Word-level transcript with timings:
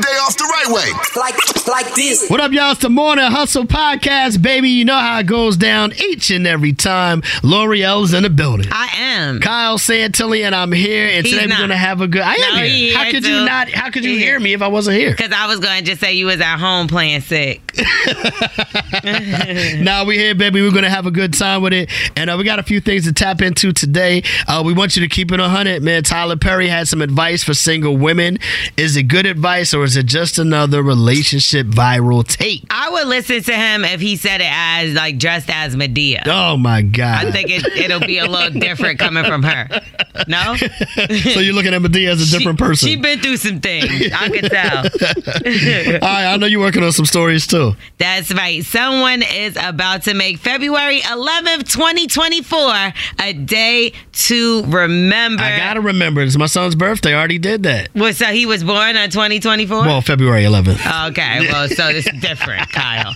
Day 0.00 0.16
off 0.24 0.36
the 0.36 0.47
right 0.68 0.74
way. 0.74 1.20
Like, 1.20 1.66
like 1.66 1.94
this. 1.94 2.28
What 2.28 2.40
up, 2.40 2.52
y'all? 2.52 2.72
It's 2.72 2.80
the 2.80 2.88
Morning 2.90 3.24
Hustle 3.30 3.64
Podcast, 3.64 4.40
baby. 4.42 4.68
You 4.70 4.84
know 4.84 4.96
how 4.98 5.18
it 5.20 5.26
goes 5.26 5.56
down 5.56 5.92
each 5.94 6.30
and 6.30 6.46
every 6.46 6.72
time. 6.72 7.22
Lore'l's 7.42 8.12
in 8.14 8.22
the 8.22 8.30
building. 8.30 8.66
I 8.70 8.88
am. 8.98 9.40
Kyle 9.40 9.78
Santillian 9.78 10.46
and 10.46 10.54
I'm 10.54 10.72
here, 10.72 11.06
and 11.08 11.26
He's 11.26 11.34
today 11.34 11.46
we're 11.46 11.58
gonna 11.58 11.76
have 11.76 12.00
a 12.00 12.08
good. 12.08 12.22
I 12.22 12.34
am 12.34 12.40
No, 12.56 12.62
here. 12.62 12.66
he 12.66 12.92
How 12.94 13.02
here 13.04 13.12
could 13.12 13.26
you 13.26 13.44
not? 13.44 13.68
How 13.70 13.90
could 13.90 14.04
you 14.04 14.12
He 14.12 14.18
hear 14.18 14.32
here. 14.32 14.40
me 14.40 14.52
if 14.54 14.62
I 14.62 14.68
wasn't 14.68 14.96
here? 14.96 15.10
Because 15.10 15.32
I 15.32 15.46
was 15.46 15.58
going 15.60 15.78
to 15.80 15.84
just 15.84 16.00
say 16.00 16.12
you 16.14 16.26
was 16.26 16.40
at 16.40 16.56
home 16.58 16.88
playing 16.88 17.20
sick. 17.22 17.60
now 19.82 20.04
we're 20.04 20.18
here, 20.18 20.34
baby. 20.34 20.62
We're 20.62 20.72
gonna 20.72 20.90
have 20.90 21.06
a 21.06 21.10
good 21.10 21.34
time 21.34 21.62
with 21.62 21.72
it, 21.72 21.90
and 22.16 22.30
uh, 22.30 22.36
we 22.38 22.44
got 22.44 22.58
a 22.58 22.62
few 22.62 22.80
things 22.80 23.04
to 23.04 23.12
tap 23.12 23.42
into 23.42 23.72
today. 23.72 24.22
Uh, 24.46 24.62
we 24.64 24.72
want 24.72 24.96
you 24.96 25.02
to 25.02 25.08
keep 25.08 25.32
it 25.32 25.40
a 25.40 25.48
hundred, 25.48 25.82
man. 25.82 26.02
Tyler 26.02 26.36
Perry 26.36 26.68
had 26.68 26.88
some 26.88 27.02
advice 27.02 27.42
for 27.44 27.54
single 27.54 27.96
women. 27.96 28.38
Is 28.76 28.96
it 28.96 29.04
good 29.04 29.26
advice 29.26 29.74
or 29.74 29.84
is 29.84 29.96
it 29.96 30.06
just 30.06 30.38
another 30.58 30.82
relationship 30.82 31.68
viral 31.68 32.26
take? 32.26 32.64
I 32.68 32.90
would 32.90 33.06
listen 33.06 33.42
to 33.44 33.54
him 33.54 33.84
if 33.84 34.00
he 34.00 34.16
said 34.16 34.40
it 34.40 34.50
as 34.50 34.92
like 34.94 35.18
dressed 35.18 35.48
as 35.50 35.76
Madea. 35.76 36.22
Oh 36.26 36.56
my 36.56 36.82
God! 36.82 37.26
I 37.26 37.30
think 37.30 37.50
it, 37.50 37.64
it'll 37.64 38.00
be 38.00 38.18
a 38.18 38.26
little 38.26 38.58
different 38.58 38.98
coming 38.98 39.24
from 39.24 39.44
her. 39.44 39.68
No? 40.26 40.56
so 40.56 41.38
you're 41.38 41.54
looking 41.54 41.74
at 41.74 41.80
Madea 41.80 42.08
as 42.08 42.32
a 42.32 42.36
different 42.36 42.58
person. 42.58 42.88
She's 42.88 42.98
been 42.98 43.20
through 43.20 43.36
some 43.36 43.60
things. 43.60 44.12
I 44.12 44.28
can 44.30 44.50
tell. 44.50 44.78
All 46.02 46.14
right, 46.14 46.32
I 46.32 46.36
know 46.38 46.46
you're 46.46 46.60
working 46.60 46.82
on 46.82 46.90
some 46.90 47.06
stories 47.06 47.46
too. 47.46 47.74
That's 47.98 48.34
right. 48.34 48.64
Someone 48.64 49.22
is 49.22 49.56
about 49.62 50.02
to 50.04 50.14
make 50.14 50.38
February 50.38 51.00
11th, 51.02 51.72
2024 51.72 52.92
a 53.20 53.32
day 53.32 53.92
to 54.12 54.64
remember. 54.64 55.42
I 55.42 55.56
gotta 55.56 55.80
remember, 55.80 56.20
it's 56.22 56.36
my 56.36 56.46
son's 56.46 56.74
birthday. 56.74 57.14
I 57.14 57.18
already 57.18 57.38
did 57.38 57.62
that. 57.62 57.90
Well, 57.94 58.12
so 58.12 58.26
he 58.26 58.44
was 58.44 58.64
born 58.64 58.96
on 58.96 59.10
2024? 59.10 59.82
Well, 59.82 60.00
February 60.00 60.47
11th. 60.48 61.08
Okay, 61.10 61.40
well, 61.50 61.68
so 61.68 61.88
it's 61.88 62.10
different, 62.20 62.68
Kyle. 62.72 63.12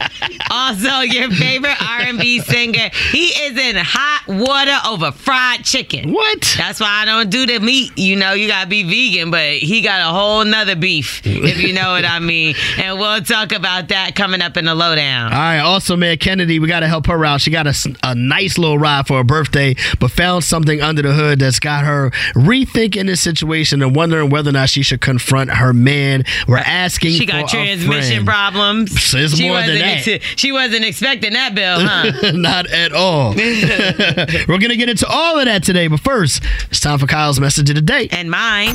Also, 0.50 1.00
your 1.00 1.30
favorite 1.30 1.76
R&B 1.82 2.40
singer, 2.40 2.90
he 3.10 3.24
is 3.26 3.56
in 3.58 3.76
hot 3.78 4.24
water 4.28 4.76
over 4.88 5.12
fried 5.12 5.64
chicken. 5.64 6.12
What? 6.12 6.54
That's 6.58 6.80
why 6.80 6.88
I 7.02 7.04
don't 7.04 7.30
do 7.30 7.46
the 7.46 7.58
meat. 7.58 7.96
You 7.96 8.16
know, 8.16 8.32
you 8.32 8.48
gotta 8.48 8.68
be 8.68 8.82
vegan, 8.82 9.30
but 9.30 9.52
he 9.54 9.80
got 9.80 10.00
a 10.00 10.12
whole 10.14 10.44
nother 10.44 10.76
beef, 10.76 11.22
if 11.24 11.58
you 11.60 11.72
know 11.72 11.92
what 11.92 12.04
I 12.04 12.18
mean. 12.18 12.54
And 12.78 12.98
we'll 12.98 13.22
talk 13.22 13.52
about 13.52 13.88
that 13.88 14.14
coming 14.14 14.42
up 14.42 14.56
in 14.56 14.64
the 14.66 14.74
lowdown. 14.74 15.32
All 15.32 15.38
right. 15.38 15.58
Also, 15.60 15.96
man, 15.96 16.16
Kennedy, 16.18 16.58
we 16.58 16.68
got 16.68 16.80
to 16.80 16.88
help 16.88 17.06
her 17.06 17.24
out. 17.24 17.40
She 17.40 17.50
got 17.50 17.66
a 18.02 18.14
nice 18.14 18.58
little 18.58 18.78
ride 18.78 19.06
for 19.06 19.18
her 19.18 19.24
birthday, 19.24 19.74
but 19.98 20.10
found 20.10 20.44
something 20.44 20.80
under 20.80 21.02
the 21.02 21.12
hood 21.12 21.38
that's 21.38 21.60
got 21.60 21.84
her 21.84 22.10
rethinking 22.34 23.06
the 23.06 23.16
situation 23.16 23.82
and 23.82 23.94
wondering 23.96 24.30
whether 24.30 24.50
or 24.50 24.52
not 24.52 24.68
she 24.68 24.82
should 24.82 25.00
confront 25.00 25.50
her 25.50 25.72
man. 25.72 26.24
We're 26.46 26.58
asking. 26.58 27.12
She 27.22 27.26
got 27.26 27.48
transmission 27.48 28.24
problems. 28.24 28.90
It's 29.14 29.36
she 29.36 29.46
more 29.48 29.60
than 29.60 29.80
wasn't 29.80 30.04
that. 30.06 30.20
she 30.34 30.50
wasn't 30.50 30.84
expecting 30.84 31.34
that 31.34 31.54
bill, 31.54 31.78
huh? 31.78 32.32
Not 32.34 32.66
at 32.66 32.92
all. 32.92 33.32
We're 33.36 34.58
gonna 34.58 34.74
get 34.74 34.88
into 34.88 35.06
all 35.06 35.38
of 35.38 35.44
that 35.44 35.62
today, 35.62 35.86
but 35.86 36.00
first, 36.00 36.42
it's 36.68 36.80
time 36.80 36.98
for 36.98 37.06
Kyle's 37.06 37.38
message 37.38 37.70
of 37.70 37.76
the 37.76 37.82
day. 37.82 38.08
and 38.10 38.28
mine. 38.28 38.74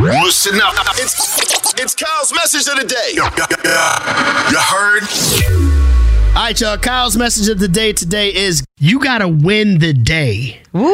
Listen 0.00 0.60
up. 0.60 0.74
It's, 0.96 1.72
it's 1.80 1.94
Kyle's 1.94 2.32
message 2.32 2.66
of 2.66 2.80
the 2.80 2.86
day. 2.88 3.12
You 3.14 3.22
heard? 4.58 6.36
All 6.36 6.42
right, 6.42 6.60
y'all. 6.60 6.76
Kyle's 6.76 7.16
message 7.16 7.48
of 7.48 7.60
the 7.60 7.68
day 7.68 7.92
today 7.92 8.34
is: 8.34 8.64
you 8.80 8.98
gotta 8.98 9.28
win 9.28 9.78
the 9.78 9.92
day. 9.92 10.61
Woo! 10.72 10.88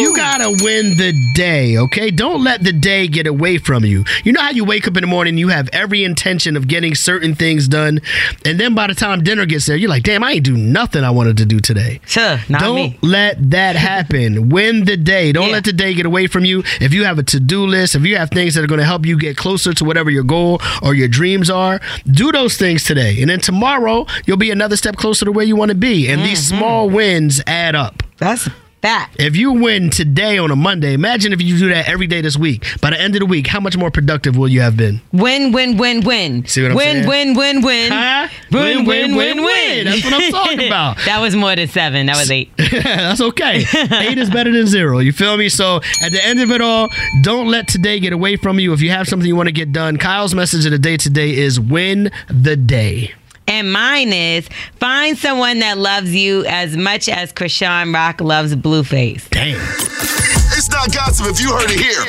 You 0.00 0.12
gotta 0.16 0.48
win 0.64 0.96
the 0.96 1.12
day, 1.34 1.76
okay? 1.76 2.10
Don't 2.10 2.42
let 2.42 2.64
the 2.64 2.72
day 2.72 3.06
get 3.06 3.26
away 3.26 3.58
from 3.58 3.84
you. 3.84 4.04
You 4.24 4.32
know 4.32 4.40
how 4.40 4.50
you 4.50 4.64
wake 4.64 4.88
up 4.88 4.96
in 4.96 5.02
the 5.02 5.06
morning, 5.06 5.36
you 5.38 5.48
have 5.48 5.68
every 5.72 6.02
intention 6.02 6.56
of 6.56 6.66
getting 6.66 6.94
certain 6.94 7.34
things 7.34 7.68
done, 7.68 8.00
and 8.44 8.58
then 8.58 8.74
by 8.74 8.86
the 8.88 8.94
time 8.94 9.22
dinner 9.22 9.46
gets 9.46 9.66
there, 9.66 9.76
you're 9.76 9.90
like, 9.90 10.02
damn, 10.02 10.24
I 10.24 10.32
ain't 10.32 10.44
do 10.44 10.56
nothing 10.56 11.04
I 11.04 11.10
wanted 11.10 11.36
to 11.38 11.46
do 11.46 11.60
today. 11.60 12.00
Not 12.48 12.60
Don't 12.60 12.74
me. 12.74 12.98
let 13.02 13.50
that 13.50 13.76
happen. 13.76 14.48
Win 14.48 14.84
the 14.84 14.96
day. 14.96 15.30
Don't 15.30 15.48
Yeah. 15.48 15.52
let 15.52 15.64
the 15.64 15.72
day 15.74 15.94
get 15.94 16.06
away 16.06 16.26
from 16.26 16.44
you. 16.44 16.64
If 16.80 16.92
you 16.94 17.04
have 17.04 17.18
a 17.18 17.22
to 17.24 17.38
do 17.38 17.66
list, 17.66 17.94
if 17.94 18.04
you 18.04 18.16
have 18.16 18.30
things 18.30 18.54
that 18.54 18.64
are 18.64 18.66
going 18.66 18.80
to 18.80 18.86
help 18.86 19.06
you 19.06 19.16
get 19.18 19.36
closer 19.36 19.72
to 19.74 19.84
whatever 19.84 20.10
your 20.10 20.24
goal 20.24 20.60
or 20.82 20.94
your 20.94 21.08
dreams 21.08 21.50
are, 21.50 21.80
do 22.10 22.32
those 22.32 22.56
things 22.56 22.82
today. 22.84 23.20
And 23.20 23.30
then 23.30 23.40
tomorrow, 23.40 24.06
you'll 24.26 24.38
be 24.38 24.50
another 24.50 24.76
step 24.76 24.96
closer 24.96 25.24
to 25.26 25.32
where 25.32 25.44
you 25.44 25.54
want 25.56 25.68
to 25.70 25.76
be. 25.76 26.08
And 26.08 26.22
these 26.22 26.32
Mm-hmm. 26.48 26.58
small 26.58 26.90
wins 26.90 27.40
add 27.46 27.74
up. 27.76 28.02
That's 28.22 28.48
that. 28.82 29.10
If 29.18 29.36
you 29.36 29.52
win 29.52 29.90
today 29.90 30.38
on 30.38 30.50
a 30.50 30.56
Monday, 30.56 30.92
imagine 30.92 31.32
if 31.32 31.40
you 31.40 31.58
do 31.58 31.68
that 31.70 31.88
every 31.88 32.06
day 32.06 32.20
this 32.20 32.36
week. 32.36 32.66
By 32.80 32.90
the 32.90 33.00
end 33.00 33.14
of 33.16 33.20
the 33.20 33.26
week, 33.26 33.46
how 33.46 33.58
much 33.60 33.76
more 33.76 33.90
productive 33.90 34.36
will 34.36 34.48
you 34.48 34.60
have 34.60 34.76
been? 34.76 35.00
Win, 35.12 35.52
win, 35.52 35.76
win, 35.76 36.00
win. 36.02 36.44
See 36.46 36.62
what 36.62 36.72
I'm 36.72 36.76
win, 36.76 37.04
saying? 37.04 37.08
Win, 37.08 37.34
win, 37.36 37.62
win, 37.62 37.92
Huh? 37.92 38.28
Win, 38.50 38.84
win, 38.84 39.14
win, 39.16 39.44
win. 39.44 39.84
That's 39.84 40.04
what 40.04 40.14
I'm 40.14 40.30
talking 40.32 40.66
about. 40.66 40.98
that 41.04 41.20
was 41.20 41.34
more 41.36 41.54
than 41.56 41.68
seven. 41.68 42.06
That 42.06 42.16
was 42.16 42.30
eight. 42.30 42.50
That's 42.58 43.20
okay. 43.20 43.64
Eight 43.92 44.18
is 44.18 44.30
better 44.30 44.52
than 44.52 44.66
zero. 44.66 44.98
You 44.98 45.12
feel 45.12 45.36
me? 45.36 45.48
So 45.48 45.76
at 46.02 46.10
the 46.12 46.20
end 46.24 46.40
of 46.40 46.50
it 46.50 46.60
all, 46.60 46.88
don't 47.22 47.48
let 47.48 47.68
today 47.68 47.98
get 48.00 48.12
away 48.12 48.36
from 48.36 48.58
you. 48.58 48.72
If 48.72 48.80
you 48.82 48.90
have 48.90 49.06
something 49.08 49.26
you 49.26 49.36
want 49.36 49.48
to 49.48 49.52
get 49.52 49.72
done, 49.72 49.96
Kyle's 49.96 50.34
message 50.34 50.64
of 50.64 50.72
the 50.72 50.78
day 50.78 50.96
today 50.96 51.36
is 51.36 51.58
win 51.58 52.10
the 52.28 52.56
day. 52.56 53.14
And 53.48 53.72
mine 53.72 54.12
is 54.12 54.48
find 54.76 55.18
someone 55.18 55.58
that 55.60 55.78
loves 55.78 56.14
you 56.14 56.44
as 56.46 56.76
much 56.76 57.08
as 57.08 57.32
Chrisean 57.32 57.92
Rock 57.94 58.20
loves 58.20 58.54
Blueface. 58.54 59.28
Damn. 59.30 59.60
It's 60.54 60.70
not 60.70 60.92
gossip 60.94 61.26
if 61.26 61.40
you 61.40 61.50
heard 61.52 61.70
it 61.70 61.80
here. 61.80 62.04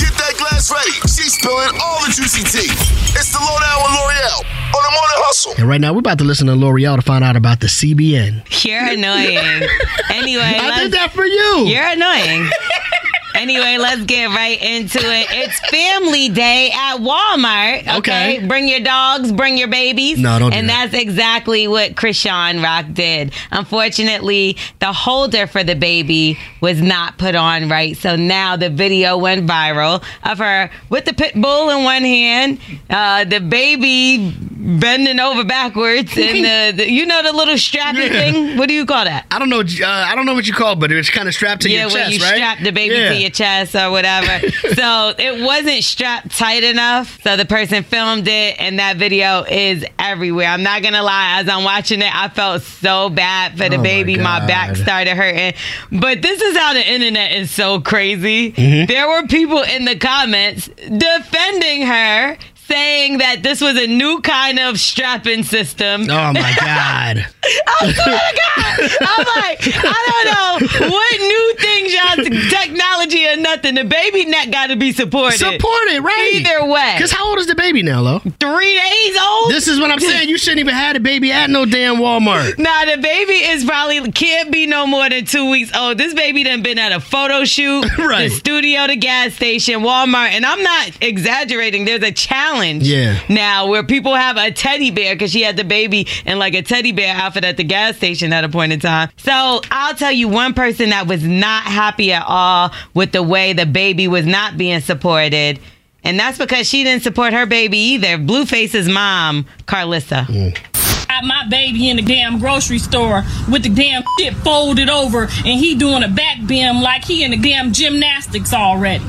Get 0.00 0.14
that 0.16 0.34
glass 0.38 0.70
ready. 0.72 0.92
She's 1.08 1.34
spilling 1.34 1.76
all 1.82 2.00
the 2.06 2.12
juicy 2.12 2.44
tea. 2.44 2.70
It's 3.14 3.32
the 3.32 3.38
lowdown 3.40 3.82
with 3.82 3.92
Lore'l 3.92 4.40
on 4.72 4.82
the 4.82 4.92
morning 4.92 5.20
hustle. 5.26 5.54
And 5.58 5.68
right 5.68 5.80
now, 5.80 5.92
we're 5.92 5.98
about 6.00 6.18
to 6.18 6.24
listen 6.24 6.46
to 6.46 6.54
Lore'l 6.54 6.96
to 6.96 7.02
find 7.02 7.22
out 7.24 7.36
about 7.36 7.60
the 7.60 7.66
CBN. 7.66 8.64
You're 8.64 8.86
annoying. 8.86 9.68
anyway, 10.10 10.58
I 10.60 10.82
did 10.84 10.92
that 10.92 11.12
for 11.12 11.26
you. 11.26 11.66
You're 11.66 11.86
annoying. 11.86 12.48
Anyway, 13.34 13.76
let's 13.78 14.04
get 14.04 14.26
right 14.28 14.60
into 14.62 14.98
it. 14.98 15.26
It's 15.30 15.58
Family 15.70 16.28
Day 16.28 16.70
at 16.74 16.98
Walmart. 16.98 17.98
Okay, 17.98 18.36
Okay. 18.38 18.46
bring 18.46 18.68
your 18.68 18.80
dogs, 18.80 19.32
bring 19.32 19.56
your 19.56 19.68
babies. 19.68 20.18
No, 20.18 20.38
don't 20.38 20.50
do 20.50 20.56
And 20.58 20.68
that. 20.68 20.90
that's 20.90 21.02
exactly 21.02 21.66
what 21.66 21.94
Chrisean 21.94 22.62
Rock 22.62 22.86
did. 22.92 23.32
Unfortunately, 23.50 24.56
the 24.80 24.92
holder 24.92 25.46
for 25.46 25.64
the 25.64 25.74
baby 25.74 26.38
was 26.60 26.80
not 26.82 27.16
put 27.18 27.34
on 27.34 27.68
right, 27.68 27.96
so 27.96 28.16
now 28.16 28.56
the 28.56 28.68
video 28.70 29.16
went 29.16 29.46
viral 29.46 30.02
of 30.24 30.38
her 30.38 30.70
with 30.90 31.04
the 31.06 31.14
pit 31.14 31.32
bull 31.34 31.70
in 31.70 31.84
one 31.84 32.02
hand, 32.04 32.58
uh, 32.90 33.24
the 33.24 33.40
baby 33.40 34.34
bending 34.62 35.18
over 35.18 35.44
backwards, 35.44 36.16
and 36.16 36.44
the, 36.44 36.72
the 36.84 36.90
you 36.90 37.04
know 37.06 37.22
the 37.22 37.32
little 37.32 37.54
strappy 37.54 38.08
Yeah. 38.08 38.32
thing. 38.32 38.56
What 38.56 38.68
do 38.68 38.74
you 38.74 38.86
call 38.86 39.04
that? 39.04 39.26
I 39.30 39.38
don't 39.38 39.50
know. 39.50 39.60
Uh, 39.60 39.86
I 39.86 40.14
don't 40.14 40.26
know 40.26 40.34
what 40.34 40.46
you 40.46 40.54
call, 40.54 40.72
it, 40.74 40.80
but 40.80 40.92
it's 40.92 41.10
kind 41.10 41.28
of 41.28 41.34
strapped 41.34 41.62
to 41.62 41.70
yeah, 41.70 41.82
your 41.82 41.90
chest, 41.90 42.12
you 42.12 42.18
right? 42.20 42.34
strap 42.36 42.58
the 42.62 42.70
baby 42.70 42.94
Yeah. 42.94 43.08
to 43.10 43.20
your 43.20 43.30
chest 43.30 43.74
or 43.74 43.90
whatever. 43.90 44.48
so 44.74 45.14
it 45.18 45.42
wasn't 45.42 45.82
strapped 45.82 46.36
tight 46.36 46.62
enough. 46.62 47.20
So 47.22 47.36
the 47.36 47.44
person 47.44 47.82
filmed 47.82 48.28
it, 48.28 48.60
and 48.60 48.78
that 48.78 48.96
video 48.96 49.42
is 49.44 49.84
everywhere. 49.98 50.48
I'm 50.48 50.62
not 50.62 50.82
gonna 50.82 51.02
lie, 51.02 51.40
as 51.40 51.48
I'm 51.48 51.64
watching 51.64 52.00
it, 52.00 52.14
I 52.14 52.28
felt 52.28 52.62
so 52.62 53.08
bad 53.10 53.58
for 53.58 53.68
the 53.68 53.76
Oh 53.78 53.82
baby. 53.82 54.16
My, 54.16 54.46
back 54.46 54.76
started 54.76 55.16
hurting. 55.16 55.54
But 55.90 56.22
this 56.22 56.40
is 56.40 56.56
how 56.56 56.72
the 56.74 56.86
internet 56.88 57.32
is 57.32 57.50
so 57.50 57.80
crazy. 57.80 58.52
Mm-hmm. 58.52 58.86
There 58.86 59.08
were 59.08 59.26
people 59.26 59.62
in 59.62 59.84
the 59.84 59.96
comments 59.96 60.68
defending 60.68 61.82
her. 61.86 62.36
Saying 62.72 63.18
that 63.18 63.42
this 63.42 63.60
was 63.60 63.76
a 63.76 63.86
new 63.86 64.20
kind 64.22 64.58
of 64.58 64.80
strapping 64.80 65.42
system. 65.42 66.02
Oh 66.08 66.32
my 66.32 66.54
God. 66.60 67.26
I 67.44 67.92
swear 67.92 67.94
to 67.94 68.40
God. 68.40 68.90
I'm 69.02 69.26
like, 69.42 69.60
I 69.84 70.00
don't 70.08 70.26
know 70.32 70.88
what 70.88 71.20
new 71.20 71.54
things 71.58 71.92
y'all 71.92 72.50
technology 72.50 73.26
or 73.26 73.36
nothing. 73.36 73.74
The 73.74 73.84
baby 73.84 74.24
neck 74.26 74.50
got 74.50 74.68
to 74.68 74.76
be 74.76 74.92
supported. 74.92 75.38
Support 75.38 75.88
it, 75.88 76.02
right? 76.02 76.30
Either 76.34 76.64
way. 76.66 76.94
Because 76.96 77.10
how 77.10 77.28
old 77.28 77.38
is 77.40 77.46
the 77.46 77.54
baby 77.54 77.82
now, 77.82 78.00
Lo? 78.00 78.18
Three 78.40 78.74
days 78.78 79.16
old. 79.20 79.50
This 79.50 79.68
is 79.68 79.78
what 79.80 79.90
I'm 79.90 79.98
saying. 80.00 80.28
You 80.28 80.38
shouldn't 80.38 80.60
even 80.60 80.74
have 80.74 80.96
a 80.96 81.00
baby 81.00 81.30
at 81.32 81.50
no 81.50 81.64
damn 81.66 81.96
Walmart. 81.96 82.58
Nah, 82.62 82.84
the 82.84 82.96
baby 83.02 83.34
is 83.34 83.64
probably 83.64 84.12
can't 84.12 84.52
be 84.52 84.66
no 84.66 84.86
more 84.86 85.08
than 85.10 85.24
two 85.24 85.50
weeks 85.50 85.74
old. 85.76 85.98
This 85.98 86.14
baby 86.14 86.44
done 86.44 86.62
been 86.62 86.78
at 86.78 86.92
a 86.92 87.00
photo 87.00 87.44
shoot, 87.44 87.84
Right. 87.98 88.28
the 88.28 88.34
studio, 88.36 88.86
the 88.86 88.94
gas 88.96 89.34
station, 89.34 89.80
Walmart, 89.80 90.28
and 90.30 90.46
I'm 90.46 90.62
not 90.62 90.92
exaggerating. 91.02 91.84
There's 91.84 92.02
a 92.04 92.12
challenge 92.12 92.61
Yeah. 92.70 93.18
now 93.28 93.68
where 93.68 93.82
people 93.82 94.14
have 94.14 94.36
a 94.36 94.50
teddy 94.50 94.90
bear 94.90 95.14
because 95.14 95.30
she 95.32 95.42
had 95.42 95.56
the 95.56 95.64
baby 95.64 96.06
in 96.24 96.38
like 96.38 96.54
a 96.54 96.62
teddy 96.62 96.92
bear 96.92 97.14
outfit 97.14 97.44
at 97.44 97.56
the 97.56 97.64
gas 97.64 97.96
station 97.96 98.32
at 98.32 98.44
a 98.44 98.48
point 98.48 98.72
in 98.72 98.80
time. 98.80 99.10
So 99.16 99.60
I'll 99.70 99.94
tell 99.94 100.12
you 100.12 100.28
one 100.28 100.54
person 100.54 100.90
that 100.90 101.06
was 101.06 101.22
not 101.24 101.64
happy 101.64 102.12
at 102.12 102.24
all 102.26 102.70
with 102.94 103.12
the 103.12 103.22
way 103.22 103.52
the 103.52 103.66
baby 103.66 104.08
was 104.08 104.26
not 104.26 104.56
being 104.56 104.80
supported. 104.80 105.58
And 106.04 106.18
that's 106.18 106.38
because 106.38 106.68
she 106.68 106.82
didn't 106.84 107.02
support 107.02 107.32
her 107.32 107.46
baby 107.46 107.78
either. 107.78 108.18
Blueface's 108.18 108.88
mom, 108.88 109.46
Karlissa. 109.66 110.26
Mm. 110.26 111.06
got 111.08 111.24
my 111.24 111.46
baby 111.48 111.90
in 111.90 111.96
the 111.96 112.02
damn 112.02 112.38
grocery 112.38 112.78
store 112.78 113.22
with 113.50 113.62
the 113.62 113.68
damn 113.68 114.02
shit 114.18 114.34
folded 114.36 114.88
over 114.88 115.22
and 115.24 115.46
he 115.60 115.74
doing 115.74 116.02
a 116.02 116.08
back 116.08 116.38
bend 116.46 116.80
like 116.82 117.04
he 117.04 117.22
in 117.22 117.30
the 117.30 117.36
damn 117.36 117.72
gymnastics 117.72 118.52
already. 118.52 119.04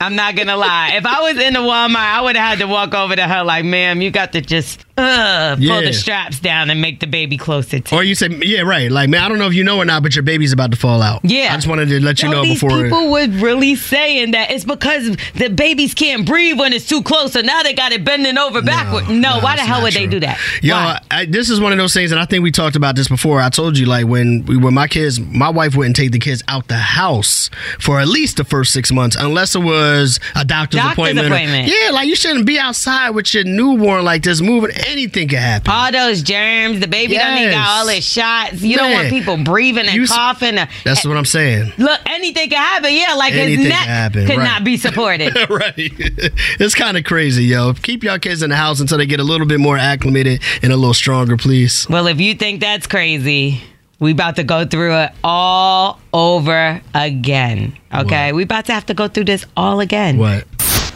I'm 0.00 0.14
not 0.14 0.36
gonna 0.36 0.56
lie. 0.56 0.92
If 0.94 1.04
I 1.04 1.20
was 1.22 1.38
in 1.42 1.54
the 1.54 1.60
Walmart, 1.60 1.96
I 1.96 2.20
would 2.22 2.36
have 2.36 2.50
had 2.50 2.58
to 2.60 2.66
walk 2.68 2.94
over 2.94 3.16
to 3.16 3.26
her 3.26 3.42
like, 3.42 3.64
"Ma'am, 3.64 4.00
you 4.00 4.10
got 4.10 4.32
to 4.32 4.40
just 4.40 4.84
uh, 4.98 5.54
pull 5.56 5.64
Yeah. 5.64 5.80
the 5.82 5.92
straps 5.92 6.40
down 6.40 6.70
and 6.70 6.80
make 6.80 7.00
the 7.00 7.06
baby 7.06 7.36
closer 7.36 7.78
to." 7.80 7.94
You. 7.94 8.00
Or 8.00 8.04
you 8.04 8.14
say, 8.14 8.28
yeah, 8.44 8.62
right. 8.62 8.90
Like, 8.90 9.08
man, 9.08 9.22
I 9.22 9.28
don't 9.28 9.38
know 9.38 9.46
if 9.46 9.54
you 9.54 9.64
know 9.64 9.78
or 9.78 9.84
not, 9.84 10.02
but 10.02 10.14
your 10.14 10.22
baby's 10.22 10.52
about 10.52 10.70
to 10.72 10.76
fall 10.76 11.02
out. 11.02 11.20
Yeah. 11.24 11.50
I 11.52 11.56
just 11.56 11.66
wanted 11.68 11.88
to 11.88 12.00
let 12.00 12.22
you 12.22 12.28
Yo, 12.28 12.34
know 12.34 12.42
these 12.42 12.60
before. 12.60 12.82
people 12.82 13.10
was 13.10 13.28
really 13.28 13.74
saying 13.76 14.32
that 14.32 14.50
it's 14.50 14.64
because 14.64 15.16
the 15.34 15.48
babies 15.48 15.94
can't 15.94 16.26
breathe 16.26 16.58
when 16.58 16.72
it's 16.72 16.86
too 16.88 17.02
close, 17.02 17.32
so 17.32 17.40
now 17.40 17.62
they 17.62 17.74
got 17.74 17.92
it 17.92 18.04
bending 18.04 18.38
over 18.38 18.60
backward. 18.62 19.08
No, 19.08 19.36
no, 19.36 19.40
why 19.40 19.56
the 19.56 19.62
hell 19.62 19.82
would 19.82 19.94
they 19.94 20.06
do 20.06 20.20
that? 20.20 20.38
Yo? 20.62 20.74
I, 20.76 21.26
this 21.26 21.50
is 21.50 21.60
one 21.60 21.72
of 21.72 21.78
those 21.78 21.94
things, 21.94 22.10
and 22.12 22.20
I 22.20 22.24
think 22.24 22.42
we 22.42 22.50
talked 22.50 22.76
about 22.76 22.96
this 22.96 23.08
before. 23.08 23.40
I 23.40 23.48
told 23.50 23.78
you, 23.78 23.86
like 23.86 24.06
when 24.06 24.44
we 24.46 24.56
when 24.56 24.74
my 24.74 24.86
kids, 24.88 25.20
my 25.20 25.48
wife 25.48 25.74
wouldn't 25.76 25.96
take 25.96 26.12
the 26.12 26.18
kids 26.18 26.42
out 26.48 26.68
the 26.68 26.76
house 26.76 27.50
for 27.78 28.00
at 28.00 28.08
least 28.08 28.36
the 28.36 28.44
first 28.44 28.72
six 28.72 28.90
months, 28.92 29.16
unless 29.18 29.54
it 29.54 29.60
was 29.62 30.18
a 30.34 30.44
doctor's, 30.44 30.80
Doctor's 30.80 30.92
appointment. 30.92 31.26
appointment. 31.28 31.68
Yeah, 31.68 31.90
like 31.90 32.08
you 32.08 32.16
shouldn't 32.16 32.46
be 32.46 32.58
outside 32.58 33.10
with 33.10 33.32
your 33.34 33.44
newborn 33.44 34.04
like 34.04 34.22
this, 34.22 34.40
moving. 34.40 34.70
Anything 34.88 35.28
can 35.28 35.38
happen. 35.38 35.70
all 35.72 35.92
those 35.92 36.22
germs, 36.22 36.80
the 36.80 36.88
baby 36.88 37.14
done 37.14 37.36
Yes. 37.36 37.54
got 37.54 37.68
all 37.68 37.88
his 37.88 38.04
shots. 38.04 38.62
You 38.62 38.76
don't 38.76 38.92
want 38.92 39.08
people 39.10 39.36
breathing 39.36 39.86
and 39.86 39.94
You 39.94 40.06
coughing. 40.06 40.56
That's 40.84 41.04
what 41.04 41.16
I'm 41.16 41.24
saying. 41.24 41.72
Look, 41.78 42.00
anything 42.06 42.50
can 42.50 42.58
happen. 42.58 42.92
Yeah, 42.94 43.14
like 43.14 43.32
Anything 43.34 43.60
his 43.60 43.68
neck 43.68 43.86
happen, 43.86 44.26
could 44.26 44.38
right. 44.38 44.44
not 44.44 44.64
be 44.64 44.76
supported. 44.76 45.34
right. 45.50 45.74
it's 45.78 46.74
kind 46.74 46.96
of 46.96 47.04
crazy, 47.04 47.44
yo. 47.44 47.74
Keep 47.74 48.04
your 48.04 48.18
kids 48.18 48.42
in 48.42 48.50
the 48.50 48.56
house 48.56 48.80
until 48.80 48.98
they 48.98 49.06
get 49.06 49.20
a 49.20 49.24
little 49.24 49.46
bit 49.46 49.60
more 49.60 49.76
acclimated 49.76 50.42
and 50.62 50.72
a 50.72 50.76
little 50.76 50.94
stronger, 50.94 51.36
please. 51.36 51.86
Well, 51.88 52.06
if 52.06 52.20
you 52.20 52.34
think 52.34 52.60
that's 52.60 52.86
crazy, 52.86 53.60
we 54.00 54.12
about 54.12 54.36
to 54.36 54.44
go 54.44 54.64
through 54.64 54.94
it 54.96 55.12
all 55.24 56.00
over 56.12 56.80
again. 56.94 57.76
Okay, 57.94 58.32
we 58.32 58.42
about 58.44 58.66
to 58.66 58.72
have 58.72 58.86
to 58.86 58.94
go 58.94 59.08
through 59.08 59.24
this 59.24 59.44
all 59.56 59.80
again. 59.80 60.18
What? 60.18 60.44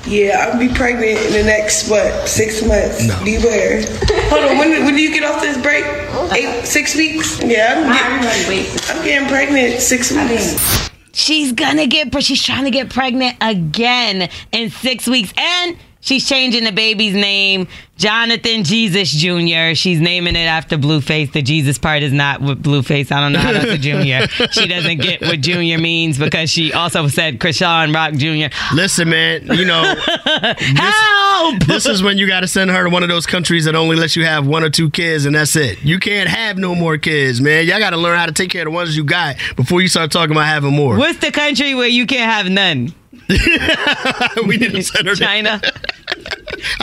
Yeah, 0.07 0.49
I'll 0.51 0.59
be 0.59 0.73
pregnant 0.73 1.19
in 1.27 1.33
the 1.33 1.45
next 1.45 1.89
what 1.89 2.29
six 2.29 2.65
months. 2.67 3.07
No. 3.07 3.19
Beware. 3.25 3.83
Hold 4.31 4.45
on. 4.45 4.59
When, 4.59 4.85
when 4.85 4.95
do 4.95 5.03
you 5.03 5.13
get 5.13 5.25
off 5.25 5.41
this 5.41 5.61
break? 5.63 5.85
Eight, 6.33 6.65
six 6.65 6.95
weeks. 6.97 7.41
Yeah, 7.43 7.75
I'm 7.87 8.23
getting, 8.23 8.67
I'm 8.89 9.05
getting 9.05 9.29
pregnant 9.29 9.81
six 9.81 10.11
weeks. 10.11 10.91
She's 11.13 11.53
gonna 11.53 11.87
get, 11.87 12.11
but 12.11 12.25
she's 12.25 12.43
trying 12.43 12.65
to 12.65 12.71
get 12.71 12.91
pregnant 12.91 13.37
again 13.41 14.31
in 14.51 14.71
six 14.71 15.07
weeks, 15.07 15.33
and 15.37 15.77
she's 16.03 16.29
changing 16.29 16.65
the 16.65 16.73
baby's 16.73 17.15
name, 17.15 17.67
Jonathan 17.97 18.65
Jesus 18.65 19.11
Jr. 19.11 19.75
She's 19.75 20.01
naming 20.01 20.37
it 20.37 20.41
after 20.47 20.77
Blueface. 20.77 21.33
The 21.33 21.41
Jesus 21.41 21.79
part 21.79 22.03
is 22.03 22.13
not 22.13 22.43
with 22.43 22.63
Blueface. 22.63 23.11
I 23.11 23.21
don't 23.21 23.33
know 23.33 23.39
how 23.39 23.53
that's 23.53 23.71
a 23.71 23.79
junior. 23.79 24.27
she 24.51 24.67
doesn't 24.67 25.01
get 25.01 25.23
what 25.23 25.41
junior 25.41 25.79
means 25.79 26.19
because 26.19 26.51
she 26.51 26.73
also 26.73 27.09
said 27.09 27.39
Chrisean 27.39 27.95
Rock 27.95 28.15
Jr. 28.15 28.55
Listen, 28.75 29.09
man, 29.09 29.47
you 29.57 29.65
know, 29.65 29.83
Help! 30.27 31.65
this 31.65 31.87
is 31.87 32.03
when 32.03 32.19
you 32.19 32.27
got 32.27 32.41
to 32.41 32.49
send 32.49 32.71
her 32.71 32.85
to 32.85 32.91
one 32.91 33.03
of 33.03 33.09
those 33.09 33.27
countries 33.27 33.65
that 33.65 33.75
only 33.75 33.97
lets 33.97 34.17
you 34.17 34.25
have 34.25 34.47
one 34.47 34.63
or 34.63 34.71
two 34.71 34.91
kids 34.91 35.25
and 35.25 35.35
that's 35.35 35.57
it. 35.57 35.83
You 35.83 35.99
can't 35.99 36.29
have 36.29 36.59
no 36.59 36.75
more 36.75 36.99
kids, 36.99 37.41
man. 37.41 37.67
Y'all 37.67 37.79
got 37.79 37.91
to 37.91 37.97
learn 37.97 38.19
how 38.19 38.27
to 38.27 38.33
take 38.33 38.51
care 38.51 38.63
of 38.63 38.67
the 38.67 38.71
ones 38.73 38.97
you 38.97 39.05
got 39.05 39.37
before 39.57 39.81
you 39.81 39.89
start 39.89 40.11
talking 40.11 40.33
about 40.33 40.47
having 40.47 40.75
more. 40.75 40.97
What's 40.99 41.19
the 41.19 41.31
country 41.31 41.75
where 41.75 41.89
you 41.89 42.07
can't 42.07 42.31
have 42.31 42.51
none? 42.51 42.93
we 44.47 44.57
need 44.57 44.89
her 44.89 45.15
to 45.15 45.61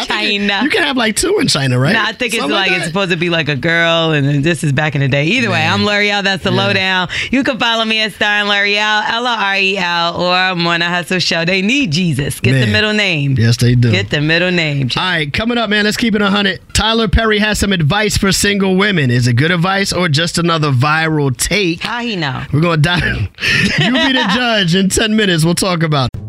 China. 0.06 0.60
You 0.64 0.70
can 0.70 0.84
have 0.84 0.98
like 0.98 1.16
two 1.16 1.38
in 1.40 1.48
China, 1.48 1.80
right? 1.80 1.94
No, 1.94 2.02
I 2.04 2.12
think 2.14 2.34
it's 2.34 2.42
Something 2.42 2.56
like, 2.56 2.72
it's 2.72 2.86
supposed 2.86 3.12
to 3.12 3.18
be 3.18 3.30
like 3.30 3.50
a 3.50 3.56
girl, 3.56 4.12
and 4.12 4.44
this 4.44 4.64
is 4.64 4.72
back 4.72 4.96
in 4.96 5.02
the 5.02 5.08
day. 5.08 5.26
Either 5.26 5.50
way, 5.50 5.66
I'm 5.66 5.82
Lore'l. 5.82 6.24
That's 6.24 6.44
the 6.44 6.52
Yeah. 6.52 6.58
lowdown. 6.68 7.10
You 7.32 7.44
can 7.44 7.58
follow 7.60 7.86
me 7.86 8.00
at 8.02 8.14
Star 8.14 8.30
and 8.42 8.50
Lore'l, 8.50 9.04
L 9.10 9.26
O 9.28 9.30
R 9.30 9.56
E 9.58 9.78
L, 9.78 10.16
or 10.22 10.56
Morning 10.56 10.88
Hustle 10.88 11.20
Show. 11.20 11.46
They 11.46 11.62
need 11.62 11.92
Jesus. 11.92 12.40
Get 12.40 12.60
the 12.66 12.72
middle 12.72 12.94
name. 12.94 13.36
Yes, 13.38 13.58
they 13.58 13.76
do. 13.76 13.92
Get 13.92 14.10
the 14.10 14.22
middle 14.22 14.52
name. 14.52 14.90
All 14.96 15.04
right, 15.04 15.32
coming 15.32 15.58
up, 15.58 15.70
man. 15.70 15.86
Let's 15.86 15.98
keep 15.98 16.16
it 16.16 16.22
100. 16.22 16.62
Tyler 16.74 17.08
Perry 17.08 17.40
has 17.40 17.60
some 17.60 17.74
advice 17.74 18.18
for 18.18 18.32
single 18.32 18.76
women. 18.76 19.12
Is 19.12 19.28
it 19.28 19.34
good 19.34 19.52
advice 19.52 19.92
or 19.92 20.08
just 20.10 20.38
another 20.38 20.72
viral 20.72 21.36
take? 21.36 21.82
How 21.82 22.02
he 22.02 22.16
know? 22.16 22.44
We're 22.54 22.62
going 22.62 22.82
to 22.82 22.82
dive. 22.82 23.04
you 23.80 23.92
be 23.92 24.14
the 24.14 24.30
judge 24.34 24.76
in 24.76 24.90
10 24.90 25.16
minutes. 25.16 25.44
We'll 25.44 25.56
talk 25.56 25.84
about 25.84 26.10
it. 26.14 26.29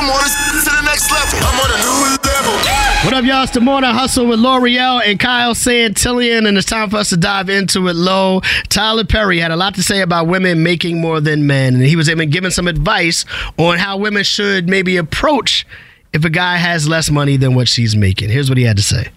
Taking 0.00 0.14
your 0.14 0.16
mornings 0.16 0.64
to 0.64 0.70
the 0.70 0.82
next 0.82 1.10
level. 1.10 1.38
I'm 1.42 1.60
on 1.60 1.70
a 1.70 1.82
new 1.82 2.16
level. 2.24 3.04
What 3.04 3.14
up, 3.14 3.24
y'all? 3.24 3.42
It's 3.42 3.52
the 3.52 3.60
Morning 3.60 3.90
Hustle 3.90 4.26
with 4.26 4.38
Lore'l 4.38 5.02
and 5.04 5.20
Kyle 5.20 5.52
Santillian, 5.52 6.48
and 6.48 6.56
it's 6.56 6.66
time 6.66 6.88
for 6.88 6.96
us 6.96 7.10
to 7.10 7.18
dive 7.18 7.50
into 7.50 7.86
it 7.88 7.96
low. 7.96 8.40
Tyler 8.70 9.04
Perry 9.04 9.38
had 9.38 9.50
a 9.50 9.56
lot 9.56 9.74
to 9.74 9.82
say 9.82 10.00
about 10.00 10.26
women 10.26 10.62
making 10.62 11.00
more 11.00 11.20
than 11.20 11.46
men, 11.46 11.74
and 11.74 11.82
he 11.82 11.96
was 11.96 12.08
even 12.08 12.30
giving 12.30 12.50
some 12.50 12.66
advice 12.66 13.26
on 13.58 13.78
how 13.78 13.98
women 13.98 14.24
should 14.24 14.68
maybe 14.68 14.96
approach 14.96 15.66
if 16.14 16.24
a 16.24 16.30
guy 16.30 16.56
has 16.56 16.88
less 16.88 17.10
money 17.10 17.36
than 17.36 17.54
what 17.54 17.68
she's 17.68 17.94
making. 17.94 18.30
Here's 18.30 18.48
what 18.48 18.56
he 18.56 18.64
had 18.64 18.78
to 18.78 18.82
say. 18.82 19.08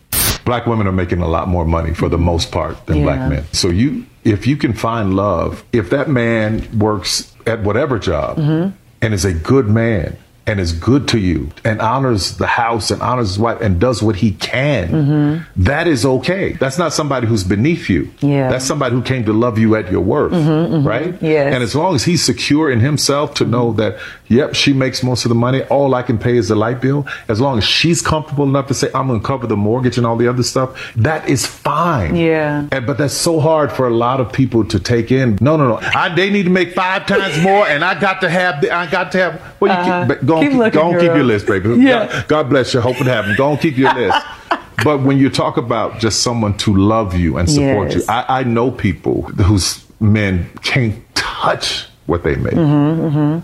black 0.43 0.65
women 0.65 0.85
are 0.85 0.91
making 0.91 1.21
a 1.21 1.27
lot 1.27 1.47
more 1.47 1.65
money 1.65 1.93
for 1.93 2.09
the 2.09 2.17
most 2.17 2.51
part 2.51 2.85
than 2.87 3.03
black 3.03 3.29
men. 3.29 3.45
So 3.53 3.69
you, 3.69 4.05
if 4.25 4.47
you 4.47 4.57
can 4.57 4.73
find 4.73 5.15
love, 5.15 5.63
if 5.71 5.89
that 5.91 6.09
man 6.09 6.67
works 6.77 7.33
at 7.47 7.63
whatever 7.63 7.99
job 7.99 8.37
mm-hmm. 8.37 8.75
and 9.01 9.13
is 9.13 9.23
a 9.23 9.33
good 9.33 9.67
man 9.67 10.17
and 10.45 10.59
is 10.59 10.73
good 10.73 11.07
to 11.07 11.17
you 11.17 11.49
and 11.63 11.79
honors 11.79 12.37
the 12.37 12.47
house 12.47 12.91
and 12.91 13.01
honors 13.01 13.29
his 13.29 13.39
wife 13.39 13.61
and 13.61 13.79
does 13.79 14.03
what 14.03 14.17
he 14.17 14.31
can, 14.31 14.89
mm-hmm. 14.89 15.63
that 15.63 15.87
is 15.87 16.05
okay. 16.05 16.51
That's 16.53 16.77
not 16.77 16.91
somebody 16.91 17.27
who's 17.27 17.45
beneath 17.45 17.89
you. 17.89 18.11
Yeah. 18.19 18.49
That's 18.49 18.65
somebody 18.65 18.93
who 18.93 19.01
came 19.01 19.23
to 19.25 19.31
love 19.31 19.57
you 19.57 19.75
at 19.75 19.89
your 19.89 20.01
worth, 20.01 20.33
mm-hmm, 20.33 20.73
mm-hmm. 20.73 20.87
right? 20.87 21.21
Yes. 21.21 21.53
And 21.53 21.63
as 21.63 21.75
long 21.75 21.95
as 21.95 22.03
he's 22.03 22.21
secure 22.21 22.69
in 22.69 22.81
himself 22.81 23.35
to 23.35 23.45
know 23.45 23.71
that, 23.73 23.97
yep, 24.27 24.53
she 24.53 24.73
makes 24.73 25.01
most 25.01 25.23
of 25.23 25.29
the 25.29 25.35
money, 25.35 25.63
all 25.63 25.95
I 25.95 26.01
can 26.03 26.17
pay 26.17 26.35
is 26.35 26.49
the 26.49 26.55
light 26.55 26.81
bill, 26.81 27.07
as 27.29 27.39
long 27.39 27.57
as 27.57 27.63
she's 27.63 28.01
comfortable 28.01 28.43
enough 28.43 28.67
to 28.67 28.73
say, 28.73 28.89
I'm 28.93 29.07
going 29.07 29.21
to 29.21 29.25
cover 29.25 29.47
the 29.47 29.55
mortgage 29.55 29.97
and 29.97 30.05
all 30.05 30.17
the 30.17 30.27
other 30.27 30.43
stuff, 30.43 30.93
that 30.95 31.29
is 31.29 31.45
fine. 31.45 32.17
Yeah. 32.17 32.67
And, 32.69 32.85
but 32.85 32.97
that's 32.97 33.13
so 33.13 33.39
hard 33.39 33.71
for 33.71 33.87
a 33.87 33.93
lot 33.93 34.19
of 34.19 34.33
people 34.33 34.65
to 34.65 34.79
take 34.79 35.09
in. 35.09 35.37
No, 35.39 35.55
no, 35.55 35.69
no. 35.69 35.79
I, 35.81 36.13
they 36.13 36.29
need 36.29 36.43
to 36.43 36.49
make 36.49 36.73
five 36.73 37.05
times 37.05 37.41
more, 37.41 37.65
and 37.65 37.83
I 37.85 37.97
got 37.97 38.19
to 38.21 38.29
have, 38.29 38.59
the, 38.61 38.71
I 38.71 38.91
got 38.91 39.13
to 39.13 39.17
have, 39.19 39.55
well, 39.61 39.71
you 39.71 39.79
Uh-huh. 39.79 40.01
keep, 40.01 40.07
but 40.07 40.25
go, 40.25 40.32
Keep 40.39 40.45
on, 40.45 40.51
keep, 40.51 40.57
looking, 40.57 40.91
go 40.91 40.99
keep 40.99 41.15
your 41.15 41.23
list, 41.23 41.47
baby. 41.47 41.69
Yeah. 41.75 42.07
God, 42.07 42.27
God 42.27 42.49
bless 42.49 42.73
you. 42.73 42.81
Hope 42.81 42.99
it 42.99 43.07
happens. 43.07 43.37
Go 43.37 43.51
on, 43.51 43.57
keep 43.57 43.77
your 43.77 43.93
list. 43.93 44.17
But 44.83 45.03
when 45.03 45.17
you 45.17 45.29
talk 45.29 45.55
about 45.57 45.99
just 45.99 46.23
someone 46.23 46.57
to 46.57 46.75
love 46.75 47.15
you 47.15 47.37
and 47.37 47.49
support 47.49 47.91
Yes. 47.91 47.95
you, 47.95 48.03
I, 48.09 48.39
I 48.39 48.43
know 48.43 48.71
people 48.71 49.21
whose 49.21 49.85
men 50.01 50.49
can't 50.61 50.95
touch 51.15 51.87
what 52.05 52.23
they 52.23 52.35
make. 52.35 52.53
Mm-hmm, 52.53 53.01
mm-hmm. 53.01 53.39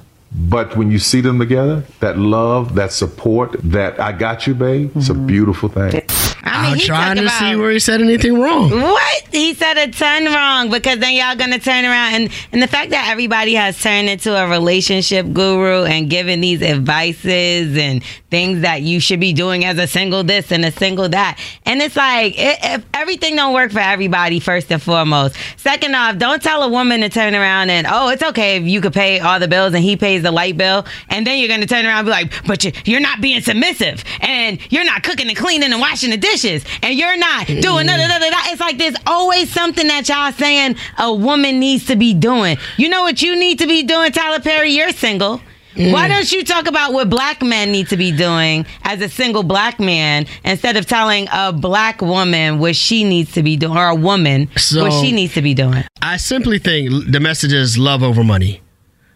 But 0.50 0.76
when 0.76 0.92
you 0.92 1.00
see 1.00 1.22
them 1.22 1.40
together, 1.40 1.84
that 2.02 2.18
love, 2.18 2.76
that 2.76 2.92
support, 2.92 3.54
that 3.64 4.00
I 4.00 4.12
got 4.12 4.48
you, 4.48 4.54
babe, 4.54 4.92
it's 4.96 5.10
a 5.10 5.14
mm-hmm. 5.14 5.28
beautiful 5.28 5.70
thing. 5.70 6.02
I 6.44 6.76
he 6.76 6.82
trying 6.86 7.18
to 7.18 7.30
see 7.30 7.56
where 7.56 7.72
he 7.72 7.80
said 7.80 8.02
anything 8.02 8.40
wrong. 8.40 8.70
What? 8.70 9.24
He 9.32 9.54
said 9.54 9.78
a 9.78 9.92
ton 9.92 10.26
wrong 10.26 10.70
because 10.70 11.00
then 11.00 11.14
y'all 11.14 11.36
gonna 11.36 11.60
turn 11.60 11.86
around 11.86 12.14
and 12.16 12.30
and 12.52 12.62
the 12.62 12.68
fact 12.68 12.92
that 12.92 13.10
everybody 13.10 13.54
has 13.56 13.80
turned 13.82 14.10
into 14.10 14.36
a 14.36 14.48
relationship 14.48 15.32
guru 15.34 15.84
and 15.84 16.10
given 16.10 16.42
these 16.42 16.62
advices 16.62 17.78
and 17.78 18.04
things 18.30 18.62
that 18.62 18.82
you 18.82 19.00
should 19.00 19.20
be 19.20 19.34
doing 19.34 19.66
as 19.66 19.78
a 19.78 19.88
single 19.88 20.24
this 20.24 20.52
and 20.52 20.64
a 20.66 20.72
single 20.72 21.10
that. 21.10 21.40
And 21.66 21.82
it's 21.82 21.96
like 21.96 22.38
it, 22.38 22.60
if 22.62 22.86
everything 22.94 23.36
don't 23.36 23.54
work 23.54 23.72
for 23.72 23.80
everybody 23.80 24.40
first 24.40 24.72
and 24.72 24.82
foremost. 24.82 25.36
Second 25.58 25.96
off, 25.96 26.18
don't 26.18 26.42
tell 26.42 26.64
a 26.64 26.70
woman 26.70 27.02
to 27.02 27.10
turn 27.10 27.36
around 27.36 27.70
and 27.70 27.88
oh, 27.90 28.10
it's 28.10 28.24
okay 28.24 28.58
if 28.58 28.64
you 28.64 28.82
could 28.82 28.94
pay 28.94 29.20
all 29.20 29.40
the 29.40 29.48
bills 29.48 29.74
and 29.74 29.84
he 29.84 29.98
pays 29.98 30.24
the 30.24 30.32
light 30.32 30.58
bill, 30.58 30.86
and 31.10 31.26
then 31.26 31.40
you're 31.40 31.48
gonna 31.48 31.66
turn 31.66 31.86
around 31.86 32.00
and 32.00 32.08
be 32.08 32.12
like, 32.12 32.48
but 32.48 32.64
you, 32.64 32.72
you're 32.86 33.00
not 33.00 33.22
being 33.22 33.42
submissive 33.42 34.04
and 34.22 34.60
you're 34.72 34.86
not 34.86 35.04
cooking 35.04 35.28
and 35.28 35.38
cleaning 35.38 35.72
and 35.72 35.82
washing 35.82 36.12
the 36.12 36.18
dishes 36.18 36.64
and 36.82 36.98
you're 36.98 37.18
not 37.18 37.48
doing 37.48 37.88
da 37.88 37.98
da 37.98 38.08
da 38.08 38.20
da. 38.20 38.30
da. 38.30 38.38
It's 38.46 38.62
like 38.62 38.78
there's 38.78 38.96
always 39.08 39.52
something 39.52 39.88
that 39.88 40.08
y'all 40.08 40.32
saying 40.32 40.76
a 40.98 41.14
woman 41.14 41.60
needs 41.60 41.86
to 41.88 41.96
be 41.96 42.14
doing. 42.14 42.58
You 42.78 42.90
know 42.90 43.02
what 43.02 43.22
you 43.22 43.36
need 43.36 43.60
to 43.60 43.68
be 43.68 43.84
doing, 43.84 44.12
Tyler 44.12 44.40
Perry? 44.40 44.72
You're 44.72 44.92
single. 44.92 45.42
Why 45.76 46.08
don't 46.08 46.32
you 46.32 46.44
talk 46.44 46.68
about 46.68 46.94
what 46.94 47.10
black 47.10 47.42
men 47.42 47.72
need 47.72 47.88
to 47.90 47.98
be 47.98 48.12
doing 48.12 48.66
as 48.84 49.02
a 49.02 49.10
single 49.10 49.44
black 49.44 49.80
man 49.80 50.26
instead 50.44 50.78
of 50.78 50.86
telling 50.86 51.28
a 51.32 51.54
black 51.54 52.02
woman 52.02 52.60
what 52.60 52.76
she 52.76 53.04
needs 53.04 53.32
to 53.34 53.44
be 53.44 53.56
doing 53.56 53.78
or 53.78 53.88
a 53.88 53.96
woman 53.96 54.50
what 54.74 54.92
she 54.92 55.12
needs 55.12 55.34
to 55.36 55.42
be 55.42 55.54
doing? 55.54 55.84
I 56.02 56.18
simply 56.18 56.60
think 56.60 57.12
the 57.12 57.20
message 57.20 57.54
is 57.54 57.78
love 57.78 58.04
over 58.04 58.24
money. 58.24 58.62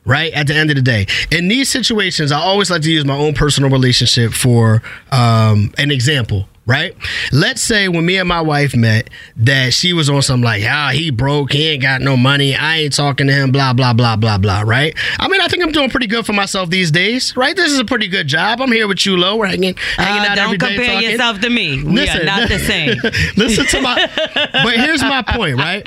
Right 0.05 0.33
at 0.33 0.47
the 0.47 0.53
end 0.55 0.69
of 0.69 0.75
the 0.75 0.81
day, 0.81 1.07
in 1.31 1.47
these 1.47 1.69
situations, 1.69 2.33
I 2.33 2.37
always 2.37 2.69
like 2.69 2.81
to 2.81 2.91
use 2.91 3.05
my 3.05 3.15
own 3.15 3.33
personal 3.33 3.69
relationship 3.69 4.33
for 4.33 4.83
um, 5.13 5.73
an 5.77 5.91
example. 5.91 6.49
Right? 6.65 6.95
Let's 7.33 7.61
say 7.61 7.89
when 7.89 8.05
me 8.05 8.17
and 8.17 8.27
my 8.29 8.39
wife 8.39 8.73
met, 8.73 9.09
that 9.35 9.73
she 9.73 9.91
was 9.91 10.09
on 10.09 10.21
some 10.21 10.41
like, 10.41 10.63
ah, 10.65 10.91
he 10.93 11.11
broke, 11.11 11.51
he 11.51 11.67
ain't 11.67 11.81
got 11.81 11.99
no 12.01 12.15
money, 12.15 12.55
I 12.55 12.77
ain't 12.77 12.93
talking 12.95 13.27
to 13.27 13.33
him, 13.33 13.51
blah 13.51 13.73
blah 13.73 13.91
blah 13.93 14.15
blah 14.15 14.37
blah. 14.37 14.61
Right? 14.61 14.95
I 15.19 15.27
mean, 15.27 15.41
I 15.41 15.47
think 15.49 15.61
I'm 15.63 15.73
doing 15.73 15.89
pretty 15.89 16.07
good 16.07 16.25
for 16.25 16.31
myself 16.31 16.69
these 16.69 16.89
days. 16.89 17.35
Right? 17.35 17.53
This 17.55 17.71
is 17.71 17.79
a 17.79 17.85
pretty 17.85 18.07
good 18.07 18.27
job. 18.27 18.61
I'm 18.61 18.71
here 18.71 18.87
with 18.87 19.05
you, 19.05 19.17
Lo. 19.17 19.35
We're 19.35 19.47
hanging, 19.47 19.75
hanging 19.97 20.21
Uh, 20.21 20.29
out 20.29 20.35
don't 20.35 20.57
compare 20.59 21.01
yourself 21.01 21.39
to 21.41 21.49
me. 21.49 21.83
We 21.83 22.07
are 22.07 22.23
not 22.23 22.47
the 22.47 22.59
same. 22.59 22.97
listen 23.35 23.65
to 23.65 23.81
my. 23.81 24.09
But 24.53 24.75
here's 24.77 25.01
my 25.01 25.21
point, 25.21 25.57
right? 25.57 25.85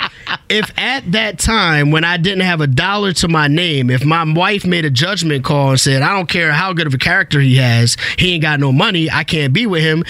If 0.51 0.71
at 0.79 1.11
that 1.13 1.39
time 1.39 1.91
when 1.91 2.05
I 2.05 2.19
didn't 2.19 2.41
have 2.43 2.61
a 2.61 2.67
dollar 2.67 3.13
to 3.15 3.29
my 3.29 3.49
name, 3.49 3.89
if 3.91 4.05
my 4.05 4.31
wife 4.31 4.67
made 4.67 4.85
a 4.85 4.91
judgment 4.91 5.43
call 5.45 5.71
and 5.71 5.81
said, 5.81 6.03
"I 6.03 6.13
don't 6.13 6.29
care 6.29 6.53
how 6.53 6.73
good 6.75 6.87
of 6.87 6.93
a 6.95 6.99
character 6.99 7.41
he 7.41 7.57
has, 7.57 7.97
he 8.19 8.35
ain't 8.35 8.43
got 8.43 8.61
no 8.61 8.73
money, 8.73 9.11
I 9.11 9.25
can't 9.25 9.53
be 9.55 9.67
with 9.67 9.83
him," 9.83 10.05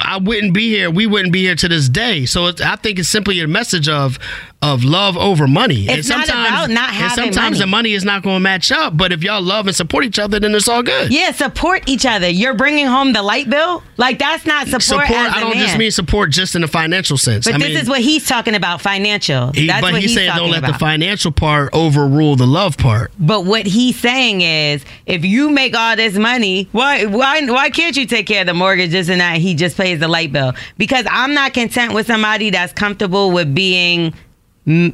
I 0.00 0.18
wouldn't 0.18 0.54
be 0.54 0.68
here. 0.68 0.90
We 0.90 1.06
wouldn't 1.06 1.32
be 1.32 1.42
here 1.42 1.54
to 1.54 1.68
this 1.68 1.88
day. 1.88 2.26
So 2.26 2.46
it's, 2.46 2.60
I 2.60 2.76
think 2.76 2.98
it's 2.98 3.08
simply 3.08 3.40
a 3.40 3.48
message 3.48 3.88
of 3.88 4.18
of 4.62 4.84
love 4.84 5.16
over 5.16 5.46
money. 5.46 5.86
It's 5.88 6.08
not 6.08 6.28
about 6.28 6.68
not 6.68 6.92
and 6.92 7.12
sometimes 7.12 7.36
money. 7.36 7.58
the 7.58 7.66
money 7.66 7.92
is 7.94 8.04
not 8.04 8.22
going 8.22 8.36
to 8.36 8.40
match 8.40 8.70
up. 8.70 8.94
But 8.96 9.10
if 9.10 9.22
y'all 9.22 9.40
love 9.40 9.66
and 9.66 9.74
support 9.74 10.04
each 10.04 10.18
other, 10.18 10.38
then 10.38 10.54
it's 10.54 10.68
all 10.68 10.82
good. 10.82 11.10
Yeah, 11.12 11.32
support 11.32 11.88
each 11.88 12.04
other. 12.04 12.28
You're 12.28 12.52
bringing 12.54 12.86
home 12.86 13.14
the 13.14 13.22
light 13.22 13.48
bill? 13.48 13.82
Like, 13.96 14.18
that's 14.18 14.44
not 14.44 14.66
support, 14.66 14.82
Support. 14.82 15.10
I 15.12 15.40
don't 15.40 15.56
man. 15.56 15.66
just 15.66 15.78
mean 15.78 15.90
support 15.90 16.30
just 16.30 16.54
in 16.54 16.60
the 16.60 16.68
financial 16.68 17.16
sense. 17.16 17.46
But 17.46 17.54
I 17.54 17.58
this 17.58 17.68
mean, 17.68 17.76
is 17.78 17.88
what 17.88 18.00
he's 18.00 18.26
talking 18.26 18.54
about 18.54 18.82
financial. 18.82 19.52
He, 19.52 19.66
That's 19.66 19.80
but 19.80 19.92
what 19.92 20.02
he's, 20.02 20.10
he's, 20.10 20.18
saying 20.18 20.32
don't 20.36 20.50
let 20.50 20.58
about. 20.58 20.72
the 20.74 20.78
financial 20.78 21.32
part 21.32 21.70
overrule 21.72 22.36
the 22.36 22.46
love 22.46 22.76
part. 22.76 23.12
But 23.18 23.46
what 23.46 23.66
he's 23.66 23.98
saying 23.98 24.42
is, 24.42 24.84
if 25.06 25.24
you 25.24 25.48
make 25.50 25.74
all 25.74 25.96
this 25.96 26.16
money, 26.16 26.68
why 26.72 27.06
why 27.06 27.42
why 27.46 27.70
can't 27.70 27.96
you 27.96 28.04
take 28.06 28.26
care 28.26 28.42
of 28.42 28.46
the 28.46 28.54
mortgages 28.54 29.08
and 29.08 29.20
that? 29.20 29.38
He 29.38 29.54
just 29.54 29.76
pays 29.76 30.00
the 30.00 30.08
light 30.08 30.32
bill 30.32 30.52
because 30.76 31.06
I'm 31.10 31.32
not 31.34 31.54
content 31.54 31.94
with 31.94 32.06
somebody 32.06 32.50
that's 32.50 32.72
comfortable 32.72 33.30
with 33.30 33.54
being, 33.54 34.14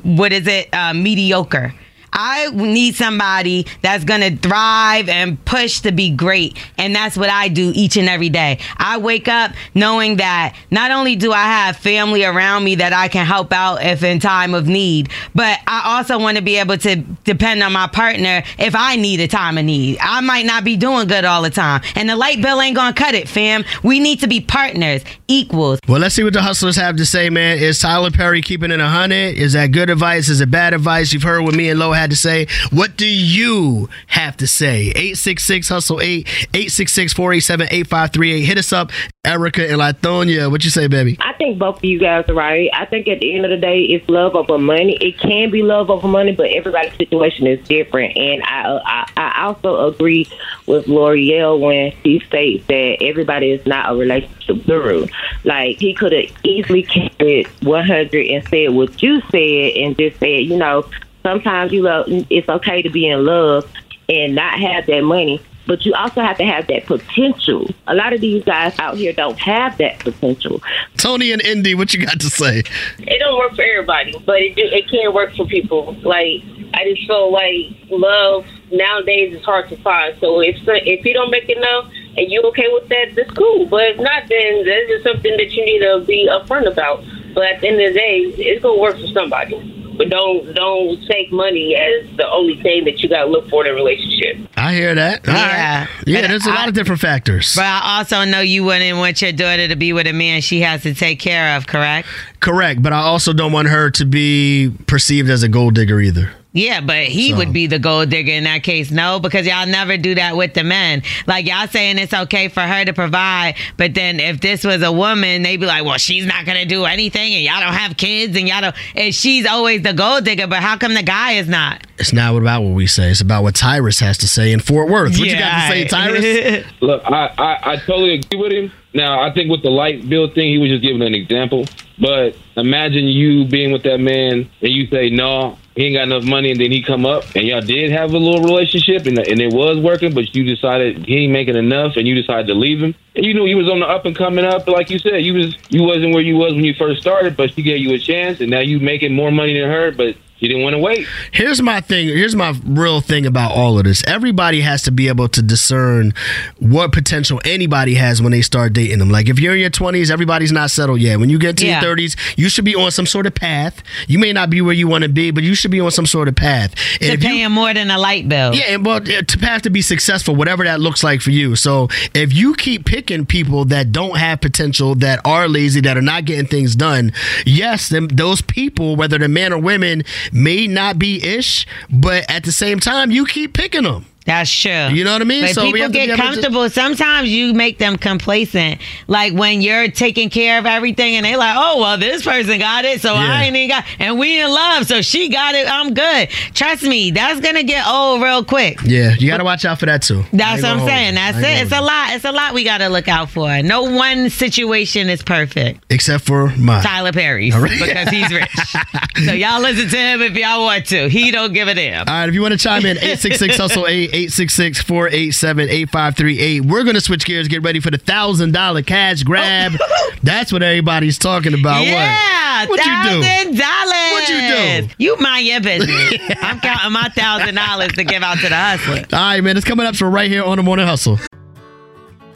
what 0.02 0.32
is 0.32 0.46
it, 0.46 0.68
uh, 0.72 0.94
mediocre. 0.94 1.74
I 2.16 2.50
need 2.50 2.96
somebody 2.96 3.66
that's 3.82 4.04
gonna 4.04 4.34
thrive 4.36 5.08
and 5.10 5.42
push 5.44 5.80
to 5.80 5.92
be 5.92 6.10
great, 6.10 6.56
and 6.78 6.96
that's 6.96 7.16
what 7.16 7.28
I 7.28 7.48
do 7.48 7.72
each 7.74 7.96
and 7.98 8.08
every 8.08 8.30
day. 8.30 8.58
I 8.78 8.96
wake 8.96 9.28
up 9.28 9.52
knowing 9.74 10.16
that 10.16 10.56
not 10.70 10.90
only 10.90 11.14
do 11.14 11.32
I 11.32 11.44
have 11.44 11.76
family 11.76 12.24
around 12.24 12.64
me 12.64 12.76
that 12.76 12.94
I 12.94 13.08
can 13.08 13.26
help 13.26 13.52
out 13.52 13.84
if 13.84 14.02
in 14.02 14.18
time 14.18 14.54
of 14.54 14.66
need, 14.66 15.10
but 15.34 15.58
I 15.66 15.96
also 15.96 16.18
want 16.18 16.38
to 16.38 16.42
be 16.42 16.56
able 16.56 16.78
to 16.78 16.96
depend 16.96 17.62
on 17.62 17.74
my 17.74 17.86
partner 17.86 18.42
if 18.58 18.74
I 18.74 18.96
need 18.96 19.20
a 19.20 19.28
time 19.28 19.58
of 19.58 19.66
need. 19.66 19.98
I 20.00 20.22
might 20.22 20.46
not 20.46 20.64
be 20.64 20.76
doing 20.76 21.08
good 21.08 21.26
all 21.26 21.42
the 21.42 21.50
time, 21.50 21.82
and 21.94 22.08
the 22.08 22.16
light 22.16 22.40
bill 22.40 22.60
ain't 22.62 22.76
gonna 22.76 22.94
cut 22.94 23.14
it, 23.14 23.28
fam. 23.28 23.62
We 23.82 24.00
need 24.00 24.20
to 24.20 24.26
be 24.26 24.40
partners, 24.40 25.02
equals. 25.28 25.80
Well, 25.86 26.00
let's 26.00 26.14
see 26.14 26.24
what 26.24 26.32
the 26.32 26.42
hustlers 26.42 26.76
have 26.76 26.96
to 26.96 27.04
say, 27.04 27.28
man. 27.28 27.58
Is 27.58 27.78
Tyler 27.78 28.10
Perry 28.10 28.40
keeping 28.40 28.70
it 28.70 28.80
a 28.80 28.88
hundred? 28.88 29.36
Is 29.36 29.52
that 29.52 29.66
good 29.72 29.90
advice? 29.90 30.30
Is 30.30 30.40
it 30.40 30.50
bad 30.50 30.72
advice? 30.72 31.12
You've 31.12 31.22
heard 31.22 31.42
what 31.42 31.54
me 31.54 31.68
and 31.68 31.78
Lo 31.78 31.92
had 31.92 32.05
to 32.10 32.16
say. 32.16 32.46
What 32.70 32.96
do 32.96 33.06
you 33.06 33.88
have 34.08 34.36
to 34.38 34.46
say? 34.46 34.88
866 34.88 35.68
Hustle 35.68 36.00
8, 36.00 36.26
866 36.54 37.12
487 37.12 37.66
8538. 37.70 38.40
Hit 38.42 38.58
us 38.58 38.72
up, 38.72 38.90
Erica 39.24 39.68
and 39.68 39.80
Lithonia. 39.80 40.50
What 40.50 40.64
you 40.64 40.70
say, 40.70 40.86
baby? 40.86 41.16
I 41.20 41.32
think 41.34 41.58
both 41.58 41.78
of 41.78 41.84
you 41.84 41.98
guys 41.98 42.28
are 42.28 42.34
right. 42.34 42.70
I 42.72 42.86
think 42.86 43.08
at 43.08 43.20
the 43.20 43.34
end 43.34 43.44
of 43.44 43.50
the 43.50 43.56
day, 43.56 43.82
it's 43.82 44.08
love 44.08 44.34
over 44.34 44.58
money. 44.58 44.96
It 45.00 45.18
can 45.18 45.50
be 45.50 45.62
love 45.62 45.90
over 45.90 46.08
money, 46.08 46.32
but 46.32 46.50
everybody's 46.50 46.96
situation 46.96 47.46
is 47.46 47.66
different. 47.66 48.16
And 48.16 48.42
I, 48.42 48.62
uh, 48.62 48.82
I, 48.84 49.10
I 49.16 49.44
also 49.44 49.88
agree 49.88 50.28
with 50.66 50.86
Lore'l 50.86 51.60
when 51.60 51.92
she 52.02 52.20
states 52.20 52.66
that 52.66 52.98
everybody 53.00 53.50
is 53.50 53.66
not 53.66 53.92
a 53.92 53.96
relationship 53.96 54.64
guru. 54.66 55.06
Like 55.44 55.78
he 55.78 55.94
could 55.94 56.12
have 56.12 56.30
easily 56.44 56.82
kept 56.82 57.20
it 57.20 57.46
100 57.62 58.26
and 58.26 58.48
said 58.48 58.70
what 58.70 59.02
you 59.02 59.20
said, 59.30 59.76
and 59.76 59.96
just 59.96 60.18
said, 60.18 60.44
you 60.44 60.56
know, 60.56 60.88
sometimes 61.26 61.72
you 61.72 61.82
love. 61.82 62.06
It's 62.08 62.48
okay 62.48 62.82
to 62.82 62.90
be 62.90 63.08
in 63.08 63.24
love 63.24 63.68
and 64.08 64.34
not 64.36 64.60
have 64.60 64.86
that 64.86 65.02
money. 65.02 65.42
But 65.66 65.84
you 65.84 65.92
also 65.94 66.20
have 66.20 66.38
to 66.38 66.44
have 66.44 66.68
that 66.68 66.86
potential. 66.86 67.68
A 67.88 67.94
lot 67.94 68.12
of 68.12 68.20
these 68.20 68.44
guys 68.44 68.78
out 68.78 68.96
here 68.96 69.12
don't 69.12 69.36
have 69.40 69.76
that 69.78 69.98
potential. 69.98 70.62
Tony 70.96 71.32
and 71.32 71.42
Indy, 71.42 71.74
what 71.74 71.92
you 71.92 72.06
got 72.06 72.20
to 72.20 72.30
say? 72.30 72.62
it 72.98 73.18
don't 73.18 73.36
work 73.36 73.56
for 73.56 73.62
everybody, 73.62 74.14
but 74.24 74.40
it 74.40 74.56
it 74.56 74.88
can 74.88 75.12
work 75.12 75.34
for 75.34 75.44
people. 75.46 75.94
Like 76.04 76.44
I 76.72 76.84
just 76.84 77.04
feel 77.08 77.32
like 77.32 77.74
love 77.90 78.46
nowadays 78.70 79.34
is 79.34 79.44
hard 79.44 79.68
to 79.70 79.76
find. 79.78 80.16
So 80.20 80.40
if 80.40 80.56
if 80.68 81.04
you 81.04 81.12
don't 81.12 81.32
make 81.32 81.48
it 81.48 81.56
enough 81.56 81.90
and 82.16 82.30
you 82.30 82.40
okay 82.42 82.68
with 82.72 82.88
that, 82.88 83.16
that's 83.16 83.32
cool. 83.32 83.66
But 83.66 83.90
if 83.90 83.96
not, 83.98 84.28
then 84.28 84.64
that's 84.64 84.86
just 84.88 85.02
something 85.02 85.36
that 85.36 85.50
you 85.50 85.64
need 85.64 85.80
to 85.80 86.04
be 86.06 86.28
upfront 86.30 86.70
about. 86.70 87.02
But 87.34 87.44
at 87.46 87.60
the 87.60 87.66
end 87.66 87.80
of 87.80 87.92
the 87.92 87.98
day, 87.98 88.18
it's 88.38 88.62
gonna 88.62 88.80
work 88.80 88.96
for 89.00 89.08
somebody. 89.08 89.75
But 89.96 90.10
don't 90.10 90.54
don't 90.54 91.04
take 91.06 91.32
money 91.32 91.74
as 91.76 92.16
the 92.16 92.28
only 92.30 92.60
thing 92.62 92.84
that 92.84 93.02
you 93.02 93.08
gotta 93.08 93.28
look 93.30 93.48
for 93.48 93.64
in 93.66 93.72
a 93.72 93.74
relationship. 93.74 94.38
I 94.56 94.74
hear 94.74 94.94
that. 94.94 95.26
All 95.28 95.34
Yeah. 95.34 95.80
right. 95.80 95.88
Yeah, 96.06 96.20
But 96.22 96.28
there's 96.30 96.46
a 96.46 96.50
lot 96.50 96.60
I- 96.60 96.68
of 96.68 96.74
different 96.74 97.00
factors. 97.00 97.54
But 97.54 97.64
I 97.64 97.98
also 97.98 98.24
know 98.24 98.40
you 98.40 98.64
wouldn't 98.64 98.98
want 98.98 99.20
your 99.22 99.32
daughter 99.32 99.68
to 99.68 99.76
be 99.76 99.92
with 99.92 100.06
a 100.06 100.12
man 100.12 100.40
she 100.40 100.60
has 100.60 100.82
to 100.82 100.94
take 100.94 101.18
care 101.18 101.56
of, 101.56 101.66
correct? 101.66 102.08
Correct. 102.40 102.82
But 102.82 102.92
I 102.92 102.98
also 103.00 103.32
don't 103.32 103.52
want 103.52 103.68
her 103.68 103.90
to 103.90 104.04
be 104.04 104.70
perceived 104.86 105.30
as 105.30 105.42
a 105.42 105.48
gold 105.48 105.74
digger 105.74 106.00
either. 106.00 106.30
Yeah, 106.56 106.80
but 106.80 107.04
he 107.04 107.30
So- 107.30 107.36
would 107.36 107.52
be 107.52 107.66
the 107.66 107.78
gold 107.78 108.08
digger 108.08 108.32
in 108.32 108.44
that 108.44 108.62
case. 108.62 108.90
No, 108.90 109.20
because 109.20 109.46
y'all 109.46 109.66
never 109.66 109.98
do 109.98 110.14
that 110.14 110.38
with 110.38 110.54
the 110.54 110.64
men. 110.64 111.02
Like 111.26 111.46
y'all 111.46 111.66
saying 111.68 111.98
it's 111.98 112.14
okay 112.14 112.48
for 112.48 112.60
her 112.62 112.82
to 112.86 112.94
provide, 112.94 113.56
but 113.76 113.92
then 113.92 114.18
if 114.20 114.40
this 114.40 114.64
was 114.64 114.80
a 114.82 114.90
woman, 114.90 115.42
they'd 115.42 115.58
be 115.58 115.66
like, 115.66 115.84
"Well, 115.84 115.98
she's 115.98 116.24
not 116.24 116.46
gonna 116.46 116.64
do 116.64 116.86
anything, 116.86 117.34
and 117.34 117.44
y'all 117.44 117.60
don't 117.60 117.74
have 117.74 117.98
kids, 117.98 118.34
and 118.38 118.48
y'all 118.48 118.62
don't." 118.62 118.74
And 118.94 119.14
she's 119.14 119.46
always 119.46 119.82
the 119.82 119.92
gold 119.92 120.24
digger, 120.24 120.46
but 120.46 120.60
how 120.62 120.78
come 120.78 120.94
the 120.94 121.02
guy 121.02 121.32
is 121.32 121.46
not? 121.46 121.86
It's 121.98 122.14
not 122.14 122.34
about 122.34 122.62
what 122.62 122.72
we 122.74 122.86
say. 122.86 123.10
It's 123.10 123.20
about 123.20 123.42
what 123.42 123.54
Tyrus 123.54 124.00
has 124.00 124.16
to 124.18 124.28
say 124.28 124.50
in 124.50 124.60
Fort 124.60 124.88
Worth. 124.88 125.18
What 125.18 125.28
you 125.28 125.36
got 125.36 125.68
to 125.68 125.72
say, 125.72 125.84
Tyrus? 125.84 126.64
Look, 126.80 127.02
I, 127.04 127.30
I, 127.36 127.72
I 127.72 127.76
totally 127.76 128.14
agree 128.14 128.38
with 128.38 128.52
him. 128.52 128.72
Now, 128.94 129.20
I 129.20 129.30
think 129.30 129.50
with 129.50 129.62
the 129.62 129.68
light 129.70 130.08
bill 130.08 130.28
thing, 130.28 130.48
he 130.50 130.56
was 130.58 130.70
just 130.70 130.82
giving 130.82 131.02
an 131.02 131.14
example. 131.14 131.66
But 131.98 132.34
imagine 132.56 133.08
you 133.08 133.44
being 133.46 133.72
with 133.72 133.82
that 133.82 133.98
man 133.98 134.48
and 134.62 134.72
you 134.72 134.86
say, 134.88 135.10
no, 135.10 135.58
he 135.76 135.84
ain't 135.84 135.94
got 135.94 136.04
enough 136.04 136.24
money, 136.24 136.50
and 136.50 136.58
then 136.58 136.72
he 136.72 136.82
come 136.82 137.04
up 137.04 137.24
and 137.34 137.46
y'all 137.46 137.60
did 137.60 137.92
have 137.92 138.14
a 138.14 138.18
little 138.18 138.42
relationship 138.42 139.04
and, 139.04 139.18
and 139.18 139.40
it 139.42 139.52
was 139.52 139.78
working, 139.78 140.14
but 140.14 140.34
you 140.34 140.42
decided 140.42 141.04
he 141.04 141.24
ain't 141.24 141.32
making 141.32 141.54
enough 141.54 141.96
and 141.96 142.08
you 142.08 142.14
decided 142.14 142.46
to 142.46 142.54
leave 142.54 142.82
him. 142.82 142.94
And 143.14 143.26
you 143.26 143.34
knew 143.34 143.44
he 143.44 143.54
was 143.54 143.68
on 143.68 143.80
the 143.80 143.86
up 143.86 144.06
and 144.06 144.16
coming 144.16 144.46
up, 144.46 144.64
but 144.64 144.72
like 144.72 144.88
you 144.88 144.98
said, 144.98 145.18
you 145.18 145.34
was 145.34 145.54
you 145.68 145.82
wasn't 145.82 146.14
where 146.14 146.22
you 146.22 146.36
was 146.36 146.54
when 146.54 146.64
you 146.64 146.72
first 146.74 147.02
started, 147.02 147.36
but 147.36 147.54
she 147.54 147.62
gave 147.62 147.78
you 147.78 147.94
a 147.94 147.98
chance, 147.98 148.40
and 148.40 148.50
now 148.50 148.60
you 148.60 148.80
making 148.80 149.14
more 149.14 149.30
money 149.30 149.58
than 149.58 149.68
her, 149.68 149.90
but 149.92 150.16
She 150.38 150.48
didn't 150.48 150.64
want 150.64 150.74
to 150.74 150.78
wait. 150.78 151.06
Here's 151.32 151.62
my 151.62 151.80
thing. 151.80 152.08
Here's 152.08 152.36
my 152.36 152.54
real 152.66 153.00
thing 153.00 153.24
about 153.24 153.52
all 153.52 153.78
of 153.78 153.84
this. 153.84 154.04
Everybody 154.06 154.60
has 154.60 154.82
to 154.82 154.90
be 154.90 155.08
able 155.08 155.28
to 155.28 155.40
discern 155.40 156.12
what 156.58 156.92
potential 156.92 157.40
anybody 157.46 157.94
has 157.94 158.20
when 158.20 158.32
they 158.32 158.42
start 158.42 158.74
dating 158.74 158.98
them. 158.98 159.08
Like 159.08 159.30
if 159.30 159.38
you're 159.40 159.54
in 159.54 159.60
your 159.60 159.70
20s, 159.70 160.10
everybody's 160.10 160.52
not 160.52 160.70
settled 160.70 161.00
yet. 161.00 161.18
When 161.18 161.30
you 161.30 161.38
get 161.38 161.56
to 161.58 161.66
Yeah. 161.66 161.80
your 161.80 161.90
30s, 161.96 162.16
you 162.36 162.50
should 162.50 162.66
be 162.66 162.74
on 162.74 162.90
some 162.90 163.06
sort 163.06 163.26
of 163.26 163.34
path. 163.34 163.82
You 164.08 164.18
may 164.18 164.34
not 164.34 164.50
be 164.50 164.60
where 164.60 164.74
you 164.74 164.86
want 164.88 165.04
to 165.04 165.08
be, 165.08 165.30
but 165.30 165.42
you 165.42 165.54
should 165.54 165.70
be 165.70 165.80
on 165.80 165.90
some 165.90 166.04
sort 166.04 166.28
of 166.28 166.36
path. 166.36 166.74
And 167.00 167.08
To 167.08 167.12
if 167.14 167.22
you- 167.24 167.30
paying 167.30 167.52
more 167.52 167.72
than 167.72 167.90
a 167.90 167.98
light 167.98 168.28
bill. 168.28 168.54
yeah, 168.54 168.64
and 168.74 168.84
well, 168.84 169.00
to 169.00 169.38
have 169.40 169.62
to 169.62 169.70
be 169.70 169.80
successful, 169.80 170.36
whatever 170.36 170.64
that 170.64 170.80
looks 170.80 171.02
like 171.02 171.22
for 171.22 171.30
you. 171.30 171.56
So 171.56 171.88
if 172.12 172.34
you 172.34 172.54
keep 172.54 172.84
picking 172.84 173.24
people 173.24 173.64
that 173.66 173.90
don't 173.90 174.18
have 174.18 174.42
potential, 174.42 174.94
that 174.96 175.18
are 175.24 175.48
lazy, 175.48 175.80
that 175.80 175.96
are 175.96 176.02
not 176.02 176.26
getting 176.26 176.46
things 176.46 176.76
done, 176.76 177.12
yes, 177.46 177.88
them 177.88 178.08
those 178.08 178.42
people, 178.42 178.96
whether 178.96 179.16
they're 179.16 179.28
men 179.28 179.54
or 179.54 179.58
women, 179.58 180.02
may 180.32 180.66
not 180.66 180.98
be 180.98 181.22
ish, 181.22 181.66
but 181.90 182.24
at 182.30 182.44
the 182.44 182.52
same 182.52 182.80
time, 182.80 183.10
you 183.10 183.26
keep 183.26 183.54
picking 183.54 183.84
them. 183.84 184.06
That's 184.26 184.50
true. 184.50 184.88
You 184.88 185.04
know 185.04 185.12
what 185.12 185.22
I 185.22 185.24
mean? 185.24 185.46
So 185.54 185.70
people 185.70 185.88
get 185.88 186.16
comfortable. 186.16 186.68
Sometimes 186.68 187.28
you 187.28 187.54
make 187.54 187.78
them 187.78 187.96
complacent. 187.96 188.80
Like 189.06 189.32
when 189.32 189.62
you're 189.62 189.88
taking 189.88 190.30
care 190.30 190.58
of 190.58 190.66
everything 190.66 191.14
and 191.14 191.24
they 191.24 191.36
like, 191.36 191.54
oh, 191.56 191.80
well, 191.80 191.96
this 191.96 192.24
person 192.24 192.58
got 192.58 192.84
it, 192.84 193.00
so 193.00 193.14
Yeah. 193.14 193.20
I 193.20 193.44
ain't 193.44 193.56
even 193.56 193.68
got 193.68 193.84
And 193.98 194.18
we 194.18 194.40
in 194.40 194.50
love, 194.50 194.86
so 194.86 195.00
she 195.00 195.28
got 195.28 195.54
it, 195.54 195.68
I'm 195.70 195.94
good. 195.94 196.28
Trust 196.54 196.82
me, 196.82 197.12
that's 197.12 197.40
going 197.40 197.54
to 197.54 197.62
get 197.62 197.86
old 197.86 198.20
real 198.20 198.44
quick. 198.44 198.80
Yeah, 198.84 199.14
you 199.18 199.28
got 199.28 199.38
to 199.38 199.44
watch 199.44 199.64
out 199.64 199.78
for 199.78 199.86
that 199.86 200.02
too. 200.02 200.24
That's 200.32 200.62
what 200.62 200.72
I'm 200.72 200.86
saying. 200.86 201.14
That's 201.14 201.38
it. 201.38 201.62
It's 201.62 201.72
a 201.72 201.80
lot. 201.80 202.10
It's 202.14 202.24
a 202.24 202.32
lot 202.32 202.52
we 202.52 202.64
got 202.64 202.78
to 202.78 202.88
look 202.88 203.08
out 203.08 203.30
for. 203.30 203.62
No 203.62 203.84
one 203.84 204.28
situation 204.28 205.08
is 205.08 205.22
perfect. 205.22 205.84
Except 205.90 206.24
for 206.24 206.48
mine. 206.56 206.82
Tyler 206.82 207.12
Perry's 207.12 207.54
All 207.54 207.62
right. 207.62 207.78
because 207.78 208.08
he's 208.08 208.32
rich. 208.32 208.50
so 209.24 209.32
y'all 209.32 209.60
listen 209.60 209.88
to 209.88 209.96
him 209.96 210.20
if 210.22 210.34
y'all 210.36 210.64
want 210.64 210.86
to. 210.86 211.08
He 211.08 211.30
don't 211.30 211.52
give 211.52 211.68
a 211.68 211.74
damn. 211.74 212.08
All 212.08 212.14
right, 212.14 212.28
if 212.28 212.34
you 212.34 212.42
want 212.42 212.52
to 212.52 212.58
chime 212.58 212.84
in, 212.84 212.96
866 212.96 213.56
Hustle 213.56 213.86
8 213.86 214.14
866 214.16 214.80
487 214.82 215.68
8538. 215.68 216.60
We're 216.64 216.84
going 216.84 216.94
to 216.94 217.00
switch 217.02 217.24
gears, 217.26 217.48
get 217.48 217.62
ready 217.62 217.80
for 217.80 217.90
the 217.90 217.98
$1,000 217.98 218.86
cash 218.86 219.22
grab. 219.22 219.72
That's 220.22 220.50
what 220.52 220.62
everybody's 220.62 221.18
talking 221.18 221.52
about. 221.52 221.84
Yeah, 221.84 222.66
What? 222.66 222.70
What 222.70 222.78
you 222.86 222.92
do? 223.10 223.22
thousand 223.22 223.58
dollars. 223.58 224.12
What 224.12 224.28
you 224.30 224.86
do? 224.88 224.94
You 224.98 225.16
mind 225.18 225.46
your 225.46 225.60
business. 225.60 226.14
I'm 226.40 226.58
counting 226.60 226.92
my 226.92 227.10
thousand 227.10 227.54
dollars 227.56 227.92
to 227.92 228.04
give 228.04 228.22
out 228.22 228.38
to 228.38 228.48
the 228.48 228.56
hustler. 228.56 229.04
All 229.12 229.24
right, 229.26 229.44
man, 229.44 229.56
it's 229.58 229.66
coming 229.66 229.84
up 229.86 229.94
so 229.94 230.06
right 230.06 230.30
here 230.30 230.42
on 230.42 230.56
the 230.56 230.62
Morning 230.62 230.86
Hustle. 230.86 231.18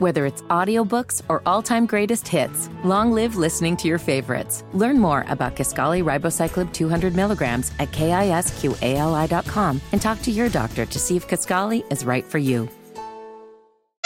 Whether 0.00 0.25
it's 0.25 0.40
audiobooks 0.49 1.21
or 1.28 1.42
all-time 1.45 1.85
greatest 1.85 2.26
hits, 2.26 2.71
long 2.85 3.12
live 3.12 3.37
listening 3.37 3.76
to 3.76 3.87
your 3.87 3.99
favorites. 3.99 4.64
Learn 4.73 4.99
more 4.99 5.26
about 5.28 5.57
Kisqali 5.57 6.02
Ribociclib 6.02 6.73
200 6.73 7.14
milligrams 7.14 7.71
at 7.78 7.90
kisqali.com 7.90 9.80
and 9.92 10.00
talk 10.00 10.23
to 10.23 10.30
your 10.30 10.49
doctor 10.49 10.87
to 10.87 10.99
see 10.99 11.16
if 11.19 11.28
Kisqali 11.28 11.85
is 11.92 12.07
right 12.07 12.25
for 12.25 12.38
you. 12.38 12.66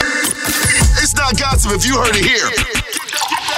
It's 0.00 1.14
not 1.14 1.38
gossip 1.38 1.70
if 1.70 1.86
you 1.86 1.96
heard 1.96 2.16
it 2.16 2.24
here. 2.24 2.50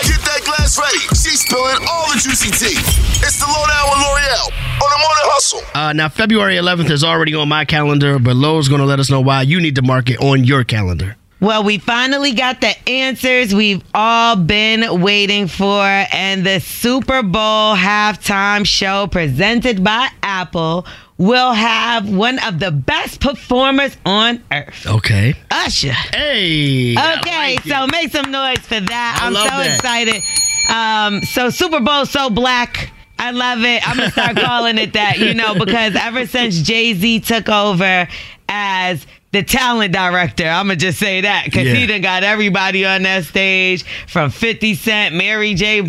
Get 0.05 0.21
that 0.29 0.43
glass 0.45 0.79
ready. 0.79 0.99
She's 1.17 1.41
spilling 1.41 1.89
all 1.89 2.13
the 2.13 2.21
juicy 2.21 2.51
tea. 2.51 2.77
It's 3.25 3.41
the 3.41 3.47
lowdown 3.47 3.89
with 3.89 4.05
Lore'l 4.05 4.53
on 4.85 4.91
the 4.93 5.01
morning 5.01 5.27
hustle. 5.33 5.63
Uh, 5.75 5.95
now, 5.95 6.11
February 6.11 6.57
11th 6.57 6.91
is 6.91 7.03
already 7.03 7.35
on 7.35 7.49
my 7.49 7.65
calendar, 7.65 8.19
but 8.19 8.37
Lo's 8.37 8.69
going 8.69 8.83
to 8.83 8.87
let 8.87 9.01
us 9.01 9.09
know 9.11 9.23
why 9.23 9.41
you 9.41 9.59
need 9.59 9.77
to 9.77 9.83
mark 9.83 10.11
it 10.11 10.21
on 10.21 10.45
your 10.45 10.65
calendar. 10.65 11.17
Well, 11.39 11.65
we 11.65 11.77
finally 11.79 12.33
got 12.33 12.63
the 12.63 12.73
answers 12.89 13.55
we've 13.55 13.83
all 13.95 14.37
been 14.37 15.03
waiting 15.03 15.49
for, 15.49 15.83
and 15.85 16.47
the 16.47 16.61
Super 16.61 17.23
Bowl 17.23 17.77
halftime 17.77 18.67
show 18.67 19.07
presented 19.07 19.85
by 19.85 20.09
Apple 20.23 20.87
will 21.19 21.53
have 21.53 22.09
one 22.09 22.39
of 22.39 22.59
the 22.59 22.71
best 22.71 23.21
performers 23.21 23.97
on 24.07 24.43
earth, 24.51 24.87
Okay. 24.87 25.35
Usher. 25.51 25.93
Hey. 25.93 26.93
Okay, 26.93 27.55
like 27.57 27.67
it. 27.67 27.69
so 27.71 27.87
make 27.89 28.11
some 28.13 28.31
noise 28.31 28.59
for 28.61 28.81
that. 28.81 29.19
I 29.23 29.27
I'm 29.27 29.33
love 29.35 29.45
so 29.45 29.57
that. 29.57 29.75
excited. 29.77 30.23
Um, 30.71 31.23
so 31.23 31.51
Super 31.51 31.81
Bowl 31.81 32.07
so 32.07 32.31
black. 32.31 32.93
I 33.19 33.31
love 33.31 33.61
it. 33.63 33.87
I'm 33.87 33.97
gonna 33.97 34.11
start 34.11 34.37
calling 34.39 34.77
it 34.79 34.93
that, 34.95 35.19
you 35.19 35.33
know, 35.35 35.55
because 35.55 35.95
ever 35.97 36.27
since 36.27 36.61
Jay 36.63 36.93
Z 36.95 37.21
took 37.21 37.49
over 37.49 38.09
as 38.49 39.07
the 39.37 39.43
talent 39.43 39.93
director, 39.93 40.49
I'm 40.49 40.67
gonna 40.67 40.77
just 40.77 40.99
say 40.99 41.21
that 41.21 41.45
because 41.45 41.65
he 41.69 41.81
Yeah. 41.81 41.87
done 41.87 42.01
got 42.01 42.25
everybody 42.25 42.85
on 42.87 43.03
that 43.03 43.25
stage 43.25 43.85
from 44.07 44.31
50 44.31 44.75
Cent, 44.75 45.15
Mary 45.15 45.55
J. 45.55 45.81
Man, 45.83 45.87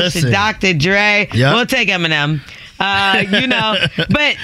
Blige, 0.00 0.12
to. 0.14 0.30
Dr. 0.30 0.72
Dre. 0.74 1.28
Yep. 1.32 1.54
We'll 1.54 1.66
take 1.66 1.88
Eminem. 1.88 2.40
Uh, 2.80 3.24
you 3.32 3.46
know, 3.48 3.74
but 4.08 4.36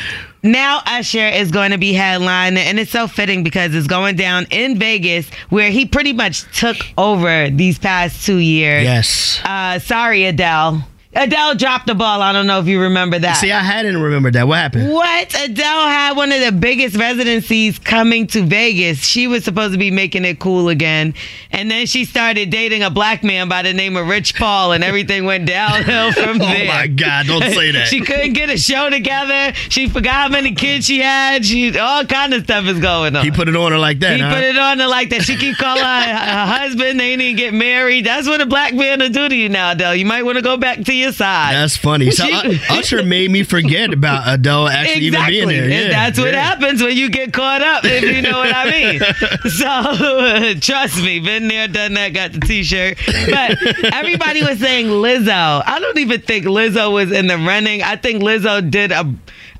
now 0.42 0.82
Usher 0.86 1.26
is 1.28 1.50
going 1.52 1.70
to 1.70 1.78
be 1.78 1.92
headlining, 1.94 2.58
and 2.58 2.78
it's 2.80 2.90
so 2.90 3.06
fitting 3.06 3.44
because 3.44 3.74
it's 3.74 3.86
going 3.86 4.16
down 4.16 4.46
in 4.50 4.76
Vegas, 4.78 5.30
where 5.50 5.70
he 5.70 5.86
pretty 5.86 6.12
much 6.12 6.42
took 6.58 6.76
over 6.98 7.48
these 7.48 7.78
past 7.78 8.26
two 8.26 8.38
years. 8.38 8.82
Yes. 8.82 9.40
Uh, 9.44 9.78
sorry, 9.78 10.24
Adele. 10.24 10.86
Adele 11.14 11.54
dropped 11.54 11.86
the 11.86 11.94
ball. 11.94 12.20
I 12.20 12.32
don't 12.32 12.46
know 12.46 12.58
if 12.58 12.66
you 12.66 12.80
remember 12.80 13.18
that. 13.18 13.34
See, 13.34 13.52
I 13.52 13.60
hadn't 13.60 14.00
remembered 14.00 14.34
that. 14.34 14.48
What 14.48 14.58
happened? 14.58 14.92
What? 14.92 15.34
Adele 15.44 15.86
had 15.86 16.16
one 16.16 16.32
of 16.32 16.40
the 16.40 16.52
biggest 16.52 16.96
residencies 16.96 17.78
coming 17.78 18.26
to 18.28 18.42
Vegas. 18.42 18.98
She 19.04 19.26
was 19.26 19.44
supposed 19.44 19.72
to 19.72 19.78
be 19.78 19.90
making 19.90 20.24
it 20.24 20.38
cool 20.40 20.68
again. 20.68 21.14
And 21.50 21.70
then 21.70 21.86
she 21.86 22.04
started 22.04 22.50
dating 22.50 22.82
a 22.82 22.90
black 22.90 23.22
man 23.22 23.48
by 23.48 23.62
the 23.62 23.72
name 23.72 23.96
of 23.96 24.08
Rich 24.08 24.34
Paul, 24.34 24.72
and 24.72 24.82
everything 24.82 25.24
went 25.24 25.46
downhill 25.46 26.12
from 26.24 26.38
there. 26.38 26.64
Oh 26.64 26.74
my 26.74 26.86
God, 26.88 27.26
don't 27.26 27.42
say 27.42 27.70
that. 27.72 27.86
she 27.88 28.00
couldn't 28.00 28.32
get 28.32 28.50
a 28.50 28.58
show 28.58 28.90
together. 28.90 29.54
She 29.68 29.88
forgot 29.88 30.14
how 30.14 30.28
many 30.28 30.54
kids 30.54 30.86
she 30.86 30.98
had. 30.98 31.44
She 31.44 31.78
all 31.78 32.04
kind 32.04 32.34
of 32.34 32.44
stuff 32.44 32.64
is 32.66 32.80
going 32.80 33.14
on. 33.14 33.24
He 33.24 33.30
put 33.30 33.48
it 33.48 33.56
on 33.56 33.70
her 33.72 33.78
like 33.78 34.00
that. 34.00 34.16
He 34.16 34.22
huh? 34.22 34.34
put 34.34 34.42
it 34.42 34.58
on 34.58 34.80
her 34.80 34.88
like 34.88 35.10
that. 35.10 35.22
She 35.22 35.36
keep 35.36 35.56
calling 35.58 35.82
her, 35.82 36.14
her 36.14 36.46
husband. 36.46 36.98
They 36.98 37.16
didn't 37.16 37.36
get 37.36 37.54
married. 37.54 38.04
That's 38.04 38.26
what 38.26 38.40
a 38.40 38.46
black 38.46 38.74
man 38.74 38.98
will 38.98 39.10
do 39.10 39.28
to 39.28 39.34
you 39.34 39.48
now, 39.48 39.72
Adele. 39.72 39.94
You 39.94 40.06
might 40.06 40.24
want 40.24 40.36
to 40.36 40.42
go 40.42 40.56
back 40.56 40.82
to 40.84 40.92
your 40.94 41.03
side. 41.12 41.54
That's 41.54 41.76
funny. 41.76 42.10
So 42.10 42.24
She- 42.28 42.60
Usher 42.70 43.02
made 43.02 43.30
me 43.30 43.42
forget 43.42 43.92
about 43.92 44.22
Adele 44.26 44.68
actually 44.68 45.06
exactly. 45.08 45.36
even 45.36 45.48
being 45.48 45.60
there. 45.60 45.64
And 45.64 45.72
Yeah, 45.72 45.88
that's 45.90 46.18
what 46.18 46.32
yeah. 46.32 46.42
happens 46.42 46.82
when 46.82 46.96
you 46.96 47.08
get 47.10 47.32
caught 47.32 47.62
up, 47.62 47.84
if 47.84 48.02
you 48.02 48.22
know 48.22 48.38
what 48.38 48.54
I 48.54 48.70
mean. 48.70 49.00
So 49.50 50.54
trust 50.60 51.02
me, 51.02 51.20
been 51.20 51.48
there, 51.48 51.68
done 51.68 51.94
that, 51.94 52.08
got 52.14 52.32
the 52.32 52.40
t-shirt. 52.40 52.98
But 53.30 53.58
everybody 53.92 54.42
was 54.42 54.58
saying 54.58 54.86
Lizzo. 54.86 55.62
I 55.64 55.78
don't 55.80 55.98
even 55.98 56.20
think 56.22 56.46
Lizzo 56.46 56.92
was 56.92 57.12
in 57.12 57.26
the 57.26 57.36
running. 57.36 57.82
I 57.82 57.96
think 57.96 58.22
Lizzo 58.22 58.68
did 58.68 58.90
a 58.92 59.04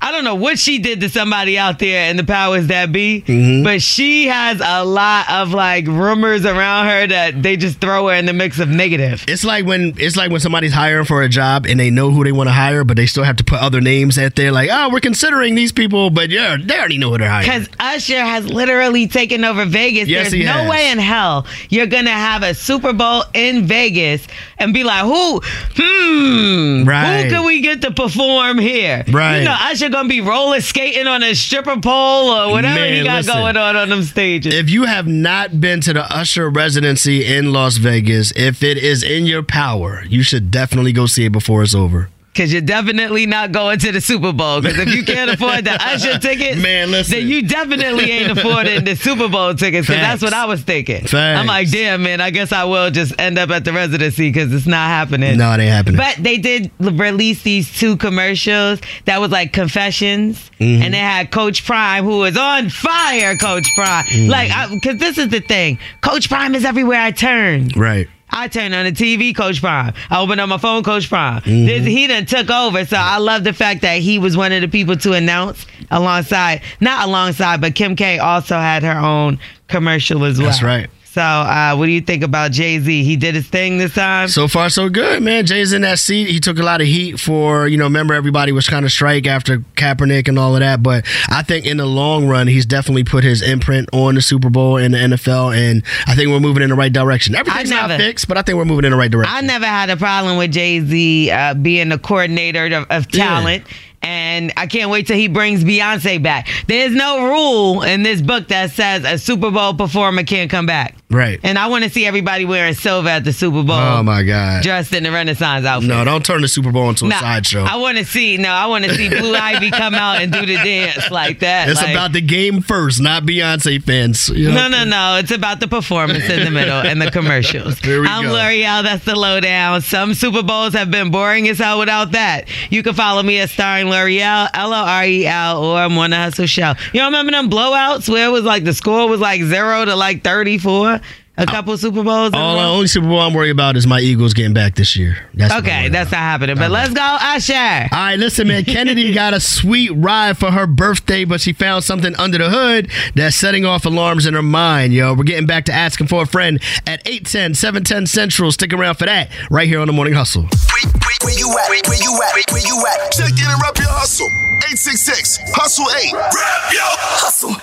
I 0.05 0.11
don't 0.11 0.23
know 0.23 0.35
what 0.35 0.59
she 0.59 0.77
did 0.77 1.01
to 1.01 1.09
somebody 1.09 1.57
out 1.57 1.79
there 1.79 2.09
in 2.11 2.17
the 2.17 2.23
powers 2.23 2.67
that 2.67 2.91
be, 2.91 3.23
Mm-hmm. 3.25 3.63
but 3.63 3.81
she 3.81 4.27
has 4.27 4.61
a 4.63 4.83
lot 4.85 5.29
of 5.31 5.51
like 5.51 5.87
rumors 5.87 6.45
around 6.45 6.85
her 6.87 7.07
that 7.07 7.41
they 7.41 7.57
just 7.57 7.79
throw 7.81 8.07
her 8.07 8.13
in 8.13 8.25
the 8.25 8.33
mix 8.33 8.59
of 8.59 8.69
negative. 8.69 9.23
It's 9.27 9.43
like 9.43 9.65
when 9.65 9.93
it's 9.97 10.15
like 10.15 10.29
when 10.31 10.41
somebody's 10.41 10.73
hiring 10.73 11.05
for 11.05 11.23
a 11.23 11.29
job 11.29 11.65
and 11.65 11.79
they 11.79 11.89
know 11.89 12.11
who 12.11 12.23
they 12.23 12.31
want 12.31 12.47
to 12.49 12.53
hire, 12.53 12.83
but 12.83 12.97
they 12.97 13.05
still 13.07 13.23
have 13.23 13.37
to 13.37 13.43
put 13.43 13.59
other 13.59 13.81
names 13.81 14.17
out 14.19 14.35
there. 14.35 14.51
Like, 14.51 14.69
oh, 14.71 14.89
we're 14.91 14.99
considering 14.99 15.55
these 15.55 15.71
people, 15.71 16.09
but 16.11 16.29
yeah, 16.29 16.57
they 16.63 16.77
already 16.77 16.97
know 16.99 17.09
who 17.11 17.17
they're 17.17 17.29
hiring. 17.29 17.49
Because 17.49 17.69
Usher 17.79 18.19
has 18.21 18.47
literally 18.47 19.07
taken 19.07 19.43
over 19.43 19.65
Vegas. 19.65 20.07
Yes, 20.07 20.29
There's 20.29 20.33
he 20.33 20.43
no 20.43 20.51
has. 20.53 20.69
way 20.69 20.91
in 20.91 20.99
hell 20.99 21.47
you're 21.69 21.87
gonna 21.87 22.11
have 22.11 22.43
a 22.43 22.53
Super 22.53 22.93
Bowl 22.93 23.23
in 23.33 23.65
Vegas 23.65 24.27
and 24.59 24.71
be 24.73 24.83
like, 24.83 25.03
who? 25.03 25.41
Hmm. 25.75 26.83
Right. 26.87 27.23
Who 27.23 27.29
can 27.29 27.45
we 27.45 27.61
get 27.61 27.81
to 27.81 27.91
perform 27.91 28.57
here? 28.59 29.03
Right. 29.07 29.39
You 29.39 29.45
know, 29.45 29.55
Usher 29.59 29.89
gonna 29.95 30.09
be 30.09 30.19
roller 30.19 30.59
skating 30.59 31.07
on 31.07 31.23
a 31.23 31.33
stripper 31.33 31.79
pole 31.79 32.29
or 32.29 32.51
whatever 32.51 32.75
Man, 32.75 32.93
he 32.93 33.03
got 33.03 33.17
listen. 33.23 33.33
going 33.33 33.55
on 33.55 33.77
on 33.77 33.87
them 33.89 34.03
stages. 34.03 34.53
If 34.53 34.69
you 34.69 34.83
have 34.83 35.07
not 35.07 35.61
been 35.61 35.79
to 35.81 35.93
the 35.93 36.03
Usher 36.13 36.49
residency 36.49 37.25
in 37.25 37.53
Las 37.53 37.77
Vegas, 37.77 38.33
if 38.35 38.61
it 38.61 38.77
is 38.77 39.03
in 39.03 39.25
your 39.25 39.41
power, 39.41 40.03
you 40.09 40.21
should 40.21 40.51
definitely 40.51 40.91
go 40.91 41.05
see 41.05 41.23
it 41.25 41.31
before 41.31 41.63
it's 41.63 41.73
over. 41.73 42.09
Cause 42.35 42.51
you're 42.51 42.61
definitely 42.61 43.25
not 43.25 43.51
going 43.53 43.79
to 43.79 43.91
the 43.91 44.01
Super 44.01 44.33
Bowl. 44.33 44.61
Cause 44.61 44.77
if 44.77 44.93
you 44.93 45.03
can't 45.05 45.31
afford 45.31 45.63
the 45.65 45.71
Usher 45.71 46.17
tickets, 46.19 46.61
Man, 46.61 46.91
listen. 46.91 47.19
then 47.19 47.27
you 47.29 47.43
definitely 47.47 48.11
ain't 48.11 48.37
affording 48.37 48.83
the 48.83 48.95
Super 48.95 49.29
Bowl 49.29 49.53
tickets. 49.53 49.87
Cause 49.87 49.95
that's 49.95 50.21
what 50.21 50.33
I 50.33 50.45
was 50.45 50.61
thinking. 50.61 51.01
Facts. 51.07 51.13
I'm 51.39 51.47
like, 51.47 51.71
damn, 51.71 52.03
man, 52.03 52.19
I 52.19 52.31
guess 52.31 52.51
I 52.51 52.65
will 52.65 52.91
just 52.91 53.13
end 53.19 53.37
up 53.37 53.49
at 53.51 53.63
the 53.63 53.71
residency 53.71 54.29
because 54.29 54.53
it's 54.53 54.67
not 54.67 54.87
happening. 54.89 55.37
No, 55.37 55.49
it 55.53 55.59
ain't 55.61 55.71
happening. 55.71 55.97
But 55.97 56.17
they 56.21 56.37
did 56.37 56.71
release 56.79 57.41
these 57.43 57.71
two 57.77 57.95
commercials 57.97 58.81
that 59.05 59.19
was 59.21 59.31
like 59.31 59.53
confessions, 59.53 60.51
Mm-hmm. 60.59 60.83
and 60.83 60.93
they 60.93 60.99
had 60.99 61.31
Coach 61.31 61.65
Prime, 61.65 62.05
who 62.05 62.17
was 62.19 62.37
on 62.37 62.69
fire. 62.69 63.35
Coach 63.37 63.67
Prime, 63.75 64.05
Mm-hmm. 64.05 64.29
like, 64.29 64.69
because 64.71 64.97
this 64.99 65.17
is 65.17 65.27
the 65.29 65.41
thing, 65.41 65.79
Coach 66.01 66.29
Prime 66.29 66.55
is 66.55 66.63
everywhere 66.65 67.01
I 67.01 67.11
turn. 67.11 67.69
right. 67.75 68.07
I 68.29 68.47
turn 68.47 68.73
on 68.73 68.85
the 68.85 68.91
TV, 68.91 69.35
Coach 69.35 69.61
Prime. 69.61 69.93
I 70.09 70.19
open 70.19 70.39
up 70.39 70.49
my 70.49 70.57
phone, 70.57 70.83
Coach 70.83 71.09
Prime. 71.09 71.41
Mm-hmm. 71.41 71.65
This, 71.65 71.85
he 71.85 72.07
done 72.07 72.25
took 72.25 72.49
over, 72.49 72.85
so 72.85 72.97
I 72.97 73.17
love 73.17 73.43
the 73.43 73.53
fact 73.53 73.81
that 73.81 74.01
he 74.01 74.19
was 74.19 74.35
one 74.35 74.51
of 74.51 74.61
the 74.61 74.67
people 74.67 74.97
to 74.97 75.13
announce 75.13 75.65
alongside, 75.91 76.61
not 76.81 77.07
alongside, 77.07 77.61
but 77.61 77.75
Kim 77.75 77.95
K 77.95 78.19
also 78.19 78.55
had 78.55 78.83
her 78.83 78.97
own 78.97 79.39
commercial 79.67 80.25
as 80.25 80.37
well. 80.37 80.47
That's 80.47 80.63
right. 80.63 80.89
So, 81.15 81.21
uh, 81.21 81.73
what 81.77 81.85
do 81.85 81.93
you 81.93 82.01
think 82.01 82.23
about 82.23 82.51
Jay 82.51 82.77
Z? 82.77 83.05
He 83.05 83.15
did 83.15 83.35
his 83.35 83.47
thing 83.47 83.77
this 83.77 83.93
time. 83.93 84.27
So 84.27 84.49
far, 84.49 84.69
so 84.69 84.89
good, 84.89 85.23
man. 85.23 85.45
Jay's 85.45 85.71
in 85.71 85.83
that 85.83 85.99
seat. 85.99 86.27
He 86.27 86.41
took 86.41 86.59
a 86.59 86.61
lot 86.61 86.81
of 86.81 86.87
heat 86.87 87.21
for, 87.21 87.69
you 87.69 87.77
know, 87.77 87.85
remember 87.85 88.13
everybody 88.13 88.51
was 88.51 88.67
kind 88.67 88.83
of 88.83 88.91
strike 88.91 89.25
after 89.25 89.59
Kaepernick 89.77 90.27
and 90.27 90.37
all 90.37 90.55
of 90.55 90.59
that. 90.59 90.83
But 90.83 91.05
I 91.29 91.41
think 91.41 91.65
in 91.65 91.77
the 91.77 91.85
long 91.85 92.27
run, 92.27 92.47
he's 92.47 92.65
definitely 92.65 93.05
put 93.05 93.23
his 93.23 93.41
imprint 93.41 93.87
on 93.93 94.15
the 94.15 94.21
Super 94.21 94.49
Bowl 94.49 94.75
and 94.75 94.93
the 94.93 94.97
NFL. 94.97 95.55
And 95.55 95.83
I 96.05 96.15
think 96.15 96.31
we're 96.31 96.41
moving 96.41 96.63
in 96.63 96.69
the 96.69 96.75
right 96.75 96.91
direction. 96.91 97.33
Everything's 97.33 97.69
not 97.69 97.91
fixed, 97.91 98.27
but 98.27 98.37
I 98.37 98.41
think 98.41 98.57
we're 98.57 98.65
moving 98.65 98.83
in 98.83 98.91
the 98.91 98.97
right 98.97 99.09
direction. 99.09 99.33
I 99.33 99.39
never 99.39 99.65
had 99.67 99.89
a 99.89 99.95
problem 99.95 100.37
with 100.37 100.51
Jay 100.51 100.81
Z 100.81 101.31
uh, 101.31 101.53
being 101.53 101.87
the 101.87 101.97
coordinator 101.97 102.65
of, 102.75 102.87
of 102.89 103.07
Yeah. 103.13 103.63
And 104.05 104.53
I 104.55 104.67
can't 104.67 104.91
wait 104.91 105.07
till 105.07 105.17
he 105.17 105.27
brings 105.27 105.63
Beyonce 105.63 106.21
back. 106.21 106.47
There's 106.67 106.93
no 106.93 107.27
rule 107.27 107.81
in 107.83 108.03
this 108.03 108.21
book 108.21 108.47
that 108.49 108.71
says 108.71 109.03
a 109.03 109.17
Super 109.17 109.49
Bowl 109.51 109.73
performer 109.73 110.23
can't 110.23 110.49
come 110.49 110.65
back. 110.65 110.95
right. 111.09 111.39
And 111.43 111.57
I 111.57 111.67
want 111.67 111.83
to 111.85 111.89
see 111.89 112.05
everybody 112.05 112.45
wearing 112.45 112.73
silver 112.75 113.09
at 113.09 113.23
the 113.23 113.33
Super 113.33 113.63
Bowl. 113.63 113.75
Oh, 113.77 114.03
my 114.03 114.23
God. 114.23 114.61
Dressed 114.63 114.93
in 114.93 115.03
the 115.03 115.11
Renaissance 115.11 115.65
outfit. 115.65 115.89
No, 115.89 116.03
don't 116.05 116.23
turn 116.25 116.41
the 116.41 116.47
Super 116.47 116.71
Bowl 116.71 116.89
into 116.89 117.05
a 117.07 117.11
sideshow. 117.11 117.63
I 117.63 117.77
want 117.77 117.97
to 117.97 118.05
see. 118.05 118.37
No, 118.37 118.49
I 118.49 118.67
want 118.67 118.85
to 118.85 118.93
see 118.95 119.09
Blue 119.09 119.33
Ivy 119.35 119.71
come 119.71 119.95
out 119.95 120.21
and 120.21 120.31
do 120.31 120.45
the 120.45 120.55
dance 120.55 121.09
like 121.09 121.39
that. 121.39 121.69
it's 121.69 121.81
like- 121.81 121.91
about 121.91 122.11
the 122.13 122.21
game 122.21 122.61
first, 122.61 123.01
not 123.01 123.23
Beyonce 123.23 123.81
fans. 123.83 124.29
You 124.29 124.49
know? 124.49 124.67
No, 124.67 124.83
no, 124.83 124.83
no. 124.83 125.17
It's 125.17 125.31
about 125.31 125.59
the 125.59 125.67
performance 125.67 126.29
in 126.29 126.43
the 126.43 126.51
middle 126.51 126.77
and 126.79 127.01
the 127.01 127.09
commercials. 127.11 127.79
Here 127.85 128.01
we 128.01 128.07
I'm 128.07 128.25
go. 128.25 128.33
Lore'l. 128.33 128.83
That's 128.83 129.05
the 129.05 129.15
lowdown. 129.15 129.81
Some 129.81 130.13
Super 130.13 130.43
Bowls 130.43 130.73
have 130.73 130.91
been 130.91 131.09
boring 131.11 131.47
as 131.49 131.57
hell 131.59 131.79
without 131.79 132.11
that. 132.11 132.49
You 132.69 132.83
can 132.83 132.93
follow 132.93 133.23
me 133.23 133.39
at 133.39 133.49
starring 133.49 133.87
Lore'l, 133.95 134.49
L 134.53 134.73
O 134.73 134.75
R 134.75 135.05
E 135.05 135.25
L, 135.25 135.63
or 135.63 135.89
the 136.09 136.17
Hustle 136.17 136.45
Show. 136.45 136.73
You 136.93 136.99
don't 136.99 137.13
remember 137.13 137.31
them 137.31 137.49
blowouts 137.49 138.09
where 138.09 138.27
it 138.27 138.31
was 138.31 138.43
like 138.43 138.63
the 138.63 138.73
score 138.73 139.07
was 139.07 139.19
like 139.19 139.41
zero 139.41 139.85
to 139.85 139.95
like 139.95 140.23
34? 140.23 140.99
A 141.37 141.45
couple 141.45 141.77
Super 141.77 142.01
Bowls? 142.01 142.31
All 142.33 142.55
the 142.57 142.63
only 142.63 142.87
Super 142.87 143.07
Bowl 143.07 143.19
I'm 143.19 143.33
worried 143.33 143.49
about 143.49 143.75
is 143.75 143.85
my 143.85 143.99
Eagles 143.99 144.33
getting 144.33 144.53
back 144.53 144.75
this 144.75 144.95
year. 144.95 145.17
That's 145.33 145.53
Okay, 145.55 145.81
worried 145.81 145.93
that's 145.93 146.11
not 146.11 146.19
happening. 146.19 146.55
But 146.57 146.71
let's 146.71 146.93
go, 146.93 147.01
Usher. 147.19 147.53
All 147.53 147.89
right, 147.91 148.15
listen, 148.17 148.47
man. 148.47 148.63
Kennedy 148.63 149.11
got 149.13 149.33
a 149.33 149.41
sweet 149.41 149.89
ride 149.89 150.37
for 150.37 150.49
her 150.51 150.65
birthday, 150.65 151.25
but 151.25 151.41
she 151.41 151.51
found 151.51 151.83
something 151.83 152.15
under 152.15 152.37
the 152.37 152.49
hood 152.49 152.89
that's 153.15 153.35
setting 153.35 153.65
off 153.65 153.85
alarms 153.85 154.25
in 154.25 154.33
her 154.33 154.41
mind, 154.41 154.93
yo. 154.93 155.13
We're 155.13 155.25
getting 155.25 155.45
back 155.45 155.65
to 155.65 155.73
asking 155.73 156.07
for 156.07 156.23
a 156.23 156.25
friend 156.25 156.61
at 156.87 157.01
810, 157.05 157.53
710 157.55 158.07
Central. 158.07 158.49
Stick 158.53 158.71
around 158.71 158.95
for 158.95 159.05
that 159.05 159.29
right 159.51 159.67
here 159.67 159.81
on 159.81 159.87
the 159.87 159.93
Morning 159.93 160.13
Hustle. 160.13 160.43
Where, 160.43 160.49
where, 160.93 161.17
where 161.23 161.37
you 161.37 161.49
at? 161.51 161.67
Where, 161.69 161.81
where 161.85 162.01
you 162.01 162.13
at? 162.23 162.51
Where 162.51 162.61
you 162.65 162.85
at? 162.87 163.11
Check 163.11 163.31
in 163.31 163.51
and 163.51 163.61
rep 163.61 163.77
your 163.77 163.89
hustle. 163.91 164.27
866 164.71 165.51
Hustle 165.53 165.85
8. 165.91 166.13
Rep 166.15 166.31
your 166.71 166.95
hustle. 167.19 167.55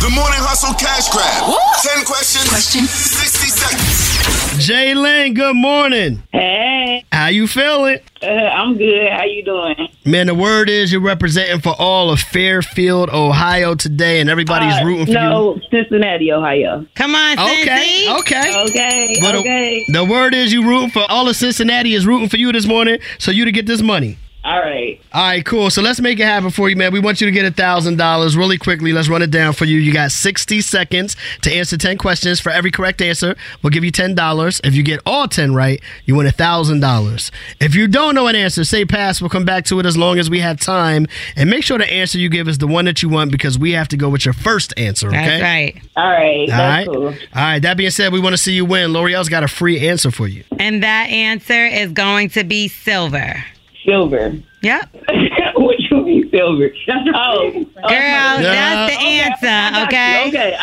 The 0.00 0.08
Morning 0.16 0.40
Hustle 0.40 0.72
Cash 0.80 1.12
Grab. 1.12 1.44
10 1.84 2.08
questions. 2.08 2.48
Question. 2.48 2.88
60 3.10 3.46
seconds. 3.48 4.66
Jaylynn, 4.68 5.34
good 5.34 5.56
morning. 5.56 6.22
Hey, 6.32 7.04
How 7.12 7.26
you 7.28 7.46
feeling? 7.46 7.98
uh, 8.22 8.26
I'm 8.26 8.76
good. 8.76 9.08
How 9.10 9.24
you 9.24 9.42
doing? 9.44 9.88
Man, 10.04 10.26
the 10.26 10.34
word 10.34 10.68
is 10.68 10.92
you're 10.92 11.00
representing 11.00 11.60
for 11.60 11.74
all 11.78 12.10
of 12.10 12.20
Fairfield, 12.20 13.10
Ohio 13.10 13.74
today, 13.74 14.20
and 14.20 14.28
everybody's 14.30 14.74
Uh, 14.74 14.84
rooting 14.84 15.06
for 15.06 15.12
no, 15.12 15.60
Cincinnati, 15.70 16.30
Ohio. 16.32 16.86
Come 16.94 17.14
on, 17.14 17.38
you. 17.38 17.44
Okay, 17.62 18.04
Cincy. 18.06 18.18
okay. 18.20 18.62
Okay, 18.68 19.16
But 19.20 19.32
the- 19.32 19.38
okay. 19.38 19.84
The, 19.88 20.04
word 20.04 20.34
is 20.34 20.52
you 20.52 20.62
rooting 20.64 20.90
for 20.90 21.04
all 21.10 21.28
of 21.28 21.36
Cincinnati 21.36 21.94
is 21.94 22.06
rooting 22.06 22.28
for 22.28 22.36
you 22.36 22.52
this 22.52 22.66
morning, 22.66 22.98
so 23.18 23.30
you 23.30 23.44
to 23.46 23.52
get 23.52 23.66
this 23.66 23.82
money. 23.82 24.18
All 24.42 24.58
right. 24.58 24.98
All 25.12 25.22
right, 25.22 25.44
cool. 25.44 25.68
So 25.68 25.82
let's 25.82 26.00
make 26.00 26.18
it 26.18 26.24
happen 26.24 26.50
for 26.50 26.70
you, 26.70 26.76
man. 26.76 26.92
We 26.92 27.00
want 27.00 27.20
you 27.20 27.26
to 27.26 27.30
get 27.30 27.44
a 27.44 27.50
thousand 27.50 27.98
dollars 27.98 28.36
really 28.38 28.56
quickly. 28.56 28.92
Let's 28.92 29.08
run 29.08 29.20
it 29.20 29.30
down 29.30 29.52
for 29.52 29.66
you. 29.66 29.78
You 29.78 29.92
got 29.92 30.12
sixty 30.12 30.62
seconds 30.62 31.14
to 31.42 31.52
answer 31.52 31.76
ten 31.76 31.98
questions. 31.98 32.40
For 32.40 32.50
every 32.50 32.70
correct 32.70 33.02
answer, 33.02 33.36
we'll 33.62 33.70
give 33.70 33.84
you 33.84 33.90
ten 33.90 34.14
dollars. 34.14 34.58
If 34.64 34.74
you 34.74 34.82
get 34.82 35.00
all 35.04 35.28
ten 35.28 35.54
right, 35.54 35.82
you 36.06 36.14
win 36.14 36.26
a 36.26 36.32
thousand 36.32 36.80
dollars. 36.80 37.30
If 37.60 37.74
you 37.74 37.86
don't 37.86 38.14
know 38.14 38.28
an 38.28 38.34
answer, 38.34 38.64
say 38.64 38.86
pass. 38.86 39.20
We'll 39.20 39.28
come 39.28 39.44
back 39.44 39.66
to 39.66 39.78
it 39.78 39.84
as 39.84 39.98
long 39.98 40.18
as 40.18 40.30
we 40.30 40.40
have 40.40 40.58
time, 40.58 41.06
and 41.36 41.50
make 41.50 41.62
sure 41.62 41.76
the 41.76 41.92
answer 41.92 42.18
you 42.18 42.30
give 42.30 42.48
is 42.48 42.56
the 42.56 42.66
one 42.66 42.86
that 42.86 43.02
you 43.02 43.10
want 43.10 43.32
because 43.32 43.58
we 43.58 43.72
have 43.72 43.88
to 43.88 43.98
go 43.98 44.08
with 44.08 44.24
your 44.24 44.34
first 44.34 44.72
answer. 44.78 45.08
Okay. 45.08 45.16
That's 45.18 45.42
right. 45.42 45.82
All 45.96 46.10
right. 46.10 46.40
All 46.40 46.46
That's 46.46 46.86
right. 46.88 46.94
cool. 46.94 47.06
All 47.08 47.14
right. 47.34 47.58
That 47.58 47.76
being 47.76 47.90
said, 47.90 48.10
we 48.10 48.20
want 48.20 48.32
to 48.32 48.38
see 48.38 48.52
you 48.52 48.64
win. 48.64 48.90
Lore'l's 48.92 49.28
got 49.28 49.42
a 49.42 49.48
free 49.48 49.86
answer 49.86 50.10
for 50.10 50.26
you. 50.26 50.44
And 50.58 50.82
that 50.82 51.10
answer 51.10 51.66
is 51.66 51.92
going 51.92 52.30
to 52.30 52.44
be 52.44 52.68
silver. 52.68 53.44
Silver. 53.84 54.34
Yep. 54.62 54.88
what 55.54 55.76
you 55.80 56.02
mean 56.02 56.30
silver? 56.30 56.70
Oh, 57.14 57.50
oh 57.54 57.88
Girl, 57.88 58.42
that's 58.42 58.92
the 58.92 58.98
Okay, 58.98 59.20
I 59.20 59.26
answer, 59.26 59.46
got 59.46 59.86
okay? 59.88 60.28
Okay. 60.28 60.56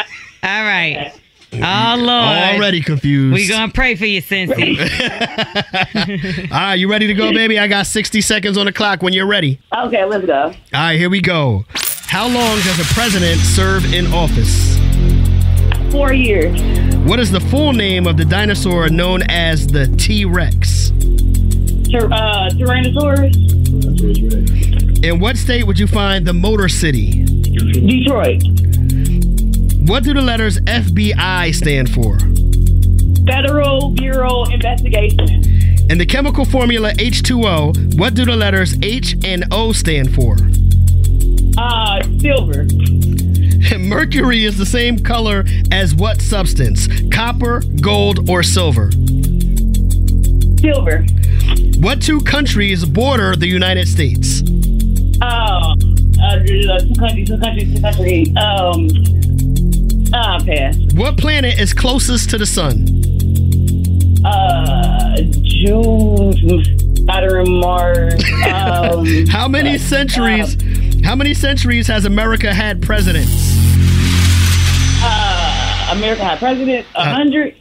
All 0.44 0.64
right. 0.64 1.14
Oh, 1.54 1.96
Lord. 1.98 2.56
Already 2.56 2.82
confused. 2.82 3.34
We 3.34 3.48
gonna 3.48 3.72
pray 3.72 3.96
for 3.96 4.06
you, 4.06 4.22
Cincy. 4.22 4.78
All 6.52 6.58
right, 6.58 6.76
you 6.76 6.90
ready 6.90 7.08
to 7.08 7.14
go, 7.14 7.32
baby? 7.32 7.58
I 7.58 7.68
got 7.68 7.88
60 7.88 8.22
seconds 8.22 8.58
on 8.58 8.66
the 8.66 8.74
clock 8.74 9.02
when 9.02 9.14
you're 9.14 9.28
ready. 9.28 9.60
Okay, 9.76 10.06
let's 10.06 10.26
go. 10.26 10.44
All 10.44 10.54
right, 10.74 11.00
here 11.00 11.10
we 11.10 11.22
go. 11.22 11.66
How 12.08 12.26
long 12.28 12.58
does 12.58 12.80
a 12.80 12.94
president 12.94 13.40
serve 13.40 13.94
in 13.94 14.08
office? 14.14 14.78
Four 15.92 16.14
years. 16.14 16.62
What 17.08 17.20
is 17.20 17.32
the 17.32 17.40
full 17.40 17.74
name 17.74 18.06
of 18.06 18.18
the 18.18 18.26
dinosaur 18.26 18.90
known 18.90 19.24
as 19.24 19.68
the 19.68 19.88
T 19.98 20.26
Rex? 20.26 20.92
Tyr- 21.90 22.12
uh, 22.12 22.50
Tyrannosaurus. 22.52 23.36
In 25.04 25.20
what 25.20 25.38
state 25.38 25.66
would 25.66 25.80
you 25.80 25.88
find 25.88 26.26
the 26.26 26.34
Motor 26.34 26.68
City? 26.68 27.24
Detroit. 27.24 28.44
What 29.88 30.04
do 30.04 30.14
the 30.14 30.22
letters 30.22 30.60
FBI 30.62 31.56
stand 31.56 31.90
for? 31.90 32.18
Federal 33.26 33.92
Bureau 33.92 34.44
Investigation. 34.46 35.44
In 35.90 35.98
the 35.98 36.06
chemical 36.06 36.44
formula 36.44 36.92
H2O, 36.94 37.98
what 37.98 38.14
do 38.14 38.26
the 38.26 38.36
letters 38.36 38.76
H 38.84 39.16
and 39.24 39.46
O 39.52 39.72
stand 39.72 40.14
for? 40.14 40.36
Uh, 41.58 42.02
silver. 42.20 42.66
Mercury 43.80 44.44
is 44.44 44.58
the 44.58 44.66
same 44.66 45.00
color 45.00 45.46
as 45.72 45.96
what 45.96 46.22
substance? 46.22 46.88
Copper, 47.14 47.62
gold, 47.82 48.30
or 48.30 48.44
silver? 48.44 48.90
Silver. 50.60 51.06
What 51.80 52.02
two 52.02 52.22
countries 52.22 52.86
border 52.86 53.36
the 53.36 53.48
United 53.48 53.88
States? 53.88 54.42
Uh, 55.22 55.76
uh, 56.22 56.40
two 56.40 56.96
countries, 56.98 57.28
two 57.28 57.38
countries, 57.40 57.74
two 57.76 57.82
countries. 57.82 58.28
Um, 58.38 58.88
ah, 60.14 60.40
pass. 60.46 60.78
What 60.94 61.18
planet 61.18 61.60
is 61.60 61.74
closest 61.74 62.30
to 62.32 62.38
the 62.38 62.46
sun? 62.46 62.88
Uh, 64.26 65.18
June, 65.42 66.34
Saturn, 67.06 67.60
Mars. 67.60 68.24
Um, 68.46 69.26
How 69.28 69.48
many 69.48 69.78
centuries? 69.78 70.58
How 71.04 71.16
many 71.16 71.34
centuries 71.34 71.88
has 71.88 72.06
America 72.06 72.54
had 72.54 72.82
presidents? 72.82 73.56
uh, 75.04 75.94
America 75.96 76.24
had 76.26 76.40
presidents. 76.40 76.90
A 76.96 77.06
hundred. 77.14 77.56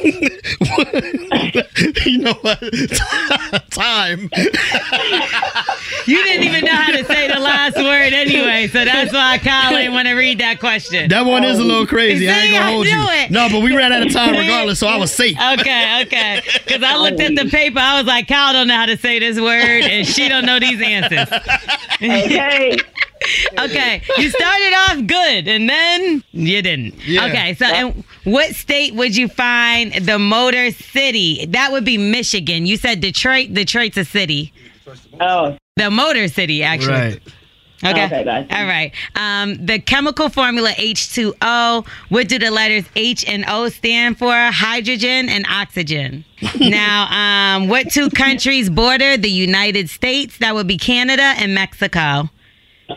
you 2.06 2.18
know 2.18 2.34
what? 2.34 2.58
Time. 3.70 4.30
You 6.06 6.22
didn't 6.24 6.44
even 6.44 6.64
know 6.64 6.74
how 6.74 6.92
to 6.92 7.04
say 7.04 7.28
the 7.28 7.40
last 7.40 7.76
word 7.76 8.12
anyway, 8.12 8.68
so 8.68 8.84
that's 8.84 9.12
why 9.12 9.38
Kyle 9.38 9.72
didn't 9.72 9.92
want 9.92 10.08
to 10.08 10.14
read 10.14 10.38
that 10.40 10.60
question. 10.60 11.08
That 11.08 11.26
one 11.26 11.44
is 11.44 11.58
a 11.58 11.64
little 11.64 11.86
crazy. 11.86 12.28
I 12.28 12.32
ain't 12.32 12.54
gonna 12.54 12.66
I 12.66 12.72
hold 12.72 12.86
you. 12.86 12.92
it. 12.94 13.30
No, 13.30 13.48
but 13.50 13.62
we 13.62 13.76
ran 13.76 13.92
out 13.92 14.06
of 14.06 14.12
time 14.12 14.36
regardless, 14.36 14.78
so 14.78 14.86
I 14.86 14.96
was 14.96 15.12
safe. 15.12 15.36
Okay, 15.36 16.02
okay. 16.06 16.40
Because 16.64 16.82
I 16.82 16.96
looked 16.96 17.20
at 17.20 17.34
the 17.34 17.50
paper, 17.50 17.78
I 17.78 17.98
was 17.98 18.06
like, 18.06 18.28
Kyle 18.28 18.52
don't 18.52 18.68
know 18.68 18.74
how 18.76 18.86
to 18.86 18.96
say 18.96 19.18
this 19.18 19.38
word, 19.40 19.82
and 19.84 20.06
she 20.06 20.28
don't 20.28 20.46
know 20.46 20.58
these 20.60 20.80
answers. 20.80 21.28
Okay. 22.00 22.76
okay, 23.58 24.02
you 24.16 24.30
started 24.30 24.74
off 24.74 25.06
good, 25.06 25.48
and 25.48 25.68
then 25.68 26.22
you 26.32 26.62
didn't. 26.62 26.94
Yeah. 27.06 27.26
Okay, 27.26 27.54
so 27.54 27.66
in 27.66 28.04
what 28.24 28.54
state 28.54 28.94
would 28.94 29.16
you 29.16 29.28
find 29.28 29.92
the 29.94 30.18
Motor 30.18 30.70
City? 30.70 31.46
That 31.46 31.72
would 31.72 31.84
be 31.84 31.98
Michigan. 31.98 32.66
You 32.66 32.76
said 32.76 33.00
Detroit. 33.00 33.54
Detroit's 33.54 33.96
a 33.96 34.04
city. 34.04 34.52
Oh. 35.20 35.56
The 35.76 35.90
Motor 35.90 36.28
City, 36.28 36.62
actually. 36.62 36.92
Right. 36.92 37.20
Okay. 37.84 38.04
Okay. 38.06 38.46
All 38.50 38.66
right. 38.66 38.92
Um, 39.14 39.64
the 39.64 39.78
chemical 39.78 40.28
formula 40.28 40.70
H2O. 40.72 41.86
What 42.08 42.28
do 42.28 42.38
the 42.38 42.50
letters 42.50 42.84
H 42.96 43.24
and 43.28 43.44
O 43.46 43.68
stand 43.68 44.18
for? 44.18 44.32
Hydrogen 44.32 45.28
and 45.28 45.46
oxygen. 45.48 46.24
now, 46.60 47.56
um, 47.56 47.68
what 47.68 47.90
two 47.90 48.10
countries 48.10 48.68
border 48.68 49.16
the 49.16 49.30
United 49.30 49.88
States? 49.90 50.38
That 50.38 50.54
would 50.54 50.66
be 50.66 50.76
Canada 50.76 51.22
and 51.22 51.54
Mexico. 51.54 52.28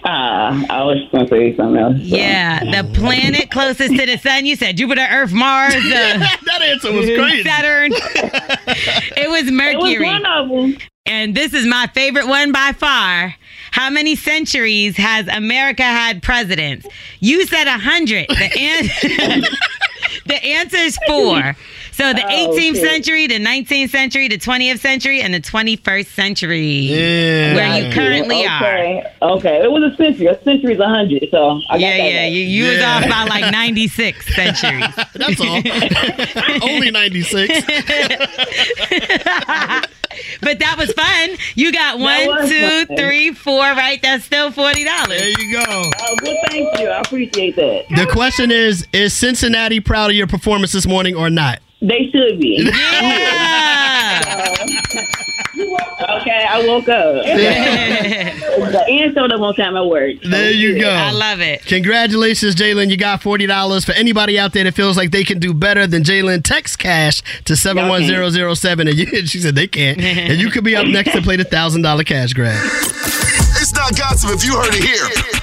Ah, 0.06 0.64
I 0.70 0.84
was 0.84 0.98
gonna 1.12 1.28
say 1.28 1.56
something 1.56 1.78
else. 1.82 1.98
so. 1.98 2.16
Yeah, 2.16 2.60
the 2.82 2.90
planet 2.94 3.52
closest 3.52 3.94
to 3.96 4.06
the 4.06 4.18
sun. 4.18 4.46
You 4.46 4.56
said 4.56 4.78
Jupiter, 4.78 5.06
Earth, 5.12 5.34
Mars. 5.34 5.76
Uh, 5.76 6.20
that 6.46 6.62
answer 6.62 6.92
was 6.92 7.06
crazy. 7.08 7.44
Saturn. 7.44 7.92
it 7.94 9.30
was 9.30 9.52
Mercury. 9.52 9.74
It 9.74 9.78
was 9.78 10.00
Mercury. 10.00 10.06
one 10.06 10.26
of 10.26 10.50
them. 10.50 10.78
And 11.06 11.36
this 11.36 11.54
is 11.54 11.66
my 11.66 11.88
favorite 11.94 12.28
one 12.28 12.52
by 12.52 12.72
far. 12.74 13.36
How 13.72 13.90
many 13.90 14.16
centuries 14.16 14.96
has 14.98 15.28
America 15.28 15.84
had 15.84 16.22
presidents? 16.24 16.86
You 17.20 17.46
said 17.48 17.68
a 17.68 17.72
100. 17.72 18.28
The, 18.30 18.60
an- 18.60 19.44
the 20.26 20.44
answer 20.46 20.78
is 20.78 20.98
four. 21.08 21.56
So 21.94 22.14
the 22.14 22.24
Oh, 22.26 22.30
18th 22.56 22.72
okay. 22.72 22.82
century, 22.82 23.28
the 23.28 23.40
19th 23.40 23.90
century, 23.90 24.28
the 24.28 24.38
20th 24.38 24.80
century, 24.80 25.22
and 25.22 25.34
the 25.34 25.40
21st 25.42 26.08
century. 26.08 26.66
Yeah. 26.68 27.54
Where 27.56 27.84
you 27.84 27.92
currently 27.94 28.46
are. 28.46 28.64
okay. 28.64 29.04
Okay, 29.22 29.64
it 29.64 29.72
was 29.72 29.84
a 29.92 29.96
century. 29.98 30.28
A 30.28 30.42
century 30.44 30.74
is 30.74 30.80
a 30.80 30.88
hundred, 30.88 31.28
so 31.32 31.60
I 31.70 31.74
got 31.74 31.80
Yeah, 31.82 31.98
that 31.98 32.04
yeah. 32.12 32.22
right. 32.24 32.32
You, 32.32 32.42
you 32.44 32.68
was 32.72 32.82
off 32.82 33.04
by 33.10 33.24
like 33.26 33.52
96 33.52 34.36
centuries. 34.36 34.86
That's 35.14 35.42
all. 35.42 35.62
Only 36.70 36.92
96. 36.92 37.66
but 40.42 40.60
that 40.60 40.76
was 40.78 40.92
fun. 40.94 41.38
You 41.56 41.72
got 41.72 42.00
one, 42.00 42.48
two, 42.48 42.86
fun. 42.88 42.98
three, 42.98 43.34
four, 43.34 43.60
right? 43.62 44.02
That's 44.02 44.24
still 44.26 44.52
$40. 44.52 45.08
There 45.08 45.30
you 45.40 45.54
go. 45.54 45.66
Oh, 46.00 46.16
good. 46.18 46.38
Thank 46.50 46.80
you. 46.80 46.88
I 46.88 47.00
appreciate 47.02 47.56
that. 47.58 47.86
The 47.90 48.08
question 48.12 48.52
is 48.52 48.88
Is 48.94 49.14
Cincinnati 49.14 49.80
proud 49.80 50.10
of 50.10 50.16
your 50.16 50.28
performance 50.28 50.72
this 50.72 50.88
morning 50.88 51.16
or 51.16 51.30
not? 51.30 51.60
They 51.82 52.10
should 52.12 52.40
be. 52.40 52.70
Yeah. 52.72 54.56
Okay, 56.22 56.46
I 56.50 56.66
woke 56.68 56.88
up. 56.90 57.16
the 58.72 58.86
end 58.88 59.14
showed 59.14 59.32
up 59.32 59.42
on 59.42 59.56
time 59.56 59.76
at 59.76 59.86
work. 59.86 60.16
There 60.22 60.52
you 60.52 60.80
go. 60.80 60.90
I 60.90 61.12
love 61.12 61.42
it. 61.42 61.66
Congratulations, 61.66 62.56
Jaylynn. 62.56 62.90
You 62.90 62.98
got 62.98 63.22
$40. 63.22 63.86
For 63.86 63.94
anybody 63.94 64.38
out 64.40 64.54
there 64.54 64.64
that 64.64 64.74
feels 64.76 64.98
like 64.98 65.12
they 65.12 65.24
can 65.24 65.40
do 65.40 65.54
better 65.54 65.88
than 65.88 66.04
Jaylynn, 66.04 66.44
text 66.44 66.80
cash 66.80 67.22
to 67.46 67.56
71007. 67.56 68.88
And 68.88 68.98
you, 68.98 69.06
she 69.26 69.40
said 69.40 69.56
they 69.56 69.68
can't. 69.68 70.00
And 70.00 70.40
you 70.40 70.50
could 70.52 70.64
be 70.64 70.76
up 70.76 70.88
next 70.88 71.14
to 71.14 71.22
play 71.22 71.36
the 71.36 71.46
$1,000 71.46 72.06
cash 72.06 72.34
grab. 72.34 72.60
It's 72.64 73.74
not 73.74 73.98
gossip 73.98 74.32
if 74.32 74.46
you 74.46 74.56
heard 74.56 74.74
it 74.74 74.84
here. 74.84 75.41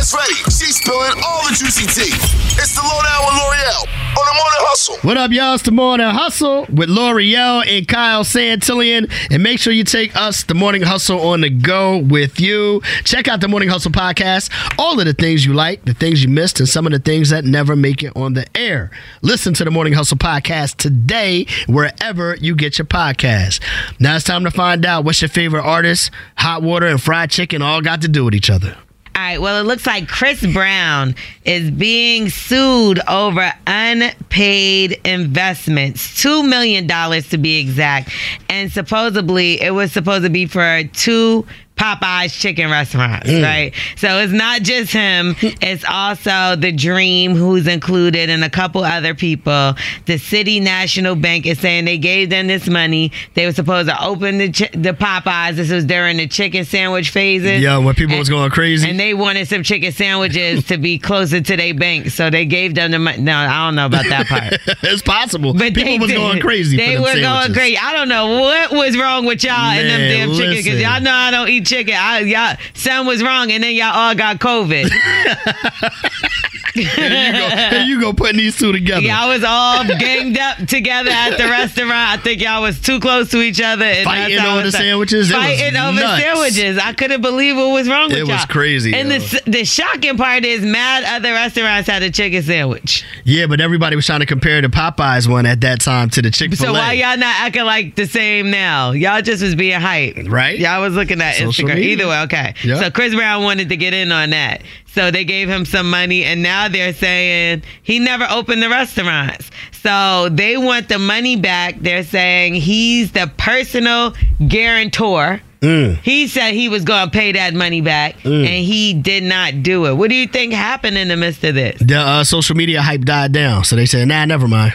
Ready. 0.00 0.32
She's 0.44 0.76
spilling 0.76 1.12
all 1.22 1.46
the 1.46 1.54
juicy 1.54 1.84
tea. 1.84 2.16
It's 2.56 2.74
the 2.74 2.80
lowdown 2.80 3.26
with 3.26 3.34
Lore'l 3.34 3.84
on 4.18 4.26
the 4.26 4.32
morning 4.32 4.60
hustle. 4.64 4.96
What 5.02 5.18
up, 5.18 5.30
y'all? 5.30 5.52
It's 5.52 5.62
the 5.62 5.72
Morning 5.72 6.08
Hustle 6.08 6.62
with 6.72 6.88
Lore'l 6.88 7.62
and 7.66 7.86
Kyle 7.86 8.24
Santillian. 8.24 9.12
And 9.30 9.42
make 9.42 9.58
sure 9.58 9.74
you 9.74 9.84
take 9.84 10.16
us, 10.16 10.42
the 10.44 10.54
Morning 10.54 10.80
Hustle, 10.80 11.20
on 11.20 11.42
the 11.42 11.50
go 11.50 11.98
with 11.98 12.40
you. 12.40 12.80
Check 13.04 13.28
out 13.28 13.42
the 13.42 13.48
Morning 13.48 13.68
Hustle 13.68 13.92
podcast. 13.92 14.50
All 14.78 14.98
of 14.98 15.04
the 15.04 15.12
things 15.12 15.44
you 15.44 15.52
like, 15.52 15.84
the 15.84 15.92
things 15.92 16.22
you 16.22 16.30
missed, 16.30 16.60
and 16.60 16.68
some 16.68 16.86
of 16.86 16.92
the 16.92 16.98
things 16.98 17.28
that 17.28 17.44
never 17.44 17.76
make 17.76 18.02
it 18.02 18.16
on 18.16 18.32
the 18.32 18.46
air. 18.56 18.90
Listen 19.20 19.52
to 19.52 19.64
the 19.64 19.70
Morning 19.70 19.92
Hustle 19.92 20.16
podcast 20.16 20.76
today, 20.76 21.44
wherever 21.66 22.36
you 22.36 22.54
get 22.56 22.78
your 22.78 22.86
podcast. 22.86 23.60
Now 24.00 24.16
it's 24.16 24.24
time 24.24 24.44
to 24.44 24.50
find 24.50 24.86
out 24.86 25.04
what's 25.04 25.20
your 25.20 25.28
favorite 25.28 25.62
artist. 25.62 26.10
Hot 26.38 26.62
water 26.62 26.86
and 26.86 27.00
fried 27.00 27.30
chicken 27.30 27.60
all 27.60 27.82
got 27.82 28.00
to 28.00 28.08
do 28.08 28.24
with 28.24 28.34
each 28.34 28.48
other. 28.48 28.78
All 29.20 29.26
right. 29.26 29.38
Well, 29.38 29.60
it 29.60 29.66
looks 29.66 29.86
like 29.86 30.08
Chris 30.08 30.40
Brown 30.46 31.14
is 31.44 31.70
being 31.70 32.30
sued 32.30 33.00
over 33.06 33.52
unpaid 33.66 34.98
investments, 35.04 36.24
$2 36.24 36.48
million 36.48 36.88
to 36.88 37.36
be 37.36 37.58
exact. 37.58 38.10
And 38.48 38.72
supposedly, 38.72 39.60
it 39.60 39.74
was 39.74 39.92
supposed 39.92 40.24
to 40.24 40.30
be 40.30 40.46
for 40.46 40.84
two 40.94 41.46
Popeye's 41.80 42.36
chicken 42.36 42.70
restaurants, 42.70 43.26
Mm. 43.28 43.42
right? 43.42 43.72
So 43.96 44.18
it's 44.18 44.32
not 44.32 44.62
just 44.62 44.92
him, 44.92 45.34
it's 45.40 45.84
also 45.84 46.54
the 46.56 46.72
Dream, 46.72 47.34
who's 47.34 47.66
included, 47.66 48.28
and 48.28 48.44
a 48.44 48.50
couple 48.50 48.84
other 48.84 49.14
people. 49.14 49.74
The 50.04 50.18
City 50.18 50.60
National 50.60 51.14
Bank 51.14 51.46
is 51.46 51.58
saying 51.58 51.86
they 51.86 51.96
gave 51.98 52.28
them 52.30 52.46
this 52.48 52.68
money. 52.68 53.12
They 53.34 53.46
were 53.46 53.52
supposed 53.52 53.88
to 53.88 54.04
open 54.04 54.38
the, 54.38 54.52
chi- 54.52 54.70
the 54.72 54.92
Popeyes. 54.92 55.54
This 55.56 55.70
was 55.70 55.84
during 55.86 56.18
the 56.18 56.26
chicken 56.26 56.64
sandwich 56.66 57.10
phases. 57.10 57.62
Yeah, 57.62 57.78
when 57.78 57.94
people 57.94 58.18
was 58.18 58.28
going 58.28 58.50
crazy. 58.50 58.88
And 58.90 59.00
they 59.00 59.14
wanted 59.14 59.48
some 59.48 59.62
chicken 59.62 59.92
sandwiches 59.92 60.66
to 60.66 60.76
be 60.76 60.98
closer 60.98 61.40
to 61.40 61.56
their 61.56 61.72
bank, 61.74 62.08
so 62.10 62.28
they 62.28 62.44
gave 62.44 62.74
them 62.74 62.90
the 62.90 62.98
money. 62.98 63.22
No, 63.22 63.34
I 63.36 63.66
don't 63.66 63.74
know 63.76 63.86
about 63.86 64.04
that 64.08 64.26
part. 64.26 64.52
it's 64.82 65.02
possible. 65.02 65.54
But 65.54 65.74
people 65.74 65.98
was 65.98 66.10
did. 66.10 66.16
going 66.16 66.40
crazy. 66.40 66.76
They 66.76 66.98
were 66.98 67.14
going 67.14 67.54
crazy. 67.54 67.78
I 67.78 67.94
don't 67.94 68.08
know 68.08 68.40
what 68.40 68.72
was 68.72 68.98
wrong 68.98 69.24
with 69.24 69.42
y'all 69.44 69.54
and 69.54 69.88
them 69.88 70.00
Man, 70.00 70.28
damn 70.28 70.36
chicken 70.36 70.56
because 70.56 70.80
y'all 70.80 71.00
know 71.00 71.12
I 71.12 71.30
don't 71.30 71.48
eat 71.48 71.69
chicken. 71.70 71.94
I, 71.96 72.20
y'all, 72.20 72.56
something 72.74 73.06
was 73.06 73.22
wrong, 73.22 73.50
and 73.52 73.62
then 73.62 73.74
y'all 73.74 73.94
all 73.94 74.14
got 74.14 74.38
COVID. 74.38 74.90
Here 76.84 77.32
you 77.32 77.32
go. 77.32 77.56
Here 77.56 77.82
you 77.84 78.00
go 78.00 78.12
putting 78.12 78.36
these 78.38 78.58
two 78.58 78.72
together. 78.72 79.00
Y'all 79.02 79.28
was 79.28 79.44
all 79.44 79.84
ganged 79.84 80.38
up 80.38 80.58
together 80.66 81.10
at 81.10 81.36
the 81.36 81.44
restaurant. 81.44 81.90
I 81.92 82.16
think 82.18 82.40
y'all 82.40 82.62
was 82.62 82.80
too 82.80 83.00
close 83.00 83.30
to 83.30 83.40
each 83.42 83.60
other. 83.60 83.84
And 83.84 84.04
Fighting 84.04 84.38
over 84.40 84.62
the 84.62 84.72
sandwiches? 84.72 85.30
It 85.30 85.34
Fighting 85.34 85.76
over 85.76 86.00
nuts. 86.00 86.22
sandwiches. 86.22 86.78
I 86.78 86.92
couldn't 86.92 87.20
believe 87.22 87.56
what 87.56 87.72
was 87.72 87.88
wrong 87.88 88.08
with 88.08 88.18
It 88.18 88.26
y'all. 88.26 88.28
was 88.36 88.44
crazy, 88.46 88.94
And 88.94 89.10
the, 89.10 89.42
the 89.46 89.64
shocking 89.64 90.16
part 90.16 90.44
is 90.44 90.62
mad 90.62 91.04
other 91.04 91.32
restaurants 91.32 91.88
had 91.88 92.02
a 92.02 92.10
chicken 92.10 92.42
sandwich. 92.42 93.04
Yeah, 93.24 93.46
but 93.46 93.60
everybody 93.60 93.96
was 93.96 94.06
trying 94.06 94.20
to 94.20 94.26
compare 94.26 94.60
the 94.60 94.68
Popeyes 94.68 95.28
one 95.28 95.46
at 95.46 95.60
that 95.62 95.80
time 95.80 96.10
to 96.10 96.22
the 96.22 96.30
Chick 96.30 96.54
Fil 96.54 96.64
A. 96.64 96.68
So 96.68 96.72
why 96.72 96.92
y'all 96.94 97.16
not 97.16 97.34
acting 97.40 97.64
like 97.64 97.94
the 97.96 98.06
same 98.06 98.50
now? 98.50 98.90
Y'all 98.92 99.22
just 99.22 99.42
was 99.42 99.54
being 99.54 99.80
hype, 99.80 100.16
right? 100.28 100.58
Y'all 100.58 100.80
was 100.80 100.94
looking 100.94 101.20
at 101.20 101.34
Social 101.36 101.66
Instagram. 101.68 101.74
media. 101.76 101.92
Either 101.92 102.08
way, 102.08 102.22
okay. 102.22 102.54
Yeah. 102.64 102.76
So 102.80 102.90
Chris 102.90 103.14
Brown 103.14 103.42
wanted 103.42 103.68
to 103.68 103.76
get 103.76 103.94
in 103.94 104.12
on 104.12 104.30
that, 104.30 104.62
so 104.92 105.10
they 105.10 105.24
gave 105.24 105.48
him 105.48 105.64
some 105.64 105.88
money, 105.88 106.24
and 106.24 106.42
now 106.42 106.68
they're 106.68 106.92
saying 106.92 107.62
he 107.82 107.98
never 107.98 108.26
opened 108.30 108.62
the 108.62 108.68
restaurants. 108.68 109.50
So 109.82 110.28
they 110.30 110.56
want 110.56 110.88
the 110.88 110.98
money 110.98 111.36
back. 111.36 111.76
They're 111.80 112.04
saying 112.04 112.54
he's 112.54 113.12
the 113.12 113.30
personal 113.36 114.14
guarantor. 114.46 115.40
Mm. 115.60 115.98
He 115.98 116.26
said 116.26 116.54
he 116.54 116.68
was 116.68 116.84
going 116.84 117.04
to 117.04 117.10
pay 117.10 117.32
that 117.32 117.54
money 117.54 117.80
back, 117.80 118.24
and 118.24 118.46
he 118.46 118.94
did 118.94 119.22
not 119.22 119.62
do 119.62 119.86
it. 119.86 119.94
What 119.94 120.08
do 120.08 120.16
you 120.16 120.26
think 120.26 120.52
happened 120.52 120.96
in 120.96 121.08
the 121.08 121.16
midst 121.16 121.44
of 121.44 121.54
this? 121.54 121.78
The 121.80 121.98
uh, 121.98 122.24
social 122.24 122.56
media 122.56 122.82
hype 122.82 123.02
died 123.02 123.32
down, 123.32 123.64
so 123.64 123.76
they 123.76 123.86
said, 123.86 124.08
"Nah, 124.08 124.24
never 124.24 124.48
mind. 124.48 124.72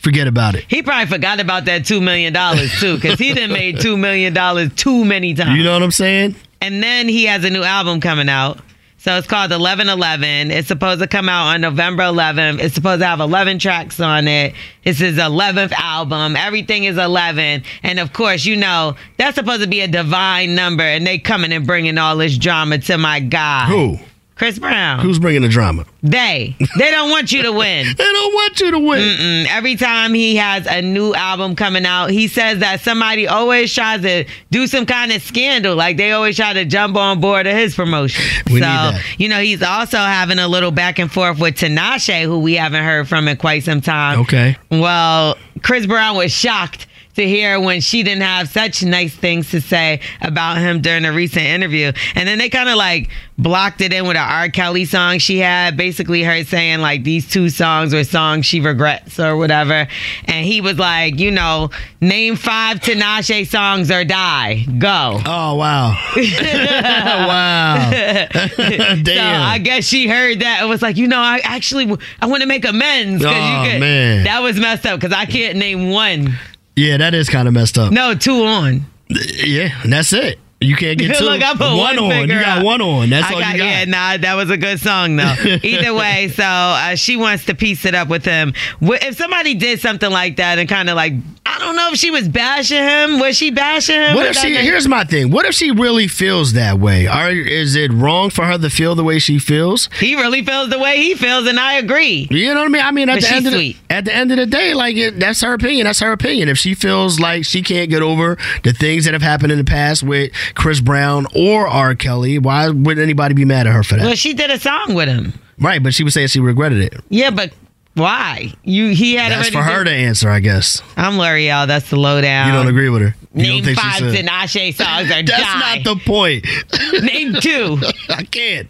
Forget 0.00 0.28
about 0.28 0.54
it." 0.54 0.64
He 0.68 0.80
probably 0.82 1.06
forgot 1.06 1.40
about 1.40 1.64
that 1.64 1.84
two 1.84 2.00
million 2.00 2.32
dollars 2.32 2.70
too, 2.78 2.94
because 2.94 3.18
he 3.18 3.34
done 3.34 3.50
made 3.50 3.80
two 3.80 3.96
million 3.96 4.32
dollars 4.32 4.72
too 4.76 5.04
many 5.04 5.34
times. 5.34 5.58
You 5.58 5.64
know 5.64 5.72
what 5.72 5.82
I'm 5.82 5.90
saying? 5.90 6.36
And 6.60 6.82
then 6.82 7.08
he 7.08 7.24
has 7.24 7.44
a 7.44 7.50
new 7.50 7.64
album 7.64 8.00
coming 8.00 8.28
out. 8.28 8.60
So 9.08 9.16
it's 9.16 9.26
called 9.26 9.50
1111. 9.52 10.50
It's 10.50 10.68
supposed 10.68 11.00
to 11.00 11.06
come 11.06 11.30
out 11.30 11.54
on 11.54 11.62
November 11.62 12.02
11th. 12.02 12.60
It's 12.60 12.74
supposed 12.74 13.00
to 13.00 13.06
have 13.06 13.20
11 13.20 13.58
tracks 13.58 14.00
on 14.00 14.28
it. 14.28 14.52
It's 14.84 14.98
his 14.98 15.16
11th 15.16 15.72
album. 15.72 16.36
Everything 16.36 16.84
is 16.84 16.98
11. 16.98 17.62
And 17.82 18.00
of 18.00 18.12
course, 18.12 18.44
you 18.44 18.54
know, 18.54 18.96
that's 19.16 19.36
supposed 19.36 19.62
to 19.62 19.66
be 19.66 19.80
a 19.80 19.88
divine 19.88 20.54
number. 20.54 20.82
And 20.82 21.06
they 21.06 21.18
coming 21.18 21.54
and 21.54 21.66
bringing 21.66 21.96
all 21.96 22.18
this 22.18 22.36
drama 22.36 22.80
to 22.80 22.98
my 22.98 23.20
guy. 23.20 23.64
Who? 23.68 23.98
Chris 24.38 24.56
Brown. 24.58 25.00
Who's 25.00 25.18
bringing 25.18 25.42
the 25.42 25.48
drama? 25.48 25.84
They. 26.00 26.56
They 26.78 26.90
don't 26.92 27.10
want 27.10 27.32
you 27.32 27.42
to 27.42 27.50
win. 27.52 27.86
they 27.96 28.04
don't 28.04 28.32
want 28.32 28.60
you 28.60 28.70
to 28.70 28.78
win. 28.78 29.00
Mm-mm. 29.00 29.46
Every 29.48 29.74
time 29.74 30.14
he 30.14 30.36
has 30.36 30.64
a 30.66 30.80
new 30.80 31.12
album 31.12 31.56
coming 31.56 31.84
out, 31.84 32.10
he 32.10 32.28
says 32.28 32.60
that 32.60 32.80
somebody 32.80 33.26
always 33.26 33.74
tries 33.74 34.02
to 34.02 34.24
do 34.52 34.68
some 34.68 34.86
kind 34.86 35.10
of 35.10 35.22
scandal. 35.22 35.74
Like 35.74 35.96
they 35.96 36.12
always 36.12 36.36
try 36.36 36.52
to 36.52 36.64
jump 36.64 36.96
on 36.96 37.20
board 37.20 37.48
of 37.48 37.54
his 37.54 37.74
promotion. 37.74 38.24
We 38.52 38.60
so, 38.60 38.92
you 39.18 39.28
know, 39.28 39.40
he's 39.40 39.62
also 39.62 39.98
having 39.98 40.38
a 40.38 40.46
little 40.46 40.70
back 40.70 41.00
and 41.00 41.10
forth 41.10 41.40
with 41.40 41.56
Tinashe, 41.56 42.22
who 42.22 42.38
we 42.38 42.54
haven't 42.54 42.84
heard 42.84 43.08
from 43.08 43.26
in 43.26 43.36
quite 43.36 43.64
some 43.64 43.80
time. 43.80 44.20
Okay. 44.20 44.56
Well, 44.70 45.36
Chris 45.62 45.84
Brown 45.86 46.16
was 46.16 46.30
shocked 46.32 46.86
to 47.18 47.26
hear 47.28 47.60
when 47.60 47.80
she 47.80 48.02
didn't 48.04 48.22
have 48.22 48.48
such 48.48 48.82
nice 48.84 49.14
things 49.14 49.50
to 49.50 49.60
say 49.60 50.00
about 50.20 50.58
him 50.58 50.80
during 50.80 51.04
a 51.04 51.12
recent 51.12 51.44
interview. 51.44 51.92
And 52.14 52.28
then 52.28 52.38
they 52.38 52.48
kind 52.48 52.68
of 52.68 52.76
like 52.76 53.10
blocked 53.36 53.80
it 53.80 53.92
in 53.92 54.06
with 54.06 54.16
an 54.16 54.28
R. 54.28 54.48
Kelly 54.48 54.84
song 54.84 55.18
she 55.18 55.38
had, 55.38 55.76
basically 55.76 56.22
her 56.22 56.44
saying 56.44 56.80
like 56.80 57.02
these 57.02 57.28
two 57.28 57.50
songs 57.50 57.92
were 57.92 58.04
songs 58.04 58.46
she 58.46 58.60
regrets 58.60 59.18
or 59.18 59.36
whatever. 59.36 59.88
And 60.26 60.46
he 60.46 60.60
was 60.60 60.78
like, 60.78 61.18
you 61.18 61.32
know, 61.32 61.70
name 62.00 62.36
five 62.36 62.78
Tinashe 62.78 63.46
songs 63.48 63.90
or 63.90 64.04
die. 64.04 64.64
Go. 64.78 65.20
Oh 65.26 65.56
wow. 65.56 65.96
wow. 66.16 67.90
Damn. 68.56 69.04
So 69.04 69.20
I 69.20 69.58
guess 69.62 69.84
she 69.84 70.06
heard 70.06 70.40
that 70.40 70.58
and 70.60 70.70
was 70.70 70.82
like, 70.82 70.96
you 70.96 71.08
know, 71.08 71.20
I 71.20 71.40
actually 71.42 71.96
I 72.20 72.26
want 72.26 72.42
to 72.42 72.48
make 72.48 72.64
amends. 72.64 73.24
Oh, 73.24 73.28
you 73.28 73.70
could, 73.70 73.80
man. 73.80 74.24
That 74.24 74.40
was 74.40 74.58
messed 74.58 74.86
up 74.86 75.00
because 75.00 75.14
I 75.14 75.26
can't 75.26 75.58
name 75.58 75.90
one. 75.90 76.38
Yeah, 76.78 76.96
that 76.98 77.12
is 77.14 77.28
kind 77.28 77.48
of 77.48 77.54
messed 77.54 77.76
up. 77.76 77.92
No, 77.92 78.14
two 78.14 78.44
on. 78.44 78.86
Yeah, 79.08 79.80
and 79.82 79.92
that's 79.92 80.12
it. 80.12 80.38
You 80.60 80.74
can't 80.74 80.98
get 80.98 81.16
two. 81.18 81.24
Look, 81.24 81.42
I 81.42 81.52
put 81.52 81.76
one, 81.76 81.98
on. 81.98 82.28
You 82.28 82.40
got 82.40 82.58
up. 82.58 82.64
one 82.64 82.80
on. 82.80 83.10
That's 83.10 83.30
I 83.30 83.34
all 83.34 83.40
got, 83.40 83.52
you 83.52 83.58
got. 83.58 83.64
Yeah, 83.64 83.84
nah, 83.84 84.16
that 84.16 84.34
was 84.34 84.50
a 84.50 84.56
good 84.56 84.80
song 84.80 85.16
though. 85.16 85.34
Either 85.62 85.94
way, 85.94 86.28
so 86.28 86.42
uh, 86.44 86.96
she 86.96 87.16
wants 87.16 87.44
to 87.46 87.54
piece 87.54 87.84
it 87.84 87.94
up 87.94 88.08
with 88.08 88.24
him. 88.24 88.52
If 88.80 89.16
somebody 89.16 89.54
did 89.54 89.80
something 89.80 90.10
like 90.10 90.36
that 90.36 90.58
and 90.58 90.68
kind 90.68 90.90
of 90.90 90.96
like, 90.96 91.12
I 91.46 91.58
don't 91.60 91.76
know 91.76 91.90
if 91.92 91.98
she 91.98 92.10
was 92.10 92.28
bashing 92.28 92.82
him. 92.82 93.20
Was 93.20 93.36
she 93.36 93.50
bashing 93.50 93.96
him? 93.96 94.14
What 94.14 94.26
if 94.26 94.36
she? 94.36 94.54
Here's 94.54 94.88
my 94.88 95.04
thing. 95.04 95.30
What 95.30 95.46
if 95.46 95.54
she 95.54 95.70
really 95.70 96.08
feels 96.08 96.52
that 96.54 96.78
way? 96.78 97.06
Are 97.06 97.30
is 97.30 97.74
it 97.76 97.92
wrong 97.92 98.30
for 98.30 98.44
her 98.44 98.58
to 98.58 98.70
feel 98.70 98.94
the 98.94 99.04
way 99.04 99.18
she 99.18 99.38
feels? 99.38 99.88
He 99.98 100.14
really 100.16 100.44
feels 100.44 100.70
the 100.70 100.78
way 100.78 100.96
he 100.98 101.14
feels, 101.14 101.46
and 101.46 101.58
I 101.58 101.74
agree. 101.74 102.26
You 102.30 102.54
know 102.54 102.60
what 102.60 102.66
I 102.66 102.68
mean? 102.68 102.82
I 102.82 102.90
mean, 102.90 103.08
at 103.08 103.20
the 103.20 103.32
end 103.32 103.46
of 103.46 103.52
the, 103.52 103.76
at 103.90 104.04
the 104.04 104.14
end 104.14 104.30
of 104.30 104.36
the 104.36 104.46
day, 104.46 104.74
like 104.74 104.96
it, 104.96 105.18
that's 105.18 105.40
her 105.40 105.52
opinion. 105.52 105.84
That's 105.84 106.00
her 106.00 106.12
opinion. 106.12 106.48
If 106.48 106.58
she 106.58 106.74
feels 106.74 107.18
like 107.18 107.44
she 107.44 107.62
can't 107.62 107.90
get 107.90 108.02
over 108.02 108.36
the 108.62 108.72
things 108.72 109.04
that 109.04 109.14
have 109.14 109.22
happened 109.22 109.52
in 109.52 109.58
the 109.58 109.64
past 109.64 110.02
with 110.02 110.32
Chris 110.54 110.80
Brown 110.80 111.26
or 111.34 111.66
R. 111.68 111.94
Kelly, 111.94 112.38
why 112.38 112.68
would 112.68 112.98
anybody 112.98 113.34
be 113.34 113.44
mad 113.44 113.66
at 113.66 113.72
her 113.72 113.82
for 113.82 113.96
that? 113.96 114.04
Well, 114.04 114.14
she 114.14 114.34
did 114.34 114.50
a 114.50 114.58
song 114.58 114.94
with 114.94 115.08
him. 115.08 115.32
right, 115.58 115.82
but 115.82 115.94
she 115.94 116.04
was 116.04 116.14
saying 116.14 116.28
she 116.28 116.40
regretted 116.40 116.80
it. 116.80 116.94
Yeah, 117.08 117.30
but 117.30 117.52
why? 117.98 118.52
You 118.64 118.88
he 118.94 119.14
had 119.14 119.32
That's 119.32 119.52
already 119.54 119.56
for 119.56 119.62
her 119.62 119.84
to 119.84 119.90
answer, 119.90 120.30
I 120.30 120.40
guess. 120.40 120.82
I'm 120.96 121.14
Lore'l. 121.14 121.66
That's 121.66 121.90
the 121.90 121.96
lowdown. 121.96 122.46
You 122.48 122.52
don't 122.54 122.68
agree 122.68 122.88
with 122.88 123.02
her. 123.02 123.14
You 123.34 123.42
Name 123.42 123.56
don't 123.64 123.74
think 123.74 123.78
five 123.78 123.98
should. 123.98 124.14
Tinashe 124.14 124.74
songs 124.74 125.06
or 125.10 125.22
That's 125.22 125.30
die. 125.30 125.76
not 125.76 125.84
the 125.84 125.96
point. 126.04 126.46
Name 127.04 127.34
two. 127.40 127.78
I 128.08 128.24
can't. 128.24 128.68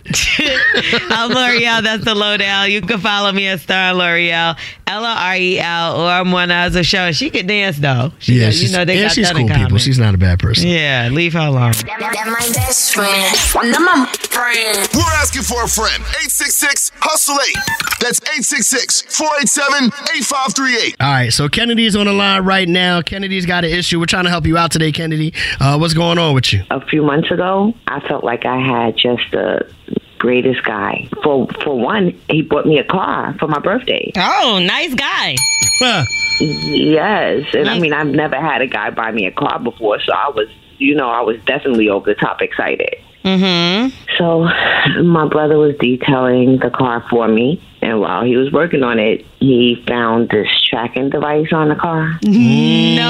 I'm 1.11 1.31
Lore'l. 1.31 1.83
That's 1.83 2.05
the 2.05 2.15
lowdown. 2.15 2.71
You 2.71 2.81
can 2.81 2.99
follow 2.99 3.33
me 3.33 3.47
at 3.47 3.61
Star 3.61 3.95
Lore'l, 3.95 4.57
L 4.87 5.05
O 5.05 5.09
R 5.09 5.37
E 5.37 5.59
L, 5.59 6.01
or 6.01 6.09
I'm 6.09 6.33
one 6.33 6.51
as 6.51 6.75
a 6.75 6.83
show. 6.83 7.13
She 7.13 7.31
can 7.31 7.47
dance 7.47 7.79
though. 7.79 8.13
She 8.19 8.35
yeah, 8.35 8.47
know- 8.47 8.51
she's, 8.51 8.71
you 8.73 8.77
know 8.77 8.85
they 8.85 8.97
yeah, 8.97 9.03
got 9.05 9.13
she's 9.13 9.31
cool 9.31 9.47
people. 9.47 9.57
common. 9.57 9.79
She's 9.79 9.99
not 9.99 10.15
a 10.15 10.19
bad 10.19 10.39
person. 10.41 10.69
Yeah, 10.69 11.09
leave 11.13 11.33
her 11.35 11.39
alone. 11.41 11.73
my 11.87 12.51
best 12.55 12.95
friend. 12.95 13.37
One 13.55 13.69
of 13.75 13.81
my 13.81 14.07
friends. 14.31 14.89
We're 14.95 15.03
asking 15.21 15.43
for 15.43 15.65
a 15.65 15.69
friend. 15.69 16.03
866 16.03 16.93
Hustle 16.97 17.37
8. 17.37 17.57
That's 18.01 18.21
866 18.23 19.18
487 19.19 19.87
8538. 19.89 20.97
All 21.01 21.07
right, 21.13 21.33
so 21.33 21.49
Kennedy's 21.49 21.97
on 21.97 22.07
the 22.07 22.13
line 22.13 22.45
right 22.45 22.69
now. 22.69 23.03
Kennedy's 23.03 23.47
got 23.47 23.65
an 23.65 23.71
issue. 23.71 23.99
We're 23.99 24.07
trying 24.07 24.25
to 24.25 24.31
help 24.31 24.47
you 24.47 24.57
out 24.57 24.71
today, 24.71 24.93
Kennedy. 24.93 25.35
Uh, 25.61 25.77
what's 25.77 25.93
going 25.95 26.19
on 26.19 26.35
with 26.35 26.53
you? 26.53 26.63
a 26.71 26.81
few 26.87 27.03
months 27.03 27.31
ago, 27.33 27.75
I 27.89 27.99
felt 28.07 28.23
like 28.23 28.47
I 28.47 28.59
had 28.61 28.97
just 28.97 29.23
the 29.33 29.69
greatest 30.19 30.63
guy. 30.65 31.09
For 31.25 31.49
for 31.65 31.79
one, 31.79 32.19
he 32.31 32.43
bought 32.43 32.65
me 32.67 32.79
a 32.79 32.85
car 32.85 33.35
for 33.41 33.49
my 33.49 33.59
birthday. 33.59 34.13
Oh, 34.17 34.61
nice 34.63 34.95
guy. 34.95 35.35
Yes, 36.41 37.47
and 37.55 37.69
I 37.69 37.79
mean 37.81 37.93
I've 37.93 38.07
never 38.07 38.37
had 38.37 38.63
a 38.63 38.67
guy 38.69 38.91
buy 38.91 39.11
me 39.11 39.27
a 39.27 39.33
car 39.33 39.59
before, 39.59 40.01
so 40.01 40.13
I 40.13 40.29
was, 40.31 40.49
you 40.79 40.95
know, 40.95 41.09
I 41.11 41.21
was 41.23 41.37
definitely 41.47 41.89
over 41.89 42.07
the 42.13 42.15
top 42.15 42.41
excited. 42.41 42.95
Mm-hmm. 43.25 43.89
So 44.19 44.49
my 45.03 45.27
brother 45.29 45.59
was 45.59 45.75
detailing 45.79 46.59
the 46.59 46.71
car 46.71 47.05
for 47.11 47.29
me, 47.29 47.63
and 47.83 48.01
while 48.01 48.25
he 48.25 48.37
was 48.37 48.51
working 48.53 48.83
on 48.83 48.99
it, 48.99 49.25
he 49.39 49.83
found 49.87 50.31
this 50.31 50.49
tracking 50.63 51.11
device 51.11 51.53
on 51.53 51.69
the 51.69 51.75
car. 51.75 52.19
No. 52.23 53.05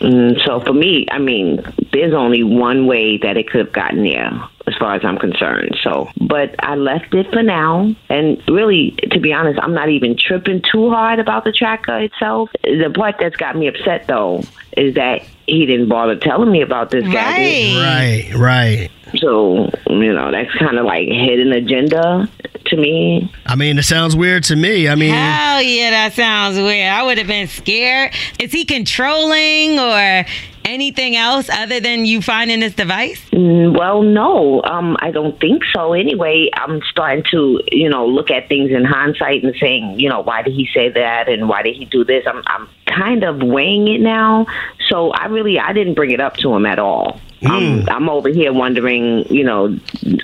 Mm, 0.00 0.40
so 0.44 0.60
for 0.60 0.72
me, 0.72 1.06
I 1.10 1.18
mean, 1.18 1.62
there's 1.92 2.14
only 2.14 2.42
one 2.42 2.86
way 2.86 3.18
that 3.18 3.36
it 3.36 3.50
could 3.50 3.60
have 3.66 3.72
gotten 3.72 4.04
there, 4.04 4.30
as 4.66 4.74
far 4.76 4.94
as 4.94 5.04
I'm 5.04 5.18
concerned. 5.18 5.76
So, 5.82 6.10
but 6.20 6.54
I 6.58 6.74
left 6.74 7.14
it 7.14 7.30
for 7.32 7.42
now. 7.42 7.94
And 8.08 8.42
really, 8.48 8.92
to 9.12 9.20
be 9.20 9.32
honest, 9.32 9.60
I'm 9.62 9.74
not 9.74 9.88
even 9.88 10.16
tripping 10.18 10.62
too 10.62 10.90
hard 10.90 11.18
about 11.18 11.44
the 11.44 11.52
tracker 11.52 11.98
itself. 11.98 12.50
The 12.62 12.92
part 12.94 13.16
that's 13.20 13.36
got 13.36 13.56
me 13.56 13.68
upset, 13.68 14.06
though, 14.06 14.42
is 14.76 14.94
that 14.94 15.22
he 15.46 15.66
didn't 15.66 15.88
bother 15.88 16.16
telling 16.16 16.50
me 16.50 16.62
about 16.62 16.90
this 16.90 17.04
gadget. 17.04 17.76
Right, 17.80 18.34
right. 18.34 18.90
So, 19.16 19.70
you 19.88 20.12
know, 20.12 20.32
that's 20.32 20.52
kind 20.54 20.78
of 20.78 20.84
like 20.84 21.06
hidden 21.06 21.52
agenda 21.52 22.28
to 22.66 22.76
me. 22.76 23.32
I 23.46 23.54
mean, 23.54 23.78
it 23.78 23.84
sounds 23.84 24.16
weird 24.16 24.42
to 24.44 24.56
me. 24.56 24.88
I 24.88 24.96
mean, 24.96 25.14
Hell 25.14 25.62
yeah, 25.62 25.90
that 25.90 26.12
sounds 26.14 26.56
weird. 26.56 26.92
I 26.92 27.04
would 27.04 27.18
have 27.18 27.28
been 27.28 27.46
scared. 27.46 28.12
Is 28.40 28.52
he 28.52 28.64
controlling 28.64 29.78
or 29.78 30.26
anything 30.66 31.16
else 31.16 31.48
other 31.50 31.80
than 31.80 32.04
you 32.04 32.20
finding 32.20 32.60
this 32.60 32.74
device? 32.74 33.20
Mm, 33.30 33.78
Well, 33.78 34.02
no, 34.02 34.62
um, 34.64 34.96
I 35.00 35.10
don't 35.10 35.38
think 35.40 35.62
so. 35.74 35.92
Anyway, 35.92 36.50
I'm 36.54 36.80
starting 36.90 37.24
to, 37.30 37.60
you 37.72 37.88
know, 37.88 38.06
look 38.06 38.30
at 38.30 38.48
things 38.48 38.70
in 38.70 38.84
hindsight 38.84 39.42
and 39.44 39.54
saying, 39.60 39.98
you 40.00 40.08
know, 40.08 40.20
why 40.20 40.42
did 40.42 40.54
he 40.54 40.68
say 40.74 40.88
that 40.90 41.28
and 41.28 41.48
why 41.48 41.62
did 41.62 41.76
he 41.76 41.84
do 41.84 42.04
this? 42.04 42.24
I'm, 42.26 42.42
I'm 42.46 42.68
kind 42.86 43.24
of 43.24 43.42
weighing 43.42 43.88
it 43.88 44.00
now. 44.00 44.46
So 44.88 45.10
I 45.10 45.26
really, 45.26 45.58
I 45.58 45.72
didn't 45.72 45.94
bring 45.94 46.10
it 46.10 46.20
up 46.20 46.36
to 46.38 46.54
him 46.54 46.66
at 46.66 46.78
all. 46.78 47.20
Um, 47.44 47.86
I'm 47.90 48.08
over 48.08 48.28
here 48.30 48.52
wondering, 48.52 49.24
you 49.32 49.44
know, 49.44 49.78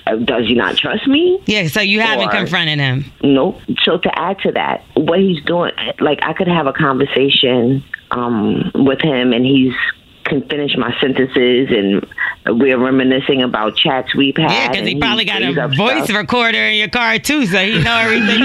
uh, 0.07 0.17
does 0.17 0.47
he 0.47 0.55
not 0.55 0.77
trust 0.77 1.07
me? 1.07 1.41
Yeah, 1.47 1.69
so 1.69 1.81
you 1.81 2.01
haven't 2.01 2.29
Or- 2.29 2.33
confronted 2.33 2.79
him. 2.81 3.05
Nope. 3.23 3.61
So 3.83 3.99
to 3.99 4.19
add 4.19 4.39
to 4.41 4.53
that, 4.53 4.83
what 4.95 5.21
he's 5.21 5.43
doing, 5.45 5.73
like 6.01 6.21
I 6.23 6.33
could 6.33 6.49
have 6.49 6.67
a 6.67 6.73
conversation 6.73 7.85
um, 8.11 8.71
with 8.75 9.01
him, 9.03 9.33
and 9.33 9.45
he's 9.45 9.75
can 10.33 10.49
finish 10.49 10.77
my 10.77 10.95
sentences, 11.01 11.69
and 11.71 12.07
we're 12.59 12.79
reminiscing 12.79 13.43
about 13.43 13.77
chats 13.77 14.15
we've 14.15 14.37
had. 14.37 14.51
Yeah, 14.51 14.69
because 14.69 14.79
and 14.81 14.89
he 14.89 14.99
probably 14.99 15.25
got 15.25 15.43
a 15.43 15.69
voice 15.69 16.05
stuff. 16.05 16.17
recorder 16.17 16.59
in 16.59 16.77
your 16.79 16.89
car 16.89 17.19
too, 17.19 17.47
so 17.47 17.59
he 17.59 17.83
know 17.83 17.97
everything 17.99 18.39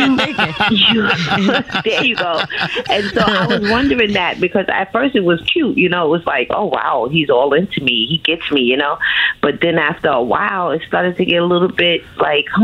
you're 0.93 1.09
thinking. 1.15 1.81
there 1.83 2.03
you 2.03 2.15
go. 2.15 2.41
And 2.89 3.05
so 3.11 3.21
I 3.21 3.47
was 3.47 3.69
wondering 3.71 4.13
that 4.13 4.39
because 4.39 4.65
at 4.69 4.91
first 4.91 5.15
it 5.15 5.23
was 5.23 5.41
cute, 5.41 5.77
you 5.77 5.89
know, 5.89 6.05
it 6.05 6.09
was 6.09 6.25
like, 6.25 6.47
oh 6.51 6.65
wow, 6.65 7.07
he's 7.11 7.29
all 7.29 7.53
into 7.53 7.81
me, 7.81 8.05
he 8.07 8.17
gets 8.19 8.51
me, 8.51 8.61
you 8.61 8.77
know. 8.77 8.97
But 9.41 9.61
then 9.61 9.77
after 9.77 10.09
a 10.09 10.21
while, 10.21 10.71
it 10.71 10.81
started 10.87 11.15
to 11.17 11.25
get 11.25 11.41
a 11.41 11.45
little 11.45 11.69
bit 11.71 12.03
like, 12.17 12.45
hmm, 12.53 12.63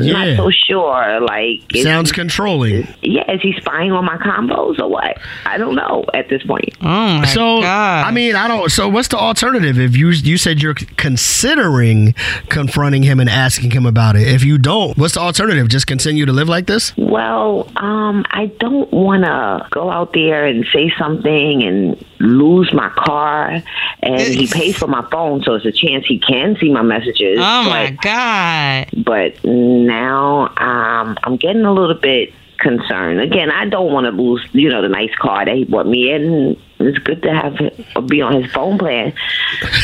Yeah. 0.00 0.12
not 0.12 0.36
so 0.36 0.50
sure. 0.50 1.20
Like, 1.20 1.60
sounds 1.82 2.10
he- 2.10 2.14
controlling. 2.14 2.86
yeah, 3.02 3.30
is 3.30 3.42
he 3.42 3.52
spying 3.60 3.92
on 3.92 4.04
my 4.04 4.16
combos 4.16 4.78
or 4.78 4.88
what? 4.88 5.18
I 5.44 5.58
don't 5.58 5.74
know 5.74 6.04
at 6.14 6.28
this 6.28 6.42
point. 6.44 6.70
Oh 6.80 7.18
my 7.18 7.26
so 7.26 7.62
I 7.62 8.10
mean, 8.10 8.34
I 8.38 8.48
don't. 8.48 8.70
So 8.70 8.88
what's 8.88 9.08
the 9.08 9.16
alternative? 9.16 9.78
If 9.78 9.96
you 9.96 10.10
you 10.10 10.38
said 10.38 10.62
you're 10.62 10.74
considering 10.74 12.14
confronting 12.48 13.02
him 13.02 13.20
and 13.20 13.28
asking 13.28 13.72
him 13.72 13.86
about 13.86 14.16
it, 14.16 14.28
if 14.28 14.44
you 14.44 14.58
don't, 14.58 14.96
what's 14.96 15.14
the 15.14 15.20
alternative? 15.20 15.68
Just 15.68 15.86
continue 15.86 16.24
to 16.26 16.32
live 16.32 16.48
like 16.48 16.66
this? 16.66 16.96
Well, 16.96 17.70
um, 17.76 18.24
I 18.30 18.46
don't 18.58 18.92
want 18.92 19.24
to 19.24 19.66
go 19.70 19.90
out 19.90 20.12
there 20.12 20.46
and 20.46 20.66
say 20.72 20.92
something 20.98 21.62
and 21.62 22.04
lose 22.20 22.72
my 22.72 22.88
car. 22.90 23.62
And 24.02 24.20
he 24.20 24.46
pays 24.52 24.76
for 24.76 24.86
my 24.86 25.06
phone, 25.10 25.42
so 25.42 25.54
it's 25.54 25.66
a 25.66 25.72
chance 25.72 26.06
he 26.06 26.18
can 26.18 26.56
see 26.60 26.72
my 26.72 26.82
messages. 26.82 27.38
Oh 27.40 27.64
but, 27.64 27.68
my 27.68 27.90
god. 28.02 29.04
But 29.04 29.44
now 29.44 30.48
um, 30.56 31.18
I'm 31.22 31.36
getting 31.36 31.64
a 31.64 31.72
little 31.72 31.98
bit 31.98 32.32
concerned. 32.58 33.20
Again, 33.20 33.50
I 33.50 33.66
don't 33.66 33.92
want 33.92 34.04
to 34.06 34.10
lose, 34.10 34.46
you 34.52 34.68
know, 34.68 34.82
the 34.82 34.88
nice 34.88 35.14
car 35.14 35.44
that 35.44 35.54
he 35.54 35.64
bought 35.64 35.86
me 35.86 36.12
in. 36.12 36.56
It's 36.80 36.98
good 36.98 37.22
to 37.22 37.32
have 37.32 37.56
it, 37.60 37.76
be 38.06 38.22
on 38.22 38.40
his 38.40 38.52
phone 38.52 38.78
plan. 38.78 39.12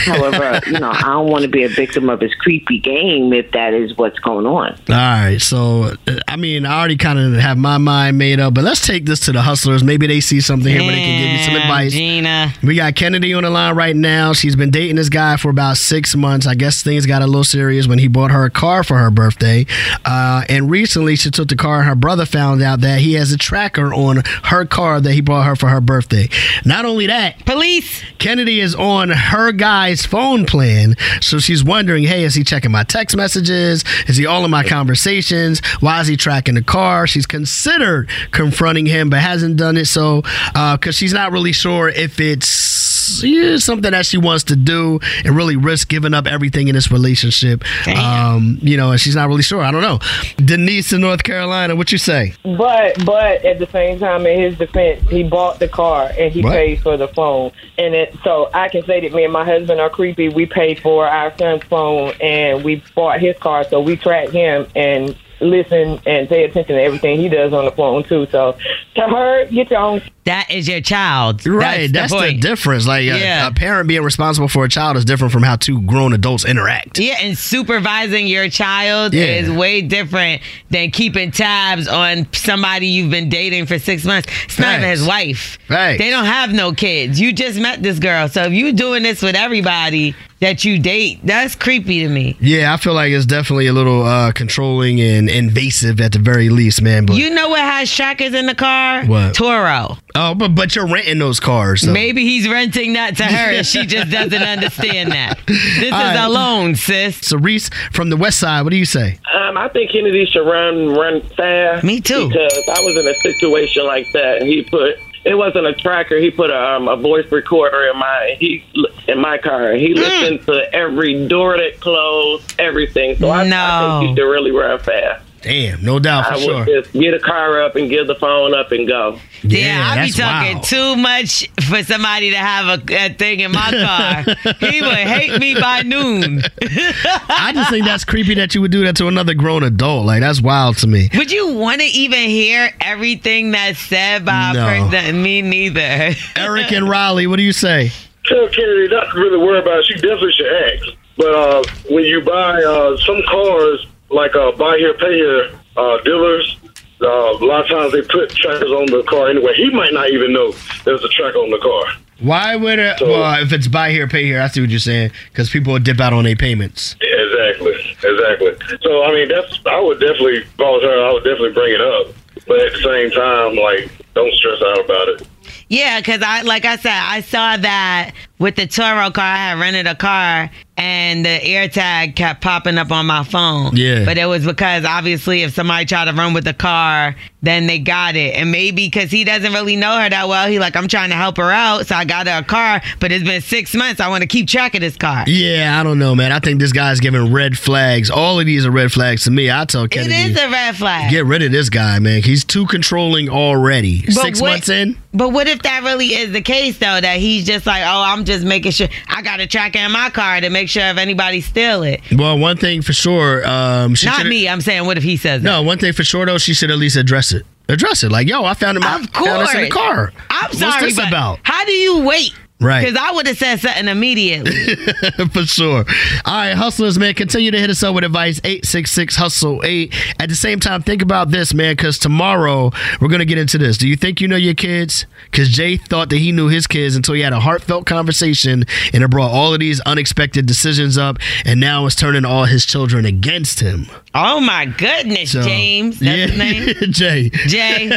However, 0.05 0.61
you 0.67 0.79
know, 0.79 0.91
I 0.91 1.03
don't 1.03 1.29
want 1.29 1.43
to 1.43 1.49
be 1.49 1.65
a 1.65 1.69
victim 1.69 2.09
of 2.09 2.21
his 2.21 2.33
creepy 2.35 2.79
game 2.79 3.33
if 3.33 3.51
that 3.53 3.75
is 3.75 3.97
what's 3.97 4.19
going 4.21 4.47
on. 4.47 4.73
All 4.89 4.95
right. 4.95 5.39
So, 5.39 5.95
uh, 6.07 6.21
I 6.29 6.37
mean, 6.37 6.67
I 6.67 6.79
already 6.79 6.97
kind 6.97 7.19
of 7.19 7.33
have 7.35 7.59
my 7.59 7.79
mind 7.79 8.17
made 8.17 8.39
up, 8.39 8.55
but 8.55 8.63
let's 8.63 8.87
take 8.87 9.07
this 9.07 9.21
to 9.21 9.33
the 9.33 9.43
hustlers. 9.43 9.83
Maybe 9.83 10.07
they 10.07 10.21
see 10.21 10.41
something 10.41 10.71
here 10.71 10.83
where 10.83 10.93
they 10.93 11.03
can 11.03 11.21
give 11.21 11.41
you 11.41 11.45
some 11.45 11.57
advice. 11.57 11.93
Gina. 11.93 12.53
We 12.63 12.77
got 12.77 12.95
Kennedy 12.95 13.35
on 13.35 13.43
the 13.43 13.51
line 13.51 13.75
right 13.75 13.97
now. 13.97 14.33
She's 14.33 14.55
been 14.55 14.71
dating 14.71 14.97
this 14.97 15.09
guy 15.09 15.37
for 15.37 15.51
about 15.51 15.77
six 15.77 16.15
months. 16.15 16.47
I 16.47 16.55
guess 16.55 16.83
things 16.83 17.07
got 17.07 17.23
a 17.23 17.27
little 17.27 17.45
serious 17.45 17.89
when 17.89 17.99
he 17.99 18.07
bought 18.07 18.31
her 18.31 18.45
a 18.45 18.51
car 18.51 18.85
for 18.85 18.99
her 18.99 19.11
birthday. 19.11 19.67
Uh, 20.05 20.45
and 20.49 20.71
recently, 20.71 21.17
she 21.17 21.31
took 21.31 21.49
the 21.49 21.57
car, 21.57 21.81
and 21.81 21.89
her 21.89 21.95
brother 21.95 22.25
found 22.25 22.63
out 22.63 22.81
that 22.81 23.01
he 23.01 23.15
has 23.15 23.33
a 23.33 23.37
tracker 23.37 23.93
on 23.93 24.23
her 24.45 24.65
car 24.65 25.01
that 25.01 25.13
he 25.13 25.21
bought 25.21 25.47
her 25.47 25.57
for 25.57 25.69
her 25.69 25.81
birthday. 25.81 26.29
Not 26.65 26.84
only 26.85 27.07
that, 27.07 27.45
police. 27.47 28.03
Kennedy 28.19 28.61
is 28.61 28.75
on 28.75 29.11
her 29.11 29.53
guy's 29.53 30.07
phone 30.07 30.47
plan, 30.47 30.97
so 31.21 31.39
she's 31.39 31.65
wondering, 31.65 32.05
hey, 32.05 32.25
is 32.25 32.35
he 32.35 32.45
checking 32.45 32.71
my 32.71 32.85
text 32.85 33.17
messages? 33.17 33.85
Is 34.07 34.17
he 34.17 34.27
all 34.27 34.45
in 34.45 34.51
my 34.51 34.65
conversations? 34.65 35.61
Why 35.81 36.01
is 36.01 36.07
he 36.07 36.17
tracking 36.17 36.55
the 36.55 36.63
car? 36.63 37.07
She's 37.07 37.27
considered 37.27 38.09
confronting 38.31 38.87
him, 38.87 39.11
but 39.11 39.21
hasn't 39.21 39.57
done 39.57 39.77
it 39.77 39.87
so 39.87 40.23
uh, 40.55 40.77
because 40.77 40.95
she's 40.97 41.13
not 41.13 41.33
really 41.33 41.53
sure 41.53 41.89
if 41.89 42.21
it's 42.21 42.74
yeah, 43.23 43.57
something 43.57 43.91
that 43.93 44.07
she 44.07 44.19
wants 44.19 44.45
to 44.45 44.57
do 44.57 45.01
and 45.25 45.37
really 45.37 45.57
risk 45.57 45.89
giving 45.89 46.15
up 46.15 46.27
everything 46.27 46.69
in 46.69 46.75
this 46.75 46.91
relationship. 46.91 47.63
Um, 47.89 48.59
you 48.63 48.77
know, 48.77 48.91
and 48.93 49.01
she's 49.01 49.15
not 49.17 49.29
really 49.29 49.43
sure. 49.43 49.63
I 49.63 49.71
don't 49.71 49.83
know. 49.83 49.99
Denise 50.37 50.93
in 50.93 51.01
North 51.01 51.23
Carolina, 51.23 51.77
what 51.77 51.93
you 51.93 51.99
say? 51.99 52.35
But 52.45 53.05
but 53.05 53.45
at 53.45 53.59
the 53.59 53.67
same 53.67 53.99
time, 53.99 54.27
in 54.27 54.41
his 54.41 54.59
defense, 54.59 55.09
he 55.09 55.23
bought 55.23 55.59
the 55.59 55.69
car 55.69 56.11
and 56.19 56.33
he 56.33 56.43
What? 56.43 56.53
paid 56.53 56.81
for 56.83 56.97
the 56.97 57.09
phone. 57.09 57.53
And 57.79 57.95
it 57.95 58.15
so 58.25 58.51
I 58.55 58.69
can 58.69 58.85
say 58.85 59.01
that 59.01 59.13
me 59.13 59.25
and 59.25 59.33
my 59.33 59.45
husband 59.45 59.81
are 59.81 59.91
creepy. 59.91 60.29
We 60.29 60.47
paid 60.47 60.81
for 60.81 61.07
our 61.07 61.37
son's 61.39 61.63
phone 61.65 62.13
and 62.21 62.65
we 62.65 62.83
bought 62.95 63.21
his 63.21 63.37
car, 63.39 63.65
so 63.65 63.81
we 63.81 63.97
track 63.97 64.29
him 64.31 64.67
and 64.75 65.17
listen 65.41 66.01
and 66.07 66.29
pay 66.29 66.45
attention 66.45 66.77
to 66.77 66.83
everything 66.83 67.19
he 67.19 67.29
does 67.29 67.53
on 67.53 67.65
the 67.65 67.73
phone 67.73 68.05
too. 68.05 68.27
So 68.31 68.57
to 68.95 69.01
her, 69.03 69.45
get 69.47 69.71
your 69.71 69.81
own 69.81 70.01
that 70.25 70.51
is 70.51 70.67
your 70.69 70.81
child. 70.81 71.47
Right, 71.47 71.93
that's, 71.93 72.13
the, 72.13 72.19
point. 72.19 72.41
difference. 72.41 72.87
Like 72.87 73.03
a- 73.03 73.19
Yeah. 73.19 73.47
a, 73.49 73.53
parent 73.53 73.89
being 73.89 74.03
responsible 74.03 74.49
for 74.49 74.65
a 74.65 74.69
child 74.69 74.97
is 74.97 75.05
different 75.05 75.33
from 75.33 75.43
how 75.43 75.57
two 75.57 75.81
grown 75.83 76.13
adults 76.13 76.45
interact. 76.45 76.99
Yeah, 76.99 77.17
and 77.21 77.37
supervising 77.37 78.27
your 78.27 78.49
child 78.49 79.13
Yeah. 79.15 79.25
is 79.25 79.51
way 79.51 79.83
different 79.83 80.43
than 80.71 80.91
keeping 80.91 81.31
tabs 81.31 81.87
on 81.89 82.27
somebody 82.33 82.87
you've 82.87 83.11
been 83.11 83.29
dating 83.29 83.67
for 83.67 83.79
six 83.79 84.05
months. 84.05 84.29
It's 84.45 84.59
not 84.59 84.79
even 84.79 84.89
his 84.89 85.07
wife. 85.07 85.59
Right. 85.69 85.99
They 85.99 86.11
don't 86.11 86.25
have 86.27 86.53
no 86.53 86.73
kids. 86.73 87.21
You 87.21 87.33
just 87.33 87.59
met 87.59 87.83
this 87.83 87.99
girl. 87.99 88.29
So 88.29 88.45
if 88.45 88.53
you 88.53 88.73
doing 88.73 89.03
this 89.03 89.23
with 89.23 89.37
everybody 89.37 90.15
that 90.41 90.65
you 90.65 90.79
date, 90.79 91.21
that's 91.25 91.55
creepy 91.55 92.01
to 92.01 92.09
me. 92.09 92.37
Yeah, 92.41 92.73
I 92.73 92.77
feel 92.77 92.93
like 92.93 93.13
it's 93.13 93.25
definitely 93.27 93.67
a 93.67 93.73
little 93.73 94.05
uh, 94.05 94.33
controlling 94.33 95.01
and 95.01 95.29
invasive 95.31 96.01
at 96.01 96.13
the 96.13 96.19
very 96.19 96.49
least, 96.51 96.83
man. 96.83 97.07
But 97.07 97.17
You 97.17 97.31
know 97.31 97.49
what 97.49 97.61
has 97.61 97.91
trackers 97.95 98.35
in 98.35 98.47
the 98.47 98.55
car? 98.55 99.05
What? 99.07 99.35
Turo. 99.35 99.99
Oh, 100.15 100.35
but 100.35 100.55
but 100.55 100.75
you're 100.77 100.87
renting 100.87 101.19
those 101.19 101.41
cars. 101.41 101.83
So. 101.83 101.93
Maybe 101.93 102.25
he's 102.25 102.49
renting 102.49 102.95
that 102.95 103.17
to 103.19 103.25
her. 103.25 103.53
and 103.53 103.67
she 103.67 103.87
just 103.87 104.11
doesn't 104.11 104.43
understand 104.43 105.13
that. 105.13 105.39
This 105.47 105.59
is 105.87 105.93
All 105.93 105.99
right. 106.01 106.17
a 106.25 106.29
loan, 106.29 106.75
sis. 106.75 107.17
So 107.27 107.39
Reese 107.39 107.71
from 107.93 108.11
the 108.11 108.17
West 108.17 108.39
Side, 108.39 108.63
what 108.63 108.71
do 108.71 108.77
you 108.77 108.85
say? 108.85 109.19
Um, 109.33 109.57
I 109.57 109.69
think 109.69 109.91
Kennedy 109.91 110.27
should 110.27 110.47
run 110.47 110.89
run 110.91 111.21
fast. 111.37 111.85
Me 111.85 112.01
too. 112.01 112.29
Because 112.29 112.69
I 112.69 112.81
was 112.81 112.97
in 112.97 113.07
a 113.09 113.15
situation 113.15 113.87
like 113.87 114.11
that, 114.13 114.39
and 114.41 114.49
he 114.49 114.63
put 114.63 114.99
it 115.27 115.37
wasn't 115.37 115.67
a 115.67 115.73
tracker. 115.73 116.19
He 116.19 116.31
put 116.31 116.51
a, 116.51 116.73
um, 116.77 116.87
a 116.87 116.97
voice 116.97 117.31
recorder 117.33 117.89
in 117.91 117.99
my 117.99 118.37
he 118.39 118.63
in 119.09 119.19
my 119.21 119.39
car. 119.39 119.73
He 119.73 119.95
listened 119.95 120.45
to 120.47 120.73
every 120.75 121.27
door 121.29 121.57
that 121.57 121.81
closed, 121.81 122.55
everything. 122.59 123.17
So 123.17 123.29
I, 123.31 123.41
I 123.43 123.49
No. 123.49 124.01
think 124.01 124.11
he 124.11 124.17
should 124.23 124.29
really 124.29 124.51
run 124.51 124.79
fast. 124.81 125.25
Damn, 125.45 125.85
no 125.85 125.99
doubt 125.99 126.27
for 126.27 126.33
I 126.35 126.39
sure. 126.41 126.55
would 126.65 126.67
just 126.67 126.93
get 126.95 127.13
a 127.15 127.19
car 127.21 127.63
up 127.63 127.77
and 127.77 127.91
give 127.91 128.07
the 128.07 128.15
phone 128.15 128.55
up 128.55 128.73
and 128.73 128.89
go. 128.89 129.21
Yeah, 129.43 129.93
I 129.95 130.07
be 130.07 130.11
talking 130.11 130.55
wild. 130.55 130.65
too 130.65 130.97
much 130.97 131.49
for 131.69 131.83
somebody 131.85 132.31
to 132.31 132.37
have 132.39 132.81
a, 132.81 132.95
a 132.95 133.13
thing 133.13 133.41
in 133.41 133.53
my 133.53 133.71
car. 133.71 134.55
he 134.71 134.81
would 134.81 134.95
hate 134.97 135.39
me 135.39 135.55
by 135.61 135.83
noon. 135.83 136.41
I 136.63 137.53
just 137.55 137.69
think 137.71 137.85
that's 137.85 138.05
creepy 138.07 138.35
that 138.35 138.55
you 138.55 138.63
would 138.63 138.71
do 138.71 138.85
that 138.85 138.97
to 138.97 139.07
another 139.07 139.35
grown 139.35 139.63
adult. 139.63 140.07
Like 140.07 140.21
that's 140.21 140.41
wild 140.41 140.79
to 140.79 140.87
me. 140.87 141.11
Would 141.15 141.31
you 141.31 141.53
want 141.55 141.83
to 141.83 141.87
even 141.87 142.21
hear 142.31 142.71
everything 142.81 143.51
that's 143.51 143.79
said 143.79 144.25
by 144.25 144.53
No. 144.55 144.65
a 144.67 144.91
person? 144.91 145.23
Me 145.23 145.43
neither. 145.43 146.15
Eric 146.37 146.73
and 146.73 146.89
Riley, 146.89 147.27
what 147.27 147.37
do 147.37 147.43
you 147.43 147.53
say? 147.53 147.91
Tell 148.25 148.49
Kennedy 148.49 148.89
not 148.89 149.11
to 149.13 149.19
really 149.19 149.37
worry 149.37 149.59
about 149.61 149.81
it. 149.81 149.85
She 149.87 149.95
definitely 149.95 150.33
should 150.33 150.47
ask. 150.47 150.87
But 151.19 151.35
uh, 151.35 151.63
when 151.91 152.05
you 152.05 152.23
buy 152.23 152.63
uh, 152.63 152.97
some 152.97 153.21
cars, 153.29 153.87
like 154.15 154.35
uh, 154.37 154.53
buy 154.53 154.79
here, 154.79 154.95
pay 154.95 155.15
here 155.15 155.51
uh, 155.77 155.99
dealers, 156.03 156.57
uh, 157.03 157.07
a 157.07 157.45
lot 157.45 157.63
of 157.63 157.69
times 157.69 157.93
they 157.93 158.03
put 158.03 158.31
trackers 158.31 158.71
on 158.71 158.87
the 158.87 159.03
car 159.09 159.29
anyway. 159.29 159.55
He 159.55 159.71
might 159.71 159.93
not 159.93 160.11
even 160.11 160.33
know 160.33 160.53
there's 160.85 161.03
a 161.05 161.09
tracker 161.09 161.39
on 161.39 161.51
the 161.51 161.59
car. 161.59 162.01
Why 162.21 162.57
would 162.57 162.79
it? 162.79 162.99
So- 162.99 163.09
well, 163.11 163.43
if 163.43 163.53
it's 163.53 163.67
buy 163.67 163.91
here, 163.91 164.07
pay 164.07 164.25
here, 164.25 164.41
I 164.41 164.47
see 164.47 164.61
what 164.61 164.71
you're 164.71 164.79
saying. 164.79 165.11
Because 165.31 165.51
people 165.51 165.73
would 165.73 165.83
dip 165.85 166.01
out 166.01 166.13
on 166.13 166.25
their 166.25 166.37
payments. 166.37 166.95
Exactly, 167.01 167.97
exactly. 168.03 168.79
So 168.83 169.03
I 169.05 169.13
mean, 169.13 169.29
that's 169.29 169.59
I 169.67 169.81
would 169.81 170.01
definitely, 170.01 170.39
if 170.39 170.61
I 170.61 170.63
was 170.63 170.83
her, 170.85 171.09
I 171.09 171.13
would 171.13 171.25
definitely 171.25 171.53
bring 171.53 171.75
it 171.75 171.81
up. 171.81 172.15
But 172.47 172.61
at 172.61 172.73
the 172.73 172.83
same 172.83 173.11
time, 173.11 173.57
like, 173.57 173.91
don't 174.15 174.33
stress 174.35 174.61
out 174.63 174.85
about 174.85 175.09
it. 175.09 175.29
Yeah, 175.69 176.01
because 176.01 176.23
I 176.23 176.43
like 176.43 176.65
I 176.65 176.77
said, 176.77 176.93
I 176.93 177.21
saw 177.21 177.57
that 177.57 178.13
with 178.39 178.57
the 178.57 178.67
Turo 178.67 179.13
car. 179.13 179.25
I 179.25 179.37
had 179.37 179.59
rented 179.61 179.87
a 179.87 179.95
car, 179.95 180.51
and 180.77 181.25
the 181.25 181.39
AirTag 181.41 182.17
kept 182.17 182.41
popping 182.43 182.79
up 182.79 182.91
on 182.91 183.07
my 183.07 183.25
phone. 183.25 183.77
Yeah. 183.77 184.05
but 184.05 184.19
it 184.19 184.27
was 184.27 184.45
because 184.45 184.85
obviously, 184.85 185.43
if 185.43 185.55
somebody 185.55 185.85
tried 185.87 186.07
to 186.07 186.13
run 186.13 186.35
with 186.35 186.45
the 186.45 186.53
car, 186.55 187.15
then 187.43 187.67
they 187.67 187.79
got 187.79 188.17
it, 188.17 188.35
and 188.35 188.51
maybe 188.51 188.87
because 188.89 189.11
he 189.11 189.25
doesn't 189.25 189.53
really 189.53 189.77
know 189.77 189.99
her 189.99 190.09
that 190.11 190.29
well, 190.29 190.49
he 190.49 190.59
like 190.59 190.77
I'm 190.77 190.89
trying 190.89 191.11
to 191.11 191.17
help 191.17 191.37
her 191.37 191.51
out, 191.53 191.87
so 191.87 191.95
I 191.95 192.05
got 192.05 192.27
her 192.27 192.39
a 192.39 192.45
car. 192.45 192.83
But 193.01 193.13
it's 193.13 193.25
been 193.25 193.41
six 193.41 193.75
months. 193.75 194.01
I 194.01 194.09
want 194.09 194.23
to 194.23 194.27
keep 194.29 194.49
track 194.49 194.75
of 194.75 194.81
this 194.81 194.97
car. 194.97 195.25
Yeah, 195.27 195.79
I 195.79 195.83
don't 195.83 195.99
know, 195.99 196.15
man. 196.15 196.33
I 196.33 196.39
think 196.41 196.61
this 196.61 196.73
guy's 196.73 197.01
giving 197.01 197.33
red 197.33 197.57
flags. 197.59 198.11
All 198.11 198.41
of 198.41 198.47
these 198.47 198.67
are 198.67 198.71
red 198.71 198.93
flags 198.93 199.25
to 199.25 199.31
me. 199.31 199.51
I 199.51 199.65
tell 199.65 199.85
It 199.85 199.91
Kennedy, 199.93 200.15
is 200.33 200.37
a 200.39 200.51
red 200.51 200.77
flag. 200.77 201.11
get 201.11 201.25
rid 201.27 201.43
of 201.43 201.53
this 201.53 201.69
guy, 201.71 201.99
man. 202.01 202.23
He's 202.23 202.45
too 202.45 202.67
controlling 202.67 203.29
already. 203.29 204.03
But 204.03 204.15
Six 204.15 204.41
what- 204.41 204.51
months 204.51 204.69
in. 204.69 204.97
But 205.15 205.31
what 205.31 205.47
if 205.47 205.63
that 205.63 205.83
really 205.85 206.09
is 206.09 206.33
the 206.33 206.43
case 206.43 206.79
though? 206.79 207.01
That 207.01 207.19
he's 207.19 207.47
just 207.47 207.67
like, 207.67 207.83
oh, 207.85 208.03
I'm 208.05 208.25
just 208.25 208.45
making 208.45 208.73
sure 208.73 208.89
I 209.09 209.23
got 209.23 209.39
a 209.41 209.47
tracker 209.47 209.79
in 209.79 209.93
my 209.93 210.11
car 210.11 210.41
to 210.41 210.51
make 210.51 210.69
sure 210.69 210.83
if 210.83 210.97
anybody 210.99 211.41
steal 211.41 211.85
it. 211.85 212.01
Well, 212.17 212.37
one 212.39 212.57
thing 212.57 212.83
for 212.83 212.93
sure, 212.93 213.47
um, 213.47 213.95
she 213.95 214.07
Not 214.07 214.27
me. 214.27 214.49
I'm 214.49 214.61
saying, 214.61 214.85
what 214.87 214.99
if 214.99 215.05
he 215.05 215.17
says 215.17 215.43
No, 215.43 215.63
one 215.63 215.79
thing 215.79 215.93
for 215.93 216.03
sure 216.05 216.27
though, 216.27 216.39
she 216.39 216.53
should 216.53 216.71
at 216.71 216.79
least 216.79 216.97
address 216.97 217.33
it. 217.33 217.47
Address 217.69 218.03
it, 218.03 218.13
like, 218.13 218.29
yo, 218.29 218.45
I 218.45 218.53
found 218.53 218.77
him. 218.77 218.83
Of 218.83 219.09
Found 219.11 219.41
this 219.41 219.55
in 219.55 219.63
the 219.63 219.71
car. 219.71 220.13
I'm 220.29 220.49
What's 220.49 220.59
sorry, 220.59 220.87
this 220.87 220.97
but 220.97 221.09
about? 221.09 221.39
how 221.45 221.65
do 221.65 221.73
you 221.73 222.01
wait? 222.05 222.35
Right. 222.61 222.81
Because 222.85 222.97
I 222.97 223.11
would 223.13 223.27
have 223.27 223.37
said 223.37 223.61
something 223.61 223.89
immediately. 223.89 224.77
for 225.33 225.43
sure. 225.45 225.85
All 226.25 226.35
right, 226.35 226.55
hustlers, 226.55 226.99
man, 226.99 227.13
continue 227.15 227.51
to 227.51 227.59
hit 227.59 227.69
us 227.69 227.83
up 227.83 227.95
with 227.95 228.05
advice 228.05 228.41
866 228.45 229.17
Hustle 229.17 229.61
8. 229.65 229.95
At 230.21 230.29
the 230.29 230.35
same 230.37 230.61
time, 230.61 230.81
think 230.83 231.03
about 231.03 231.31
this, 231.31 231.53
man, 231.53 231.73
because 231.77 231.99
tomorrow 231.99 232.71
we're 233.01 233.09
going 233.09 233.19
to 233.19 233.25
get 233.27 233.39
into 233.39 233.59
this. 233.59 233.77
Do 233.77 233.89
you 233.89 233.97
think 233.97 234.21
you 234.21 234.29
know 234.29 234.37
your 234.37 234.55
kids? 234.55 235.05
Because 235.31 235.49
Jay 235.51 235.77
thought 235.77 236.11
that 236.11 236.19
he 236.19 236.31
knew 236.33 236.49
his 236.49 236.67
kids 236.67 236.95
until 236.97 237.15
he 237.15 237.23
had 237.23 237.33
a 237.33 237.41
heartfelt 237.41 237.87
conversation 237.87 238.65
and 238.93 239.03
it 239.03 239.11
brought 239.11 239.33
all 239.33 239.53
of 239.53 239.61
these 239.61 239.81
unexpected 239.81 240.47
decisions 240.47 240.97
up, 240.97 241.19
and 241.45 241.59
now 241.61 241.85
it's 241.87 241.97
turning 241.97 242.25
all 242.25 242.45
his 242.45 242.65
children 242.65 243.05
against 243.05 243.61
him. 243.61 243.87
oh 244.15 244.39
my 244.41 244.65
goodness, 244.67 245.33
So, 245.33 245.43
James. 245.43 245.99
That's 245.99 246.17
yeah. 246.17 246.27
his 246.29 246.39
name? 246.39 246.93
Jay. 246.93 247.31
Jay. 247.31 247.91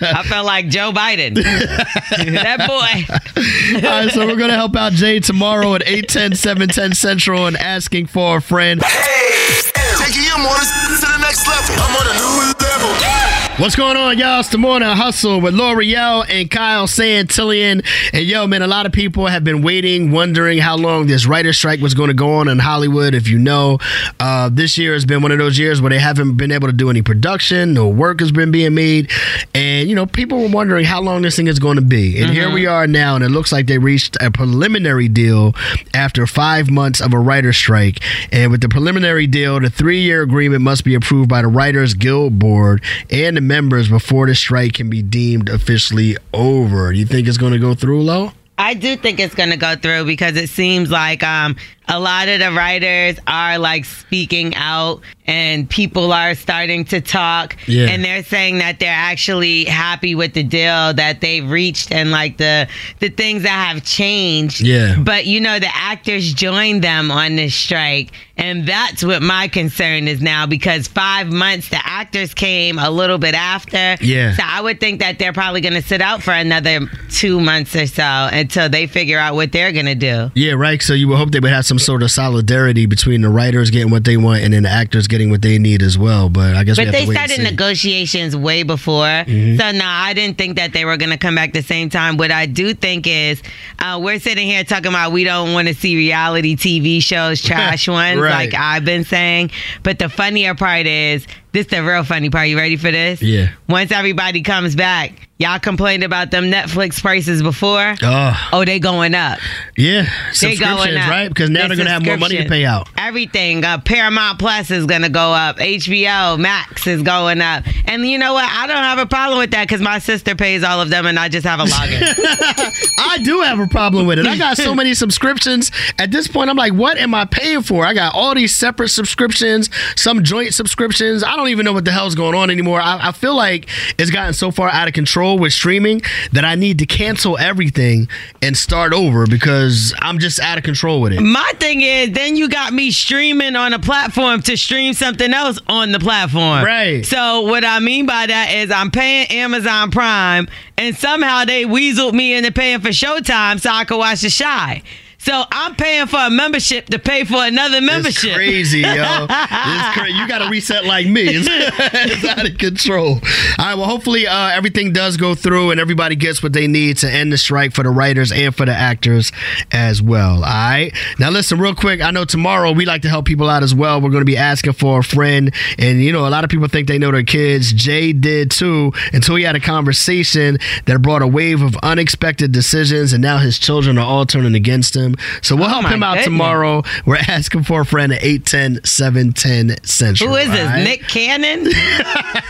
I 0.00 0.22
felt 0.22 0.46
like 0.46 0.68
Joe 0.68 0.92
Biden. 0.92 1.34
that 1.42 2.66
boy. 2.68 4.03
So 4.10 4.26
we're 4.26 4.36
going 4.36 4.50
to 4.50 4.56
help 4.56 4.76
out 4.76 4.92
Jay 4.92 5.20
tomorrow 5.20 5.74
at 5.74 5.82
810, 5.82 6.36
710 6.36 6.94
Central 6.94 7.46
and 7.46 7.56
asking 7.56 8.06
for 8.06 8.38
a 8.38 8.42
friend. 8.42 8.80
Taking 8.80 10.24
your 10.24 10.38
mornings 10.38 11.00
to 11.00 11.06
the 11.06 11.18
next 11.20 11.46
level. 11.46 11.74
I'm 11.78 11.96
on 11.96 12.06
a 12.06 12.14
new 12.14 12.54
level. 12.60 13.33
What's 13.56 13.76
going 13.76 13.96
on, 13.96 14.18
y'all? 14.18 14.40
It's 14.40 14.48
the 14.48 14.58
Morning 14.58 14.88
Hustle 14.88 15.40
with 15.40 15.54
Lore'l 15.54 16.24
and 16.28 16.50
Kyle 16.50 16.88
Santillian. 16.88 17.86
And 18.12 18.26
yo, 18.26 18.48
man, 18.48 18.62
a 18.62 18.66
lot 18.66 18.84
of 18.84 18.90
people 18.90 19.28
have 19.28 19.44
been 19.44 19.62
waiting, 19.62 20.10
wondering 20.10 20.58
how 20.58 20.76
long 20.76 21.06
this 21.06 21.24
writer's 21.24 21.56
strike 21.56 21.78
was 21.78 21.94
going 21.94 22.08
to 22.08 22.14
go 22.14 22.34
on 22.34 22.48
in 22.48 22.58
Hollywood. 22.58 23.14
If 23.14 23.28
you 23.28 23.38
know, 23.38 23.78
uh, 24.18 24.50
this 24.52 24.76
year 24.76 24.92
has 24.92 25.06
been 25.06 25.22
one 25.22 25.30
of 25.30 25.38
those 25.38 25.56
years 25.56 25.80
where 25.80 25.90
they 25.90 26.00
haven't 26.00 26.36
been 26.36 26.50
able 26.50 26.66
to 26.66 26.72
do 26.72 26.90
any 26.90 27.00
production, 27.00 27.74
no 27.74 27.88
work 27.88 28.18
has 28.18 28.32
been 28.32 28.50
being 28.50 28.74
made. 28.74 29.08
And, 29.54 29.88
you 29.88 29.94
know, 29.94 30.04
people 30.04 30.40
were 30.42 30.48
wondering 30.48 30.84
how 30.84 31.00
long 31.00 31.22
this 31.22 31.36
thing 31.36 31.46
is 31.46 31.60
going 31.60 31.76
to 31.76 31.82
be. 31.82 32.20
And 32.20 32.32
here 32.32 32.50
we 32.50 32.66
are 32.66 32.88
now, 32.88 33.14
and 33.14 33.24
it 33.24 33.30
looks 33.30 33.52
like 33.52 33.68
they 33.68 33.78
reached 33.78 34.16
a 34.20 34.32
preliminary 34.32 35.06
deal 35.06 35.54
after 35.94 36.26
five 36.26 36.72
months 36.72 37.00
of 37.00 37.12
a 37.12 37.20
writer's 37.20 37.56
strike. 37.56 38.00
And 38.32 38.50
with 38.50 38.62
the 38.62 38.68
preliminary 38.68 39.28
deal, 39.28 39.60
the 39.60 39.70
three 39.70 40.00
year 40.00 40.22
agreement 40.22 40.62
must 40.62 40.82
be 40.84 40.96
approved 40.96 41.28
by 41.28 41.42
the 41.42 41.48
Writers 41.48 41.94
Guild 41.94 42.36
Board 42.40 42.82
and 43.10 43.36
the 43.36 43.43
members 43.46 43.88
before 43.88 44.26
the 44.26 44.34
strike 44.34 44.74
can 44.74 44.90
be 44.90 45.02
deemed 45.02 45.48
officially 45.48 46.16
over. 46.32 46.92
Do 46.92 46.98
you 46.98 47.06
think 47.06 47.28
it's 47.28 47.38
going 47.38 47.52
to 47.52 47.58
go 47.58 47.74
through, 47.74 48.02
Lo? 48.02 48.32
I 48.56 48.74
do 48.74 48.96
think 48.96 49.18
it's 49.18 49.34
going 49.34 49.50
to 49.50 49.56
go 49.56 49.74
through 49.74 50.04
because 50.04 50.36
it 50.36 50.48
seems 50.48 50.90
like 50.90 51.22
um, 51.22 51.56
a 51.88 52.00
lot 52.00 52.28
of 52.28 52.40
the 52.40 52.52
writers 52.52 53.18
are 53.26 53.58
like 53.58 53.84
speaking 53.84 54.54
out 54.54 55.00
and 55.26 55.68
people 55.68 56.12
are 56.12 56.34
starting 56.34 56.84
to 56.86 57.00
talk. 57.00 57.56
Yeah. 57.66 57.86
And 57.86 58.04
they're 58.04 58.24
saying 58.24 58.58
that 58.58 58.78
they're 58.78 58.90
actually 58.90 59.64
happy 59.64 60.14
with 60.14 60.34
the 60.34 60.42
deal 60.42 60.94
that 60.94 61.20
they've 61.20 61.48
reached 61.48 61.92
and 61.92 62.10
like 62.10 62.38
the 62.38 62.68
the 63.00 63.08
things 63.08 63.42
that 63.42 63.72
have 63.72 63.84
changed. 63.84 64.60
Yeah. 64.60 64.96
But 64.98 65.26
you 65.26 65.40
know, 65.40 65.58
the 65.58 65.74
actors 65.74 66.32
joined 66.32 66.82
them 66.82 67.10
on 67.10 67.36
this 67.36 67.54
strike. 67.54 68.12
And 68.36 68.66
that's 68.66 69.04
what 69.04 69.22
my 69.22 69.46
concern 69.46 70.08
is 70.08 70.20
now 70.20 70.44
because 70.46 70.88
five 70.88 71.30
months, 71.30 71.68
the 71.68 71.78
actors 71.84 72.34
came 72.34 72.80
a 72.80 72.90
little 72.90 73.18
bit 73.18 73.34
after. 73.34 73.96
Yeah. 74.00 74.34
So 74.34 74.42
I 74.44 74.60
would 74.60 74.80
think 74.80 75.00
that 75.00 75.20
they're 75.20 75.32
probably 75.32 75.60
going 75.60 75.74
to 75.74 75.82
sit 75.82 76.00
out 76.00 76.20
for 76.20 76.32
another 76.32 76.80
two 77.10 77.40
months 77.40 77.76
or 77.76 77.86
so 77.86 78.02
until 78.02 78.68
they 78.68 78.88
figure 78.88 79.18
out 79.18 79.36
what 79.36 79.52
they're 79.52 79.70
going 79.70 79.86
to 79.86 79.94
do. 79.94 80.32
Yeah, 80.34 80.54
right. 80.54 80.82
So 80.82 80.94
you 80.94 81.06
would 81.08 81.16
hope 81.16 81.30
they 81.30 81.38
would 81.38 81.52
have 81.52 81.64
some 81.64 81.73
sort 81.78 82.02
of 82.02 82.10
solidarity 82.10 82.86
between 82.86 83.20
the 83.22 83.28
writers 83.28 83.70
getting 83.70 83.90
what 83.90 84.04
they 84.04 84.16
want 84.16 84.42
and 84.42 84.52
then 84.52 84.62
the 84.64 84.68
actors 84.68 85.06
getting 85.06 85.30
what 85.30 85.42
they 85.42 85.58
need 85.58 85.82
as 85.82 85.96
well. 85.98 86.28
But 86.28 86.54
I 86.56 86.64
guess 86.64 86.76
But 86.76 86.92
they 86.92 87.02
to 87.04 87.08
wait 87.08 87.16
and 87.18 87.30
started 87.30 87.44
negotiations 87.50 88.36
way 88.36 88.62
before. 88.62 89.04
Mhm. 89.04 89.58
So, 89.58 89.70
no, 89.72 89.84
I 89.86 90.12
didn't 90.14 90.38
think 90.38 90.56
that 90.56 90.72
they 90.72 90.84
were 90.84 90.96
going 90.96 91.10
to 91.10 91.16
come 91.18 91.34
back 91.34 91.52
the 91.52 91.62
same 91.62 91.90
time. 91.90 92.16
What 92.16 92.30
I 92.30 92.46
do 92.46 92.74
think 92.74 93.06
is 93.06 93.42
uh, 93.78 93.98
we're 94.02 94.18
sitting 94.20 94.46
here 94.46 94.64
talking 94.64 94.88
about 94.88 95.12
we 95.12 95.24
don't 95.24 95.52
want 95.52 95.68
to 95.68 95.74
see 95.74 95.96
reality 95.96 96.56
TV 96.56 97.02
shows, 97.02 97.42
trash 97.42 97.88
ones, 97.88 98.20
Right. 98.20 98.52
like 98.52 98.54
I've 98.54 98.84
been 98.84 99.04
saying. 99.04 99.50
But 99.82 99.98
the 99.98 100.08
funnier 100.08 100.54
part 100.54 100.86
is 100.86 101.26
This 101.54 101.68
the 101.68 101.84
real 101.84 102.02
funny 102.02 102.30
part. 102.30 102.48
You 102.48 102.56
ready 102.58 102.76
for 102.76 102.90
this? 102.90 103.22
Yeah. 103.22 103.50
Once 103.68 103.92
everybody 103.92 104.42
comes 104.42 104.74
back, 104.74 105.28
y'all 105.38 105.60
complained 105.60 106.02
about 106.02 106.32
them 106.32 106.50
Netflix 106.50 107.00
prices 107.00 107.44
before. 107.44 107.94
Oh, 108.02 108.48
Oh, 108.52 108.64
they 108.64 108.80
going 108.80 109.14
up. 109.14 109.38
yeah. 109.76 110.02
They 110.40 110.56
going 110.56 110.78
Subscriptions, 110.78 110.96
up. 111.04 111.08
right? 111.10 111.28
Because 111.28 111.50
now 111.50 111.62
The 111.62 111.68
they're 111.68 111.76
going 111.76 111.86
to 111.86 111.92
have 111.92 112.04
more 112.04 112.16
money 112.16 112.38
to 112.38 112.48
pay 112.48 112.64
out. 112.64 112.88
Everything. 112.98 113.64
Uh, 113.64 113.78
Paramount 113.78 114.40
Plus 114.40 114.72
is 114.72 114.86
gonna 114.86 115.08
go 115.08 115.32
up. 115.32 115.58
HBO 115.58 116.36
Max 116.40 116.88
is 116.88 117.02
going 117.02 117.40
up. 117.40 117.62
And 117.84 118.04
you 118.08 118.18
know 118.18 118.32
what? 118.34 118.50
I 118.50 118.66
don't 118.66 118.76
have 118.76 118.98
a 118.98 119.06
problem 119.06 119.38
with 119.38 119.52
that 119.52 119.68
because 119.68 119.80
my 119.80 120.00
sister 120.00 120.34
pays 120.34 120.64
all 120.64 120.80
of 120.80 120.90
them, 120.90 121.06
and 121.06 121.18
I 121.18 121.28
just 121.28 121.46
have 121.46 121.60
a 121.60 121.64
login. 121.64 122.00
I 122.98 123.18
do 123.22 123.40
have 123.42 123.60
a 123.60 123.68
problem 123.68 124.06
with 124.06 124.18
it. 124.18 124.26
I 124.26 124.36
got 124.36 124.56
so 124.56 124.74
many 124.74 124.94
subscriptions. 124.94 125.70
At 125.98 126.10
this 126.10 126.26
point, 126.26 126.50
I'm 126.50 126.56
like, 126.56 126.72
what 126.72 126.98
am 126.98 127.14
I 127.14 127.24
paying 127.26 127.62
for? 127.62 127.86
I 127.86 127.94
got 127.94 128.14
all 128.14 128.34
these 128.34 128.56
separate 128.56 128.88
subscriptions, 128.88 129.70
some 129.94 130.24
joint 130.24 130.54
subscriptions. 130.54 131.22
I 131.22 131.36
don't 131.36 131.43
even 131.48 131.64
know 131.64 131.72
what 131.72 131.84
the 131.84 131.92
hell's 131.92 132.14
going 132.14 132.34
on 132.34 132.50
anymore. 132.50 132.80
I, 132.80 133.08
I 133.08 133.12
feel 133.12 133.34
like 133.36 133.68
it's 133.98 134.10
gotten 134.10 134.34
so 134.34 134.50
far 134.50 134.68
out 134.68 134.88
of 134.88 134.94
control 134.94 135.38
with 135.38 135.52
streaming 135.52 136.02
that 136.32 136.44
I 136.44 136.54
need 136.54 136.78
to 136.80 136.86
cancel 136.86 137.38
everything 137.38 138.08
and 138.42 138.56
start 138.56 138.92
over 138.92 139.26
because 139.26 139.94
I'm 139.98 140.18
just 140.18 140.40
out 140.40 140.58
of 140.58 140.64
control 140.64 141.00
with 141.00 141.12
it. 141.12 141.20
My 141.20 141.52
thing 141.58 141.80
is, 141.80 142.10
then 142.12 142.36
you 142.36 142.48
got 142.48 142.72
me 142.72 142.90
streaming 142.90 143.56
on 143.56 143.72
a 143.72 143.78
platform 143.78 144.42
to 144.42 144.56
stream 144.56 144.94
something 144.94 145.32
else 145.32 145.58
on 145.68 145.92
the 145.92 146.00
platform. 146.00 146.64
Right. 146.64 147.04
So 147.04 147.42
what 147.42 147.64
I 147.64 147.78
mean 147.80 148.06
by 148.06 148.26
that 148.26 148.50
is 148.52 148.70
I'm 148.70 148.90
paying 148.90 149.26
Amazon 149.28 149.90
Prime, 149.90 150.48
and 150.76 150.96
somehow 150.96 151.44
they 151.44 151.64
weaseled 151.64 152.14
me 152.14 152.34
into 152.34 152.52
paying 152.52 152.80
for 152.80 152.88
Showtime 152.88 153.60
so 153.60 153.70
I 153.70 153.84
could 153.84 153.98
watch 153.98 154.20
The 154.20 154.30
Chi. 154.30 154.82
So 155.24 155.42
I'm 155.50 155.74
paying 155.74 156.06
for 156.06 156.18
a 156.18 156.28
membership 156.28 156.84
to 156.90 156.98
pay 156.98 157.24
for 157.24 157.42
another 157.42 157.80
membership. 157.80 158.24
It's 158.24 158.34
crazy, 158.34 158.80
yo. 158.80 159.26
It's 159.66 159.98
crazy. 159.98 160.18
You 160.18 160.28
got 160.28 160.40
to 160.40 160.50
reset 160.50 160.84
like 160.84 161.06
me. 161.06 161.22
It's, 161.22 161.48
it's 161.50 162.24
out 162.26 162.46
of 162.46 162.58
control. 162.58 163.14
All 163.14 163.20
right. 163.58 163.74
Well, 163.74 163.86
hopefully 163.86 164.26
uh, 164.26 164.50
everything 164.50 164.92
does 164.92 165.16
go 165.16 165.34
through 165.34 165.70
and 165.70 165.80
everybody 165.80 166.14
gets 166.14 166.42
what 166.42 166.52
they 166.52 166.66
need 166.66 166.98
to 166.98 167.10
end 167.10 167.32
the 167.32 167.38
strike 167.38 167.72
for 167.72 167.82
the 167.82 167.88
writers 167.88 168.32
and 168.32 168.54
for 168.54 168.66
the 168.66 168.74
actors 168.74 169.32
as 169.72 170.02
well. 170.02 170.36
All 170.36 170.40
right. 170.42 170.92
Now, 171.18 171.30
listen, 171.30 171.58
real 171.58 171.74
quick. 171.74 172.02
I 172.02 172.10
know 172.10 172.26
tomorrow 172.26 172.72
we 172.72 172.84
like 172.84 173.00
to 173.02 173.08
help 173.08 173.24
people 173.24 173.48
out 173.48 173.62
as 173.62 173.74
well. 173.74 174.02
We're 174.02 174.10
going 174.10 174.20
to 174.20 174.26
be 174.26 174.36
asking 174.36 174.74
for 174.74 174.98
a 174.98 175.02
friend, 175.02 175.54
and 175.78 176.02
you 176.02 176.12
know, 176.12 176.28
a 176.28 176.30
lot 176.30 176.44
of 176.44 176.50
people 176.50 176.68
think 176.68 176.86
they 176.86 176.98
know 176.98 177.10
their 177.10 177.22
kids. 177.22 177.72
Jay 177.72 178.12
did 178.12 178.50
too 178.50 178.92
until 179.14 179.36
he 179.36 179.44
had 179.44 179.56
a 179.56 179.60
conversation 179.60 180.58
that 180.84 181.00
brought 181.00 181.22
a 181.22 181.26
wave 181.26 181.62
of 181.62 181.76
unexpected 181.82 182.52
decisions, 182.52 183.14
and 183.14 183.22
now 183.22 183.38
his 183.38 183.58
children 183.58 183.96
are 183.96 184.06
all 184.06 184.26
turning 184.26 184.54
against 184.54 184.94
him. 184.94 185.13
So 185.42 185.56
we'll 185.56 185.64
Oh, 185.66 185.68
help 185.80 185.86
him 185.86 186.02
out 186.02 186.12
goodness. 186.14 186.26
tomorrow. 186.26 186.82
We're 187.06 187.16
asking 187.16 187.64
for 187.64 187.80
a 187.82 187.86
friend 187.86 188.12
at 188.12 188.22
810 188.22 188.84
710 188.84 189.84
Central. 189.84 190.30
Who 190.30 190.36
is 190.36 190.50
this? 190.50 190.66
right? 190.66 190.82
Nick 190.84 191.02
Cannon? 191.08 191.66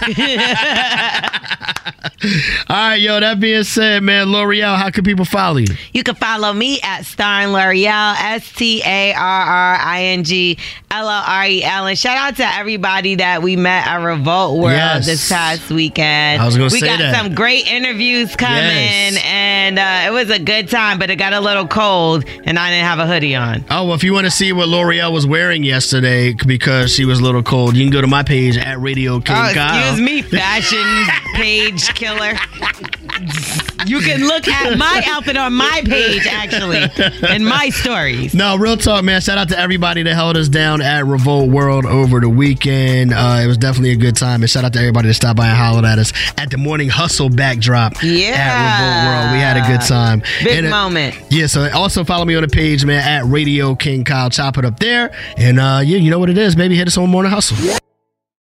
All 2.69 2.77
right, 2.77 2.95
yo, 3.01 3.21
that 3.21 3.39
being 3.41 3.65
said, 3.65 4.03
man, 4.03 4.29
Lore'l, 4.29 4.77
how 4.77 4.91
can 4.91 5.05
people 5.05 5.25
follow 5.27 5.59
you? 5.59 5.67
You 5.93 6.03
can 6.03 6.15
follow 6.15 6.53
me 6.53 6.81
at 6.83 7.05
Starring 7.05 7.49
Lore'l, 7.49 8.15
S 8.19 8.51
T 8.53 8.83
A 8.85 9.12
R 9.12 9.21
R 9.43 9.75
I 9.77 10.05
N 10.05 10.25
G 10.25 10.57
L 10.91 11.07
O 11.07 11.11
R 11.27 11.47
E 11.47 11.62
L. 11.62 11.87
And 11.87 11.99
shout 11.99 12.17
out 12.17 12.37
to 12.37 12.47
everybody 12.47 13.17
that 13.17 13.43
we 13.43 13.57
met 13.57 13.87
at 13.87 13.97
Revolt 13.97 14.59
World 14.59 14.73
Yes. 14.77 15.07
this 15.07 15.29
past 15.29 15.71
weekend. 15.71 16.41
I 16.41 16.47
was 16.47 16.55
gonna 16.57 16.71
we 16.73 16.81
say 16.81 16.87
got 16.87 16.99
that. 17.01 17.15
some 17.23 17.35
great 17.35 17.67
interviews 17.67 18.35
coming, 18.37 18.57
Yes. 18.57 19.23
and 19.25 19.79
uh, 19.79 20.05
it 20.07 20.12
was 20.12 20.31
a 20.31 20.39
good 20.39 20.71
time, 20.71 20.99
but 20.99 21.11
it 21.11 21.17
got 21.17 21.33
a 21.35 21.41
little 21.41 21.67
cold, 21.67 22.25
and 22.45 22.54
I 22.59 22.71
didn't 22.71 22.85
have 22.87 22.99
a 22.99 23.07
hoodie 23.07 23.35
on. 23.35 23.65
Oh, 23.71 23.85
well, 23.87 23.95
if 23.95 24.05
you 24.05 24.13
want 24.13 24.27
to 24.27 24.31
see 24.31 24.53
what 24.53 24.69
Lore'l 24.69 25.13
was 25.13 25.27
wearing 25.27 25.65
yesterday 25.65 26.33
because 26.35 26.93
she 26.95 27.05
was 27.05 27.21
a 27.21 27.23
little 27.23 27.43
cold, 27.43 27.77
you 27.77 27.85
can 27.85 27.93
go 27.93 28.01
to 28.01 28.07
my 28.07 28.23
page 28.23 28.57
at 28.57 28.81
Radio 28.81 29.21
King 29.21 29.37
Oh, 29.37 29.51
Kyle. 29.55 29.91
excuse 29.93 30.01
me, 30.01 30.23
fashion 30.23 31.07
page 31.35 31.89
killer. 31.95 32.33
You 33.87 34.01
can 34.01 34.23
look 34.27 34.49
at 34.49 34.79
my 34.79 35.03
outfit 35.07 35.37
on 35.37 35.53
my 35.53 35.83
page, 35.85 36.27
actually, 36.27 36.89
in 37.35 37.45
my 37.45 37.69
stories. 37.69 38.35
No, 38.35 38.57
real 38.57 38.79
talk, 38.79 39.05
man. 39.05 39.21
Shout 39.21 39.37
out 39.37 39.51
to 39.51 39.59
everybody 39.59 40.03
that 40.03 40.15
held 40.15 40.37
us 40.39 40.49
down 40.49 40.81
at 40.81 41.05
Revolt 41.05 41.51
World 41.51 41.85
over 41.85 42.19
the 42.19 42.29
weekend. 42.31 43.13
Uh, 43.13 43.41
it 43.45 43.47
was 43.47 43.59
definitely 43.59 43.91
a 43.93 43.97
good 43.97 44.17
time. 44.17 44.41
And 44.43 44.49
shout 44.51 44.65
out 44.65 44.73
to 44.73 44.79
everybody 44.79 45.09
that 45.09 45.15
stopped 45.15 45.37
by 45.37 45.49
and 45.49 45.57
hollered 45.57 45.85
at 45.85 45.99
us 45.99 46.13
at 46.39 46.51
the 46.51 46.57
morning 46.57 46.89
hustle 46.89 47.29
backdrop 47.29 48.03
Yeah. 48.03 48.35
at 48.37 48.55
Revolt 48.81 49.07
World. 49.07 49.33
We 49.35 49.39
had 49.41 49.57
a 49.59 49.67
good 49.71 49.87
time. 49.87 50.23
Big 50.43 50.59
And, 50.59 50.67
uh, 50.69 50.71
moment. 50.71 51.17
Yeah, 51.31 51.47
so 51.47 51.71
also 51.73 52.05
follow 52.05 52.25
me 52.25 52.35
on 52.37 52.43
the 52.49 52.55
page, 52.55 52.84
man, 52.84 53.03
at 53.03 53.30
Radio 53.30 53.74
King 53.74 54.05
Kyle. 54.05 54.30
Chop 54.30 54.59
it 54.59 54.64
up 54.64 54.78
there. 54.78 55.14
And 55.36 55.59
uh, 55.59 55.80
yeah, 55.84 55.99
you 55.99 56.11
know 56.11 56.18
what 56.18 56.30
it 56.30 56.38
is, 56.38 56.57
Maybe 56.57 56.76
Hit 56.76 56.88
us 56.88 56.99
on 56.99 57.11
Morning 57.11 57.32
Hustle. 57.32 57.57